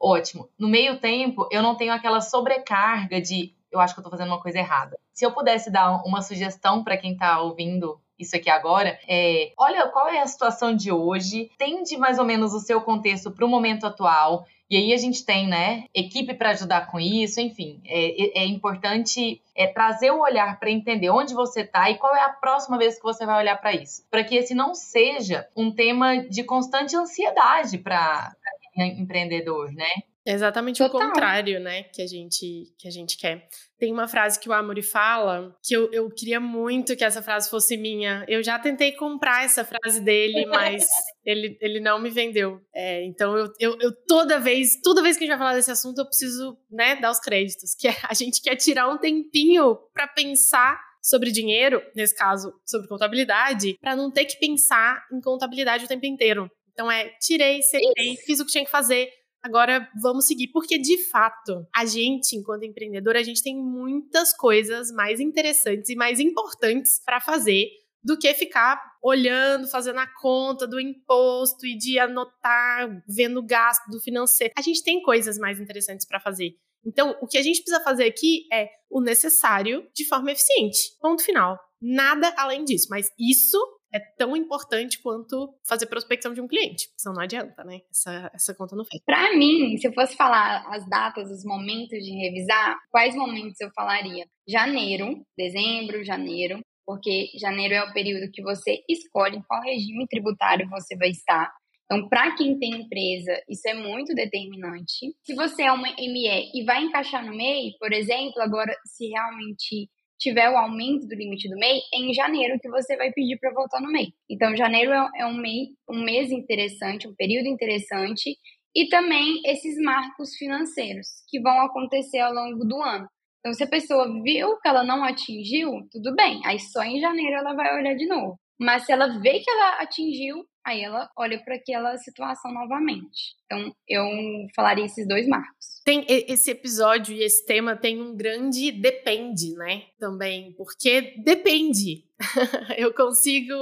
Ótimo. 0.00 0.48
No 0.58 0.68
meio 0.68 0.98
tempo, 0.98 1.46
eu 1.52 1.62
não 1.62 1.76
tenho 1.76 1.92
aquela 1.92 2.20
sobrecarga 2.20 3.20
de 3.20 3.54
eu 3.72 3.80
acho 3.80 3.94
que 3.94 4.00
eu 4.00 4.04
tô 4.04 4.10
fazendo 4.10 4.28
uma 4.28 4.40
coisa 4.40 4.58
errada. 4.58 4.98
Se 5.12 5.24
eu 5.24 5.32
pudesse 5.32 5.70
dar 5.70 6.02
uma 6.04 6.22
sugestão 6.22 6.84
para 6.84 6.96
quem 6.96 7.16
tá 7.16 7.40
ouvindo 7.40 7.98
isso 8.18 8.36
aqui 8.36 8.50
agora, 8.50 8.98
é, 9.08 9.52
olha 9.56 9.88
qual 9.88 10.08
é 10.08 10.20
a 10.20 10.26
situação 10.26 10.74
de 10.74 10.92
hoje, 10.92 11.50
tende 11.58 11.96
mais 11.96 12.18
ou 12.18 12.24
menos 12.24 12.54
o 12.54 12.60
seu 12.60 12.80
contexto 12.80 13.30
para 13.30 13.44
o 13.44 13.48
momento 13.48 13.86
atual, 13.86 14.46
e 14.70 14.76
aí 14.76 14.94
a 14.94 14.96
gente 14.96 15.24
tem, 15.24 15.46
né, 15.46 15.84
equipe 15.94 16.32
para 16.32 16.50
ajudar 16.50 16.86
com 16.86 16.98
isso, 16.98 17.40
enfim, 17.40 17.82
é, 17.84 18.40
é 18.42 18.46
importante 18.46 19.38
é, 19.54 19.66
trazer 19.66 20.10
o 20.12 20.22
olhar 20.22 20.58
para 20.58 20.70
entender 20.70 21.10
onde 21.10 21.34
você 21.34 21.62
tá 21.62 21.90
e 21.90 21.98
qual 21.98 22.16
é 22.16 22.22
a 22.22 22.30
próxima 22.30 22.78
vez 22.78 22.96
que 22.96 23.02
você 23.02 23.26
vai 23.26 23.38
olhar 23.38 23.56
para 23.60 23.74
isso, 23.74 24.02
para 24.10 24.24
que 24.24 24.34
esse 24.34 24.54
não 24.54 24.74
seja 24.74 25.46
um 25.54 25.70
tema 25.70 26.18
de 26.18 26.42
constante 26.42 26.96
ansiedade 26.96 27.76
para 27.76 28.34
empreendedor, 28.76 29.70
né? 29.72 29.90
Exatamente 30.24 30.78
Total. 30.78 31.00
o 31.00 31.04
contrário, 31.04 31.58
né, 31.58 31.82
que 31.84 32.00
a 32.00 32.06
gente 32.06 32.72
que 32.78 32.86
a 32.86 32.90
gente 32.90 33.16
quer. 33.16 33.48
Tem 33.78 33.92
uma 33.92 34.06
frase 34.06 34.38
que 34.38 34.48
o 34.48 34.52
Amori 34.52 34.82
fala 34.82 35.56
que 35.62 35.74
eu, 35.74 35.92
eu 35.92 36.08
queria 36.08 36.38
muito 36.38 36.94
que 36.94 37.02
essa 37.02 37.20
frase 37.20 37.50
fosse 37.50 37.76
minha. 37.76 38.24
Eu 38.28 38.42
já 38.42 38.56
tentei 38.58 38.92
comprar 38.92 39.44
essa 39.44 39.64
frase 39.64 40.00
dele, 40.00 40.46
mas 40.46 40.86
ele, 41.26 41.58
ele 41.60 41.80
não 41.80 42.00
me 42.00 42.08
vendeu. 42.08 42.60
É, 42.72 43.04
então 43.04 43.36
eu, 43.36 43.52
eu, 43.58 43.76
eu 43.80 43.92
toda 44.06 44.38
vez, 44.38 44.80
toda 44.80 45.02
vez 45.02 45.16
que 45.16 45.24
a 45.24 45.26
gente 45.26 45.36
vai 45.36 45.46
falar 45.46 45.56
desse 45.56 45.72
assunto, 45.72 45.98
eu 45.98 46.06
preciso, 46.06 46.56
né, 46.70 46.94
dar 46.96 47.10
os 47.10 47.18
créditos. 47.18 47.74
Que 47.74 47.88
a 47.88 48.14
gente 48.14 48.40
quer 48.40 48.54
tirar 48.54 48.88
um 48.88 48.98
tempinho 48.98 49.76
para 49.92 50.06
pensar 50.06 50.80
sobre 51.02 51.32
dinheiro, 51.32 51.82
nesse 51.96 52.14
caso, 52.14 52.54
sobre 52.64 52.86
contabilidade, 52.86 53.76
para 53.80 53.96
não 53.96 54.08
ter 54.08 54.24
que 54.24 54.38
pensar 54.38 55.04
em 55.12 55.20
contabilidade 55.20 55.84
o 55.84 55.88
tempo 55.88 56.06
inteiro. 56.06 56.48
Então 56.72 56.90
é, 56.90 57.10
tirei, 57.20 57.60
sentei, 57.62 58.16
fiz 58.24 58.40
o 58.40 58.46
que 58.46 58.52
tinha 58.52 58.64
que 58.64 58.70
fazer, 58.70 59.10
Agora 59.42 59.88
vamos 60.00 60.26
seguir, 60.26 60.48
porque 60.48 60.78
de 60.78 60.98
fato, 61.10 61.66
a 61.74 61.84
gente, 61.84 62.36
enquanto 62.36 62.64
empreendedor, 62.64 63.16
a 63.16 63.22
gente 63.22 63.42
tem 63.42 63.56
muitas 63.56 64.32
coisas 64.36 64.90
mais 64.92 65.18
interessantes 65.18 65.90
e 65.90 65.96
mais 65.96 66.20
importantes 66.20 67.00
para 67.04 67.20
fazer 67.20 67.68
do 68.04 68.18
que 68.18 68.32
ficar 68.34 68.80
olhando, 69.02 69.68
fazendo 69.68 69.98
a 69.98 70.06
conta 70.06 70.66
do 70.66 70.80
imposto 70.80 71.66
e 71.66 71.76
de 71.76 71.98
anotar, 71.98 73.02
vendo 73.08 73.38
o 73.38 73.46
gasto 73.46 73.88
do 73.88 74.00
financeiro. 74.00 74.52
A 74.56 74.62
gente 74.62 74.82
tem 74.82 75.00
coisas 75.02 75.38
mais 75.38 75.60
interessantes 75.60 76.06
para 76.06 76.20
fazer. 76.20 76.54
Então, 76.84 77.16
o 77.20 77.26
que 77.26 77.38
a 77.38 77.42
gente 77.42 77.62
precisa 77.62 77.82
fazer 77.82 78.04
aqui 78.04 78.46
é 78.52 78.68
o 78.90 79.00
necessário 79.00 79.86
de 79.94 80.04
forma 80.04 80.32
eficiente. 80.32 80.96
Ponto 81.00 81.22
final. 81.22 81.58
Nada 81.80 82.32
além 82.36 82.64
disso, 82.64 82.88
mas 82.90 83.08
isso 83.18 83.58
é 83.92 84.00
tão 84.00 84.36
importante 84.36 85.00
quanto 85.00 85.54
fazer 85.66 85.86
prospecção 85.86 86.32
de 86.32 86.40
um 86.40 86.48
cliente. 86.48 86.88
Senão 86.96 87.16
não 87.16 87.22
adianta, 87.22 87.62
né? 87.62 87.80
Essa, 87.90 88.30
essa 88.34 88.54
conta 88.54 88.74
não 88.74 88.84
fez. 88.84 89.02
Para 89.04 89.36
mim, 89.36 89.76
se 89.76 89.86
eu 89.86 89.92
fosse 89.92 90.16
falar 90.16 90.66
as 90.68 90.88
datas, 90.88 91.30
os 91.30 91.44
momentos 91.44 91.98
de 91.98 92.10
revisar, 92.10 92.78
quais 92.90 93.14
momentos 93.14 93.60
eu 93.60 93.70
falaria? 93.74 94.26
Janeiro, 94.48 95.24
dezembro, 95.36 96.04
janeiro, 96.04 96.60
porque 96.86 97.30
janeiro 97.38 97.74
é 97.74 97.84
o 97.84 97.92
período 97.92 98.30
que 98.32 98.42
você 98.42 98.82
escolhe 98.88 99.42
qual 99.46 99.62
regime 99.62 100.06
tributário 100.08 100.68
você 100.68 100.96
vai 100.96 101.10
estar. 101.10 101.52
Então, 101.84 102.08
para 102.08 102.34
quem 102.36 102.58
tem 102.58 102.70
empresa, 102.70 103.38
isso 103.48 103.68
é 103.68 103.74
muito 103.74 104.14
determinante. 104.14 105.14
Se 105.22 105.34
você 105.34 105.64
é 105.64 105.72
uma 105.72 105.88
ME 105.88 106.50
e 106.54 106.64
vai 106.64 106.82
encaixar 106.84 107.24
no 107.24 107.36
MEI, 107.36 107.72
por 107.78 107.92
exemplo, 107.92 108.40
agora, 108.40 108.74
se 108.86 109.08
realmente 109.08 109.90
tiver 110.22 110.48
o 110.48 110.56
aumento 110.56 111.06
do 111.06 111.16
limite 111.16 111.48
do 111.48 111.56
MEI, 111.56 111.80
é 111.92 111.98
em 111.98 112.14
janeiro 112.14 112.58
que 112.60 112.70
você 112.70 112.96
vai 112.96 113.10
pedir 113.10 113.38
para 113.38 113.52
voltar 113.52 113.80
no 113.80 113.90
MEI. 113.90 114.12
Então, 114.30 114.56
janeiro 114.56 114.92
é, 114.92 115.08
é 115.18 115.26
um, 115.26 115.34
MEI, 115.34 115.70
um 115.90 116.04
mês 116.04 116.30
interessante, 116.30 117.08
um 117.08 117.14
período 117.14 117.48
interessante, 117.48 118.36
e 118.74 118.88
também 118.88 119.40
esses 119.44 119.76
marcos 119.82 120.36
financeiros 120.36 121.08
que 121.28 121.40
vão 121.40 121.60
acontecer 121.60 122.20
ao 122.20 122.32
longo 122.32 122.64
do 122.64 122.80
ano. 122.80 123.06
Então, 123.40 123.52
se 123.52 123.64
a 123.64 123.68
pessoa 123.68 124.06
viu 124.22 124.56
que 124.60 124.68
ela 124.68 124.84
não 124.84 125.02
atingiu, 125.02 125.68
tudo 125.90 126.14
bem, 126.14 126.40
aí 126.46 126.60
só 126.60 126.82
em 126.84 127.00
janeiro 127.00 127.38
ela 127.38 127.54
vai 127.54 127.76
olhar 127.76 127.94
de 127.96 128.06
novo. 128.06 128.38
Mas 128.60 128.86
se 128.86 128.92
ela 128.92 129.18
vê 129.18 129.40
que 129.40 129.50
ela 129.50 129.80
atingiu, 129.80 130.44
aí 130.64 130.80
ela 130.82 131.10
olha 131.18 131.42
para 131.44 131.56
aquela 131.56 131.96
situação 131.98 132.52
novamente. 132.52 133.34
Então, 133.44 133.74
eu 133.88 134.06
falaria 134.54 134.84
esses 134.84 135.06
dois 135.08 135.26
marcos. 135.26 135.71
Tem 135.84 136.04
esse 136.08 136.50
episódio 136.50 137.14
e 137.14 137.22
esse 137.22 137.44
tema 137.44 137.76
tem 137.76 138.00
um 138.00 138.14
grande 138.14 138.70
depende, 138.70 139.52
né? 139.54 139.84
Também, 139.98 140.52
porque 140.52 141.14
depende. 141.24 142.04
eu 142.78 142.94
consigo, 142.94 143.54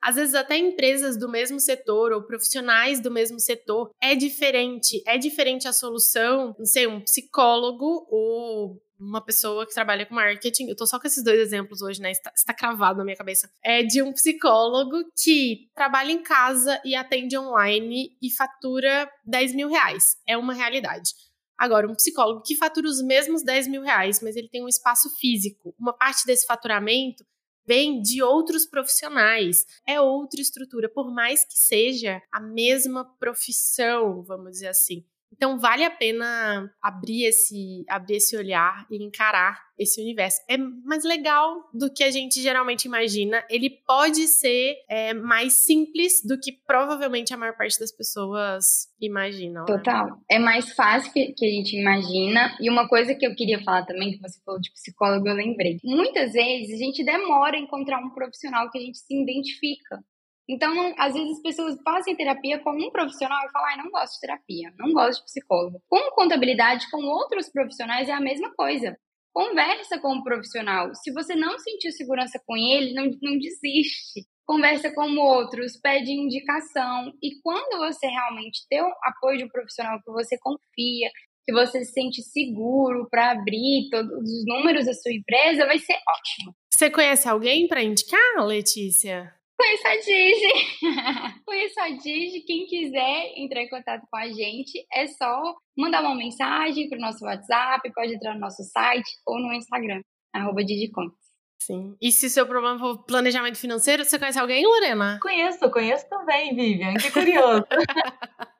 às 0.00 0.16
vezes 0.16 0.34
até 0.34 0.56
empresas 0.56 1.18
do 1.18 1.28
mesmo 1.28 1.60
setor 1.60 2.12
ou 2.12 2.22
profissionais 2.22 3.00
do 3.00 3.10
mesmo 3.10 3.38
setor, 3.38 3.90
é 4.00 4.14
diferente, 4.14 5.02
é 5.06 5.18
diferente 5.18 5.68
a 5.68 5.72
solução, 5.72 6.54
não 6.58 6.64
sei, 6.64 6.86
um 6.86 7.00
psicólogo 7.00 8.06
ou 8.10 8.80
uma 8.98 9.20
pessoa 9.20 9.66
que 9.66 9.74
trabalha 9.74 10.06
com 10.06 10.14
marketing, 10.14 10.68
eu 10.68 10.76
tô 10.76 10.86
só 10.86 10.98
com 10.98 11.06
esses 11.06 11.22
dois 11.22 11.38
exemplos 11.38 11.82
hoje, 11.82 12.00
né? 12.00 12.10
Está, 12.10 12.32
está 12.34 12.54
cravado 12.54 12.98
na 12.98 13.04
minha 13.04 13.16
cabeça. 13.16 13.50
É 13.62 13.82
de 13.82 14.02
um 14.02 14.12
psicólogo 14.12 14.96
que 15.14 15.68
trabalha 15.74 16.12
em 16.12 16.22
casa 16.22 16.80
e 16.84 16.94
atende 16.94 17.36
online 17.36 18.16
e 18.22 18.30
fatura 18.30 19.10
10 19.24 19.54
mil 19.54 19.68
reais. 19.68 20.16
É 20.26 20.36
uma 20.36 20.54
realidade. 20.54 21.10
Agora, 21.58 21.88
um 21.88 21.94
psicólogo 21.94 22.42
que 22.42 22.56
fatura 22.56 22.86
os 22.86 23.02
mesmos 23.02 23.42
10 23.42 23.68
mil 23.68 23.82
reais, 23.82 24.20
mas 24.22 24.36
ele 24.36 24.48
tem 24.48 24.62
um 24.62 24.68
espaço 24.68 25.08
físico. 25.16 25.74
Uma 25.78 25.92
parte 25.92 26.26
desse 26.26 26.46
faturamento 26.46 27.24
vem 27.66 28.00
de 28.00 28.22
outros 28.22 28.66
profissionais. 28.66 29.66
É 29.86 30.00
outra 30.00 30.40
estrutura, 30.40 30.88
por 30.88 31.12
mais 31.12 31.44
que 31.44 31.58
seja 31.58 32.22
a 32.30 32.40
mesma 32.40 33.04
profissão, 33.18 34.22
vamos 34.22 34.52
dizer 34.52 34.68
assim. 34.68 35.04
Então 35.36 35.58
vale 35.58 35.84
a 35.84 35.90
pena 35.90 36.70
abrir 36.82 37.24
esse, 37.24 37.84
abrir 37.88 38.16
esse 38.16 38.36
olhar 38.36 38.86
e 38.90 39.02
encarar 39.02 39.66
esse 39.78 40.00
universo. 40.00 40.40
É 40.48 40.56
mais 40.56 41.04
legal 41.04 41.54
do 41.72 41.92
que 41.92 42.02
a 42.02 42.10
gente 42.10 42.40
geralmente 42.40 42.86
imagina. 42.86 43.44
Ele 43.50 43.70
pode 43.86 44.26
ser 44.26 44.76
é, 44.88 45.12
mais 45.12 45.64
simples 45.64 46.22
do 46.24 46.38
que 46.40 46.52
provavelmente 46.66 47.34
a 47.34 47.36
maior 47.36 47.56
parte 47.56 47.78
das 47.78 47.92
pessoas 47.92 48.88
imaginam. 49.00 49.64
Né? 49.68 49.76
Total. 49.76 50.18
É 50.30 50.38
mais 50.38 50.72
fácil 50.72 51.12
que, 51.12 51.32
que 51.34 51.44
a 51.44 51.50
gente 51.50 51.76
imagina. 51.76 52.56
E 52.60 52.70
uma 52.70 52.88
coisa 52.88 53.14
que 53.14 53.26
eu 53.26 53.34
queria 53.34 53.62
falar 53.62 53.84
também, 53.84 54.12
que 54.12 54.20
você 54.20 54.40
falou 54.44 54.60
de 54.60 54.72
psicólogo, 54.72 55.28
eu 55.28 55.34
lembrei. 55.34 55.78
Muitas 55.84 56.32
vezes 56.32 56.74
a 56.74 56.84
gente 56.84 57.04
demora 57.04 57.56
a 57.56 57.60
encontrar 57.60 57.98
um 57.98 58.10
profissional 58.10 58.70
que 58.70 58.78
a 58.78 58.80
gente 58.80 58.98
se 58.98 59.14
identifica. 59.14 60.02
Então, 60.48 60.74
não, 60.74 60.94
às 60.96 61.12
vezes 61.12 61.36
as 61.36 61.42
pessoas 61.42 61.76
fazem 61.82 62.14
terapia 62.14 62.58
com 62.60 62.70
um 62.70 62.90
profissional 62.90 63.44
e 63.46 63.50
falam, 63.50 63.68
ah, 63.68 63.82
não 63.82 63.90
gosto 63.90 64.14
de 64.14 64.20
terapia, 64.20 64.72
não 64.78 64.92
gosto 64.92 65.20
de 65.20 65.24
psicólogo. 65.24 65.82
Com 65.88 66.10
contabilidade, 66.12 66.88
com 66.90 67.02
outros 67.04 67.48
profissionais, 67.50 68.08
é 68.08 68.12
a 68.12 68.20
mesma 68.20 68.52
coisa. 68.54 68.96
Conversa 69.34 69.98
com 69.98 70.08
o 70.08 70.14
um 70.16 70.22
profissional. 70.22 70.94
Se 70.94 71.12
você 71.12 71.34
não 71.34 71.58
sentiu 71.58 71.90
segurança 71.92 72.40
com 72.46 72.56
ele, 72.56 72.94
não, 72.94 73.04
não 73.20 73.38
desiste. 73.38 74.24
Conversa 74.46 74.94
com 74.94 75.16
outros, 75.18 75.76
pede 75.82 76.12
indicação. 76.12 77.12
E 77.20 77.40
quando 77.42 77.78
você 77.78 78.06
realmente 78.06 78.60
ter 78.70 78.80
o 78.80 78.94
apoio 79.02 79.38
de 79.38 79.44
um 79.44 79.48
profissional 79.48 79.98
que 80.00 80.10
você 80.12 80.38
confia, 80.38 81.10
que 81.44 81.52
você 81.52 81.84
se 81.84 81.92
sente 81.92 82.22
seguro 82.22 83.08
para 83.10 83.32
abrir 83.32 83.88
todos 83.90 84.10
os 84.10 84.44
números 84.46 84.86
da 84.86 84.94
sua 84.94 85.12
empresa, 85.12 85.66
vai 85.66 85.78
ser 85.78 85.94
ótimo. 85.94 86.54
Você 86.72 86.90
conhece 86.90 87.28
alguém 87.28 87.66
para 87.66 87.82
indicar, 87.82 88.44
Letícia? 88.44 89.32
Conheço 89.56 89.88
a 89.88 89.96
Digi. 89.96 90.82
Conheço 91.46 91.80
a 91.80 91.88
Digi. 91.88 92.40
Quem 92.46 92.66
quiser 92.66 93.32
entrar 93.36 93.62
em 93.62 93.68
contato 93.68 94.06
com 94.10 94.16
a 94.18 94.28
gente, 94.28 94.86
é 94.92 95.06
só 95.06 95.54
mandar 95.76 96.02
uma 96.02 96.14
mensagem 96.14 96.88
para 96.88 96.98
o 96.98 97.00
nosso 97.00 97.24
WhatsApp, 97.24 97.90
pode 97.94 98.14
entrar 98.14 98.34
no 98.34 98.40
nosso 98.40 98.62
site 98.62 99.08
ou 99.26 99.38
no 99.40 99.52
Instagram, 99.52 100.02
arroba 100.34 100.64
Digicontas. 100.64 101.26
Sim. 101.58 101.96
E 102.00 102.12
se 102.12 102.28
seu 102.28 102.46
problema 102.46 102.78
for 102.78 103.04
planejamento 103.04 103.58
financeiro, 103.58 104.04
você 104.04 104.18
conhece 104.18 104.38
alguém, 104.38 104.64
Lorena? 104.64 105.18
Conheço, 105.20 105.70
conheço 105.70 106.08
também, 106.08 106.54
Vivian. 106.54 106.94
Que 106.94 107.10
curioso. 107.10 107.64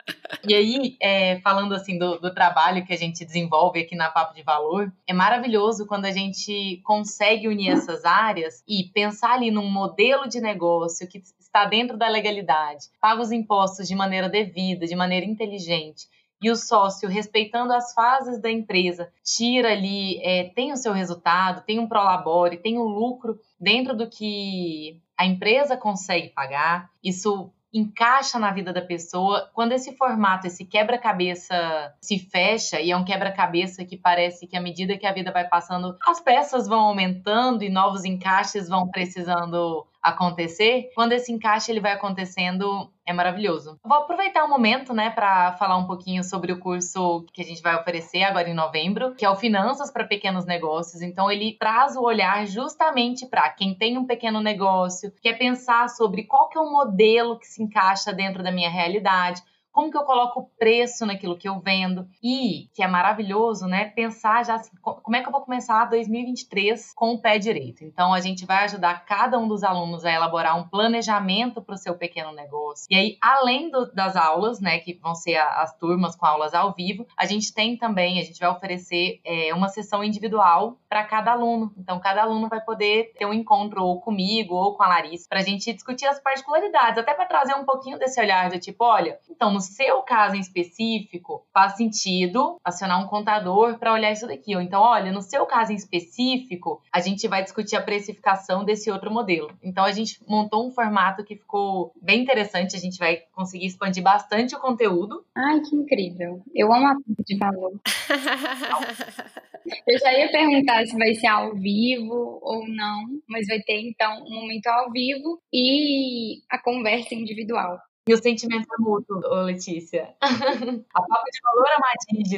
E 0.49 0.55
aí, 0.55 0.97
é, 1.01 1.41
falando 1.41 1.75
assim 1.75 1.99
do, 1.99 2.19
do, 2.19 2.33
trabalho 2.33 2.85
que 2.85 2.93
a 2.93 2.97
gente 2.97 3.25
desenvolve 3.25 3.81
aqui 3.81 3.97
na 3.97 4.11
Papo 4.11 4.35
de 4.35 4.43
Valor, 4.43 4.93
é 5.07 5.13
maravilhoso 5.13 5.87
quando 5.87 6.05
a 6.05 6.13
gente 6.13 6.81
consegue 6.85 7.49
unir 7.49 7.71
essas 7.71 8.05
áreas 8.05 8.63
e 8.69 8.85
pensar 8.85 9.33
ali 9.33 9.51
num 9.51 9.69
modelo 9.69 10.29
de 10.29 10.41
negócio 10.41 11.09
que 11.09 11.19
está 11.41 11.65
dentro 11.65 11.97
da 11.97 12.09
legalidade, 12.09 12.87
paga 13.01 13.23
os 13.23 13.33
impostos 13.33 13.89
de 13.89 13.95
maneira 13.95 14.29
devida, 14.29 14.87
de 14.87 14.95
maneira 14.95 15.27
inteligente, 15.27 16.07
e 16.41 16.51
o 16.51 16.57
sócio, 16.57 17.09
respeitando 17.09 17.73
as 17.73 17.95
fases 17.95 18.41
da 18.41 18.51
empresa, 18.51 19.11
tira 19.25 19.73
ali, 19.73 20.21
é, 20.23 20.45
tem 20.55 20.71
o 20.71 20.77
seu 20.77 20.93
resultado, 20.93 21.65
tem 21.65 21.79
um 21.79 21.89
prolabore, 21.89 22.59
tem 22.59 22.79
um 22.79 22.85
lucro 22.85 23.39
dentro 23.59 23.97
do 23.97 24.09
que 24.09 25.01
a 25.17 25.25
empresa 25.25 25.77
consegue 25.77 26.29
pagar. 26.29 26.91
Isso 27.03 27.51
encaixa 27.73 28.39
na 28.39 28.51
vida 28.51 28.73
da 28.73 28.81
pessoa. 28.81 29.51
Quando 29.53 29.73
esse 29.73 29.97
formato, 29.97 30.47
esse 30.47 30.65
quebra-cabeça 30.65 31.95
se 32.01 32.19
fecha, 32.19 32.81
e 32.81 32.91
é 32.91 32.97
um 32.97 33.05
quebra-cabeça 33.05 33.85
que 33.85 33.97
parece 33.97 34.47
que 34.47 34.57
à 34.57 34.61
medida 34.61 34.97
que 34.97 35.07
a 35.07 35.13
vida 35.13 35.33
vai 35.33 35.47
passando, 35.47 35.97
as 36.07 36.21
peças 36.21 36.67
vão 36.67 36.81
aumentando 36.81 37.63
e 37.63 37.69
novos 37.69 38.05
encaixes 38.05 38.69
vão 38.69 38.89
precisando 38.89 39.87
acontecer, 40.03 40.91
quando 40.95 41.13
esse 41.13 41.33
encaixe 41.33 41.71
ele 41.71 41.81
vai 41.81 41.93
acontecendo, 41.93 42.91
é 43.07 43.13
maravilhoso. 43.13 43.79
Vou 43.85 43.97
aproveitar 43.97 44.43
o 44.43 44.47
um 44.47 44.51
momento, 44.51 44.93
né, 44.93 45.11
para 45.11 45.53
falar 45.53 45.77
um 45.77 45.87
pouquinho 45.87 46.25
sobre 46.25 46.53
o 46.53 46.59
curso 46.59 47.25
que 47.33 47.41
a 47.41 47.45
gente 47.45 47.63
vai 47.63 47.77
oferecer 47.77 48.25
agora 48.25 48.51
em 48.51 48.55
novembro, 48.55 49.15
que 49.15 49.25
é 49.25 49.31
o 49.31 49.37
Finanças 49.37 49.91
para 49.91 50.05
Pequenos 50.05 50.45
Negócios. 50.45 51.01
Então 51.01 51.31
ele 51.31 51.57
traz 51.59 51.97
o 51.97 52.03
olhar 52.03 52.45
justamente 52.47 53.25
para 53.25 53.49
quem 53.51 53.75
tem 53.75 53.97
um 53.97 54.05
pequeno 54.05 54.41
negócio, 54.41 55.13
quer 55.23 55.39
pensar 55.39 55.89
sobre 55.89 56.25
qual 56.25 56.49
que 56.49 56.59
é 56.59 56.61
o 56.61 56.71
modelo 56.71 57.39
que 57.39 57.47
se 57.47 57.63
encaixa 57.63 58.13
dentro 58.13 58.43
da 58.43 58.51
minha 58.51 58.69
realidade 58.69 59.43
como 59.77 59.91
que 59.91 59.99
eu 59.99 60.05
coloco 60.05 60.51
preço 60.59 61.05
naquilo 61.05 61.37
que 61.37 61.47
eu 61.47 61.61
vendo 61.61 62.09
e, 62.23 62.71
que 62.73 62.83
é 62.83 62.89
maravilhoso, 62.89 63.67
né, 63.67 63.91
pensar 63.91 64.43
já 64.43 64.55
assim, 64.55 64.75
como 64.81 65.15
é 65.15 65.21
que 65.21 65.29
eu 65.29 65.33
vou 65.33 65.43
começar 65.43 65.85
2023 65.85 66.95
com 66.95 67.13
o 67.13 67.21
pé 67.21 67.39
direito. 67.39 67.85
Então, 67.85 68.15
a 68.15 68.21
gente 68.23 68.47
vai 68.47 68.65
ajudar 68.65 69.05
cada 69.05 69.39
um 69.39 69.47
dos 69.47 69.63
alunos 69.63 70.07
a 70.07 70.11
elaborar 70.11 70.59
um 70.59 70.67
planejamento 70.67 71.61
para 71.61 71.75
o 71.75 71.79
seu 71.79 71.95
pequeno 71.95 72.33
negócio. 72.33 72.87
E 72.91 72.97
aí, 72.97 73.19
além 73.21 73.71
do, 73.71 73.93
das 73.93 74.17
aulas, 74.17 74.61
né, 74.61 74.79
que 74.79 74.95
vão 74.95 75.15
ser 75.15 75.37
as 75.37 75.77
turmas 75.77 76.17
com 76.17 76.25
aulas 76.25 76.55
ao 76.55 76.73
vivo, 76.73 77.07
a 77.15 77.27
gente 77.27 77.53
tem 77.53 77.77
também, 77.77 78.19
a 78.19 78.25
gente 78.25 78.41
vai 78.41 78.49
oferecer 78.49 79.21
é, 79.27 79.53
uma 79.53 79.69
sessão 79.69 80.03
individual 80.03 80.79
para 80.89 81.05
cada 81.05 81.33
aluno. 81.33 81.71
Então, 81.77 82.01
cada 82.01 82.23
aluno 82.23 82.49
vai 82.49 82.63
poder 82.63 83.13
ter 83.19 83.27
um 83.27 83.35
encontro 83.35 83.85
ou 83.85 84.01
comigo 84.01 84.55
ou 84.55 84.75
com 84.75 84.83
a 84.83 84.89
Larissa 84.89 85.27
para 85.29 85.41
a 85.41 85.45
gente 85.45 85.71
discutir 85.71 86.07
as 86.07 86.19
particularidades, 86.19 86.97
até 86.97 87.13
para 87.13 87.27
trazer 87.27 87.55
um 87.57 87.67
pouquinho 87.67 87.99
desse 87.99 88.19
olhar 88.19 88.49
de 88.49 88.59
tipo, 88.59 88.83
olha, 88.83 89.19
então, 89.29 89.53
no 89.53 89.66
seu 89.67 90.03
caso 90.03 90.37
em 90.37 90.41
específico, 90.41 91.47
faz 91.53 91.77
sentido 91.77 92.57
acionar 92.65 93.03
um 93.03 93.09
contador 93.09 93.79
para 93.79 93.93
olhar 93.93 94.13
isso 94.13 94.27
daqui. 94.27 94.55
Ou 94.55 94.63
então, 94.63 94.81
olha, 94.81 95.13
no 95.13 95.21
seu 95.21 95.45
caso 95.45 95.73
em 95.73 95.77
específico, 95.77 96.83
a 96.93 97.01
gente 97.01 97.29
vai 97.29 97.43
discutir 97.43 97.77
a 97.77 97.83
precificação 97.83 98.65
desse 98.65 98.91
outro 98.91 99.11
modelo. 99.11 99.51
Então, 99.63 99.85
a 99.85 99.93
gente 99.93 100.19
montou 100.27 100.67
um 100.67 100.71
formato 100.71 101.25
que 101.25 101.37
ficou 101.37 101.93
bem 102.01 102.23
interessante. 102.23 102.77
A 102.77 102.81
gente 102.81 102.99
vai 102.99 103.19
conseguir 103.33 103.67
expandir 103.67 104.03
bastante 104.03 104.55
o 104.55 104.61
conteúdo. 104.61 105.25
Ai, 105.35 105.61
que 105.61 105.77
incrível. 105.77 106.41
Eu 106.55 106.73
amo 106.73 106.87
a 106.87 106.97
de 107.27 107.37
valor. 107.37 107.73
Eu 109.87 109.99
já 109.99 110.13
ia 110.13 110.31
perguntar 110.31 110.87
se 110.87 110.97
vai 110.97 111.15
ser 111.15 111.27
ao 111.27 111.55
vivo 111.55 112.39
ou 112.43 112.67
não, 112.69 113.21
mas 113.29 113.47
vai 113.47 113.61
ter 113.61 113.81
então 113.81 114.25
um 114.25 114.41
momento 114.41 114.67
ao 114.69 114.91
vivo 114.93 115.41
e 115.53 116.41
a 116.49 116.59
conversa 116.59 117.15
individual. 117.15 117.79
E 118.09 118.15
o 118.15 118.23
sentimento 118.23 118.69
é 118.73 118.77
mútuo, 118.79 119.19
Letícia. 119.45 120.15
a 120.23 121.03
Papa 121.03 121.25
de 121.33 121.41
Valor 121.43 121.67
é 121.67 121.77
uma 121.77 121.93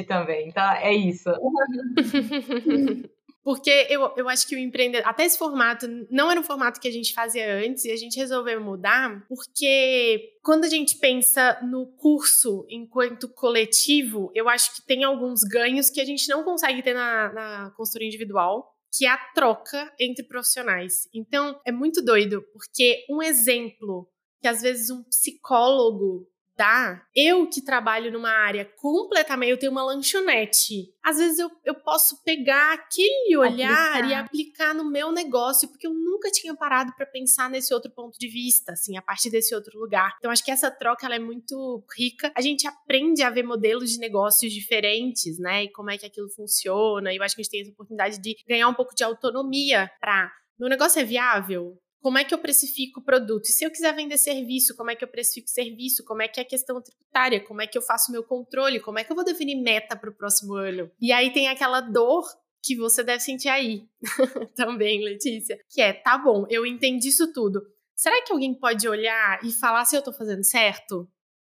também, 0.07 0.51
tá? 0.51 0.81
É 0.81 0.91
isso. 0.91 1.29
Porque 3.43 3.87
eu, 3.89 4.13
eu 4.17 4.27
acho 4.27 4.47
que 4.47 4.55
o 4.55 4.59
empreendedor, 4.59 5.07
até 5.07 5.25
esse 5.25 5.37
formato, 5.37 5.87
não 6.11 6.29
era 6.29 6.39
um 6.39 6.43
formato 6.43 6.79
que 6.79 6.87
a 6.87 6.91
gente 6.91 7.13
fazia 7.13 7.55
antes 7.55 7.85
e 7.85 7.91
a 7.91 7.95
gente 7.95 8.17
resolveu 8.17 8.61
mudar, 8.61 9.25
porque 9.27 10.33
quando 10.43 10.65
a 10.65 10.69
gente 10.69 10.97
pensa 10.97 11.57
no 11.63 11.87
curso 11.87 12.65
enquanto 12.69 13.29
coletivo, 13.29 14.29
eu 14.35 14.49
acho 14.49 14.75
que 14.75 14.85
tem 14.85 15.03
alguns 15.03 15.43
ganhos 15.43 15.89
que 15.89 16.01
a 16.01 16.05
gente 16.05 16.27
não 16.27 16.43
consegue 16.43 16.83
ter 16.83 16.93
na, 16.93 17.31
na 17.31 17.71
consultoria 17.71 18.07
individual 18.07 18.75
que 18.91 19.05
é 19.05 19.09
a 19.09 19.17
troca 19.33 19.91
entre 19.99 20.23
profissionais. 20.23 21.07
Então, 21.13 21.59
é 21.65 21.71
muito 21.71 22.03
doido, 22.03 22.43
porque 22.51 23.05
um 23.09 23.21
exemplo 23.21 24.07
que 24.41 24.47
às 24.47 24.61
vezes 24.61 24.89
um 24.89 25.03
psicólogo 25.03 26.27
dá, 26.59 27.01
eu 27.15 27.47
que 27.47 27.61
trabalho 27.61 28.11
numa 28.11 28.29
área 28.29 28.65
completamente, 28.65 29.49
eu 29.49 29.57
tenho 29.57 29.71
uma 29.71 29.81
lanchonete. 29.81 30.93
Às 31.01 31.17
vezes 31.17 31.39
eu, 31.39 31.49
eu 31.63 31.73
posso 31.73 32.21
pegar 32.21 32.73
aquele 32.73 33.37
olhar 33.37 33.95
aplicar. 33.95 34.09
e 34.09 34.13
aplicar 34.13 34.75
no 34.75 34.83
meu 34.83 35.09
negócio, 35.13 35.69
porque 35.69 35.87
eu 35.87 35.93
nunca 35.93 36.29
tinha 36.29 36.53
parado 36.53 36.93
para 36.97 37.05
pensar 37.05 37.49
nesse 37.49 37.73
outro 37.73 37.89
ponto 37.89 38.19
de 38.19 38.27
vista, 38.27 38.73
assim, 38.73 38.97
a 38.97 39.01
partir 39.01 39.29
desse 39.29 39.55
outro 39.55 39.79
lugar. 39.79 40.15
Então 40.17 40.29
acho 40.29 40.43
que 40.43 40.51
essa 40.51 40.69
troca 40.69 41.05
ela 41.05 41.15
é 41.15 41.19
muito 41.19 41.81
rica. 41.97 42.29
A 42.35 42.41
gente 42.41 42.67
aprende 42.67 43.23
a 43.23 43.29
ver 43.29 43.43
modelos 43.43 43.91
de 43.91 43.97
negócios 43.97 44.51
diferentes, 44.51 45.39
né? 45.39 45.63
E 45.63 45.71
como 45.71 45.91
é 45.91 45.97
que 45.97 46.05
aquilo 46.05 46.29
funciona. 46.29 47.13
E 47.13 47.15
eu 47.15 47.23
acho 47.23 47.35
que 47.35 47.41
a 47.41 47.43
gente 47.43 47.51
tem 47.51 47.61
essa 47.61 47.71
oportunidade 47.71 48.19
de 48.19 48.35
ganhar 48.45 48.67
um 48.67 48.73
pouco 48.73 48.93
de 48.93 49.03
autonomia 49.05 49.89
para 50.01 50.29
meu 50.59 50.67
negócio 50.67 50.99
é 50.99 51.05
viável? 51.05 51.79
Como 52.01 52.17
é 52.17 52.23
que 52.23 52.33
eu 52.33 52.37
precifico 52.37 52.99
o 52.99 53.03
produto? 53.03 53.45
E 53.45 53.51
se 53.51 53.65
eu 53.65 53.71
quiser 53.71 53.93
vender 53.93 54.17
serviço, 54.17 54.75
como 54.75 54.91
é 54.91 54.95
que 54.95 55.03
eu 55.03 55.07
precifico 55.07 55.49
serviço? 55.49 56.03
Como 56.05 56.21
é 56.21 56.27
que 56.27 56.39
é 56.39 56.43
a 56.43 56.47
questão 56.47 56.81
tributária? 56.81 57.43
Como 57.43 57.61
é 57.61 57.67
que 57.67 57.77
eu 57.77 57.81
faço 57.81 58.11
meu 58.11 58.23
controle? 58.23 58.79
Como 58.79 58.99
é 58.99 59.03
que 59.03 59.11
eu 59.11 59.15
vou 59.15 59.25
definir 59.25 59.55
meta 59.55 59.95
para 59.95 60.09
o 60.09 60.15
próximo 60.15 60.53
ano? 60.53 60.89
E 61.01 61.11
aí 61.11 61.31
tem 61.31 61.47
aquela 61.47 61.81
dor 61.81 62.25
que 62.63 62.75
você 62.75 63.03
deve 63.03 63.21
sentir 63.21 63.49
aí 63.49 63.83
também, 64.55 65.03
Letícia, 65.03 65.57
que 65.69 65.81
é, 65.81 65.93
tá 65.93 66.17
bom, 66.17 66.45
eu 66.49 66.65
entendi 66.65 67.09
isso 67.09 67.31
tudo. 67.31 67.61
Será 67.95 68.21
que 68.23 68.31
alguém 68.31 68.53
pode 68.53 68.87
olhar 68.87 69.39
e 69.43 69.51
falar 69.51 69.85
se 69.85 69.95
eu 69.95 70.01
tô 70.01 70.13
fazendo 70.13 70.43
certo? 70.43 71.09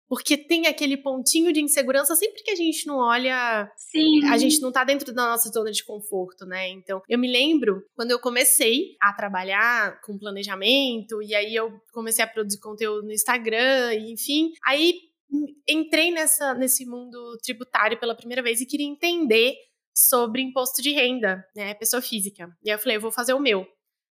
Porque 0.07 0.37
tem 0.37 0.67
aquele 0.67 0.97
pontinho 0.97 1.51
de 1.51 1.61
insegurança 1.61 2.15
sempre 2.15 2.41
que 2.41 2.51
a 2.51 2.55
gente 2.55 2.87
não 2.87 2.97
olha. 2.97 3.69
Sim. 3.75 4.25
A 4.25 4.37
gente 4.37 4.61
não 4.61 4.71
tá 4.71 4.83
dentro 4.83 5.13
da 5.13 5.29
nossa 5.29 5.49
zona 5.49 5.71
de 5.71 5.83
conforto, 5.83 6.45
né? 6.45 6.69
Então, 6.69 7.01
eu 7.09 7.19
me 7.19 7.29
lembro 7.29 7.83
quando 7.95 8.11
eu 8.11 8.19
comecei 8.19 8.95
a 9.01 9.13
trabalhar 9.13 9.99
com 10.01 10.17
planejamento, 10.17 11.21
e 11.21 11.35
aí 11.35 11.53
eu 11.55 11.71
comecei 11.91 12.23
a 12.23 12.27
produzir 12.27 12.59
conteúdo 12.59 13.05
no 13.05 13.11
Instagram, 13.11 13.93
e 13.93 14.13
enfim. 14.13 14.51
Aí 14.65 14.93
entrei 15.67 16.11
nessa, 16.11 16.53
nesse 16.53 16.85
mundo 16.85 17.37
tributário 17.43 17.99
pela 17.99 18.15
primeira 18.15 18.41
vez 18.41 18.61
e 18.61 18.65
queria 18.65 18.87
entender 18.87 19.55
sobre 19.93 20.41
imposto 20.41 20.81
de 20.81 20.91
renda, 20.91 21.43
né? 21.55 21.73
Pessoa 21.73 22.01
física. 22.01 22.47
E 22.63 22.69
aí 22.69 22.75
eu 22.75 22.79
falei, 22.79 22.97
eu 22.97 23.01
vou 23.01 23.11
fazer 23.11 23.33
o 23.33 23.39
meu. 23.39 23.65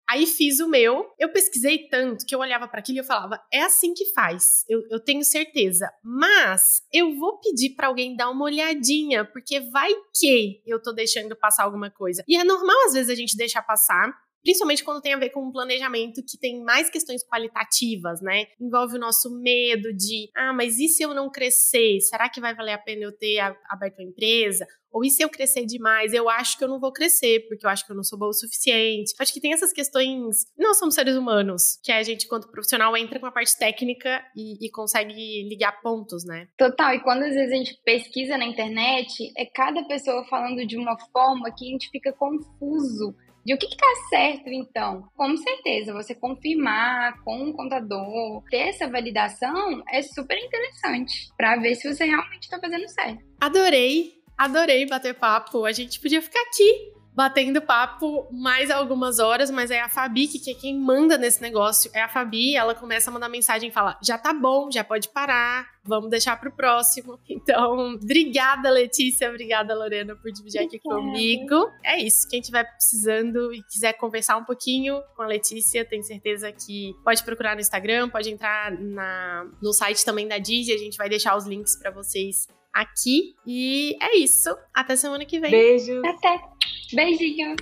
Aí 0.09 0.27
fiz 0.27 0.61
o 0.61 0.69
meu, 0.69 1.07
eu 1.19 1.33
pesquisei 1.33 1.89
tanto 1.89 2.27
que 2.27 2.35
eu 2.35 2.41
olhava 2.41 2.69
para 2.69 2.81
aquilo 2.81 2.99
e 2.99 3.01
eu 3.01 3.05
falava, 3.05 3.43
é 3.53 3.63
assim 3.63 3.95
que 3.95 4.13
faz, 4.13 4.65
eu, 4.69 4.83
eu 4.91 5.01
tenho 5.01 5.25
certeza. 5.25 5.91
Mas 6.03 6.83
eu 6.93 7.17
vou 7.17 7.39
pedir 7.39 7.71
para 7.71 7.87
alguém 7.87 8.17
dar 8.17 8.31
uma 8.31 8.45
olhadinha, 8.45 9.25
porque 9.25 9.61
vai 9.71 9.91
que 10.15 10.63
eu 10.67 10.83
tô 10.83 10.93
deixando 10.93 11.35
passar 11.37 11.65
alguma 11.65 11.91
coisa. 11.91 12.23
E 12.29 12.37
é 12.37 12.45
normal 12.45 12.77
às 12.87 12.93
vezes 12.93 13.11
a 13.11 13.15
gente 13.15 13.37
deixar 13.37 13.63
passar, 13.63 14.13
principalmente 14.43 14.85
quando 14.85 15.01
tem 15.01 15.15
a 15.15 15.19
ver 15.19 15.31
com 15.31 15.47
um 15.47 15.53
planejamento 15.53 16.23
que 16.27 16.39
tem 16.39 16.63
mais 16.63 16.91
questões 16.91 17.25
qualitativas, 17.27 18.21
né? 18.21 18.47
Envolve 18.61 18.97
o 18.97 19.01
nosso 19.01 19.31
medo 19.41 19.93
de, 19.95 20.31
ah, 20.37 20.53
mas 20.53 20.79
e 20.79 20.89
se 20.89 21.03
eu 21.03 21.15
não 21.15 21.31
crescer? 21.31 22.01
Será 22.01 22.29
que 22.29 22.41
vai 22.41 22.55
valer 22.55 22.73
a 22.73 22.79
pena 22.79 23.03
eu 23.03 23.17
ter 23.17 23.39
aberto 23.69 24.01
a 24.01 24.05
empresa? 24.05 24.67
Ou 24.93 25.05
e 25.05 25.11
se 25.11 25.23
eu 25.23 25.31
crescer 25.31 25.65
demais? 25.65 26.13
Eu 26.13 26.29
acho 26.29 26.59
que 26.59 26.65
eu 26.65 26.69
não 26.69 26.79
vou 26.79 26.93
crescer, 26.93 27.47
porque 27.49 27.65
eu 27.65 27.71
acho 27.71 27.87
que 27.87 27.93
eu 27.93 27.97
não 27.97 28.05
sou 28.05 28.19
boa 28.19 28.29
o 28.29 28.35
suficiente. 28.35 29.15
Acho 29.19 29.33
que 29.33 29.41
tem 29.41 29.53
essas 29.53 29.73
questões. 29.73 30.45
Nós 30.57 30.79
somos 30.79 30.95
seres 30.95 31.17
humanos, 31.17 31.81
que 31.83 31.91
a 31.91 32.03
gente, 32.03 32.29
quanto 32.29 32.51
profissional, 32.51 32.95
entra 32.97 33.19
com 33.19 33.27
a 33.27 33.33
parte 33.33 33.57
técnica 33.59 34.23
e, 34.37 34.67
e 34.67 34.71
consegue 34.71 35.49
ligar 35.49 35.81
pontos, 35.81 36.25
né? 36.27 36.47
Total. 36.59 36.95
E 36.95 37.03
quando 37.03 37.23
às 37.23 37.35
vezes 37.35 37.53
a 37.53 37.57
gente 37.57 37.81
pesquisa 37.83 38.37
na 38.37 38.45
internet, 38.45 39.33
é 39.37 39.47
cada 39.47 39.83
pessoa 39.85 40.27
falando 40.27 40.67
de 40.67 40.77
uma 40.77 40.97
forma 41.11 41.51
que 41.57 41.67
a 41.67 41.71
gente 41.71 41.89
fica 41.91 42.13
confuso 42.13 43.15
de 43.45 43.55
o 43.55 43.59
que 43.59 43.67
está 43.67 43.87
certo, 44.09 44.49
então. 44.49 45.09
Com 45.17 45.37
certeza, 45.37 45.93
você 45.93 46.15
confirmar 46.15 47.21
com 47.25 47.49
o 47.49 47.53
contador, 47.53 48.43
ter 48.51 48.69
essa 48.69 48.89
validação 48.89 49.83
é 49.89 50.03
super 50.03 50.39
interessante 50.39 51.29
para 51.37 51.57
ver 51.57 51.75
se 51.75 51.93
você 51.93 52.05
realmente 52.05 52.45
está 52.45 52.59
fazendo 52.59 52.89
certo. 52.89 53.25
Adorei, 53.41 54.13
adorei 54.39 54.87
bater 54.87 55.15
papo. 55.15 55.65
A 55.65 55.73
gente 55.73 56.01
podia 56.01 56.23
ficar 56.23 56.41
aqui 56.43 56.93
batendo 57.15 57.61
papo 57.61 58.29
mais 58.33 58.71
algumas 58.71 59.19
horas, 59.19 59.51
mas 59.51 59.71
é 59.71 59.81
a 59.81 59.89
Fabi 59.89 60.27
que, 60.27 60.39
que 60.39 60.51
é 60.51 60.55
quem 60.55 60.79
manda 60.79 61.19
nesse 61.19 61.43
negócio. 61.43 61.91
É 61.95 62.03
a 62.03 62.09
Fabi, 62.09 62.57
ela 62.57 62.75
começa 62.75 63.11
a 63.11 63.13
mandar 63.13 63.29
mensagem 63.29 63.69
e 63.69 63.73
fala: 63.73 63.99
já 64.03 64.17
tá 64.17 64.33
bom, 64.33 64.71
já 64.71 64.83
pode 64.83 65.09
parar, 65.11 65.67
vamos 65.85 66.11
deixar 66.11 66.39
pro 66.39 66.53
próximo. 66.53 67.19
Então, 67.43 67.95
obrigada, 67.95 68.71
Letícia, 68.71 69.29
obrigada, 69.29 69.75
Lorena, 69.75 70.15
por 70.15 70.31
dividir 70.31 70.61
aqui 70.61 70.79
comigo. 70.79 71.69
É 71.83 72.01
isso. 72.01 72.29
Quem 72.29 72.41
tiver 72.41 72.63
precisando 72.65 73.53
e 73.53 73.63
quiser 73.65 73.95
conversar 73.95 74.37
um 74.37 74.45
pouquinho 74.45 75.03
com 75.17 75.23
a 75.23 75.27
Letícia, 75.27 75.85
tenho 75.85 76.05
certeza 76.05 76.53
que 76.53 76.95
pode 77.03 77.23
procurar 77.25 77.55
no 77.55 77.61
Instagram, 77.61 78.09
pode 78.11 78.31
entrar 78.31 78.71
na, 78.71 79.47
no 79.61 79.73
site 79.73 80.05
também 80.05 80.29
da 80.29 80.39
Digi, 80.39 80.73
a 80.73 80.79
gente 80.79 80.97
vai 80.97 81.09
deixar 81.09 81.37
os 81.37 81.47
links 81.47 81.75
para 81.75 81.91
vocês 81.91 82.47
aqui. 82.73 83.35
E 83.47 83.97
é 84.01 84.17
isso. 84.17 84.57
Até 84.73 84.97
semana 84.97 85.25
que 85.25 85.39
vem. 85.39 85.51
Beijo. 85.51 86.03
Até. 86.07 86.41
Beijinho. 86.95 87.57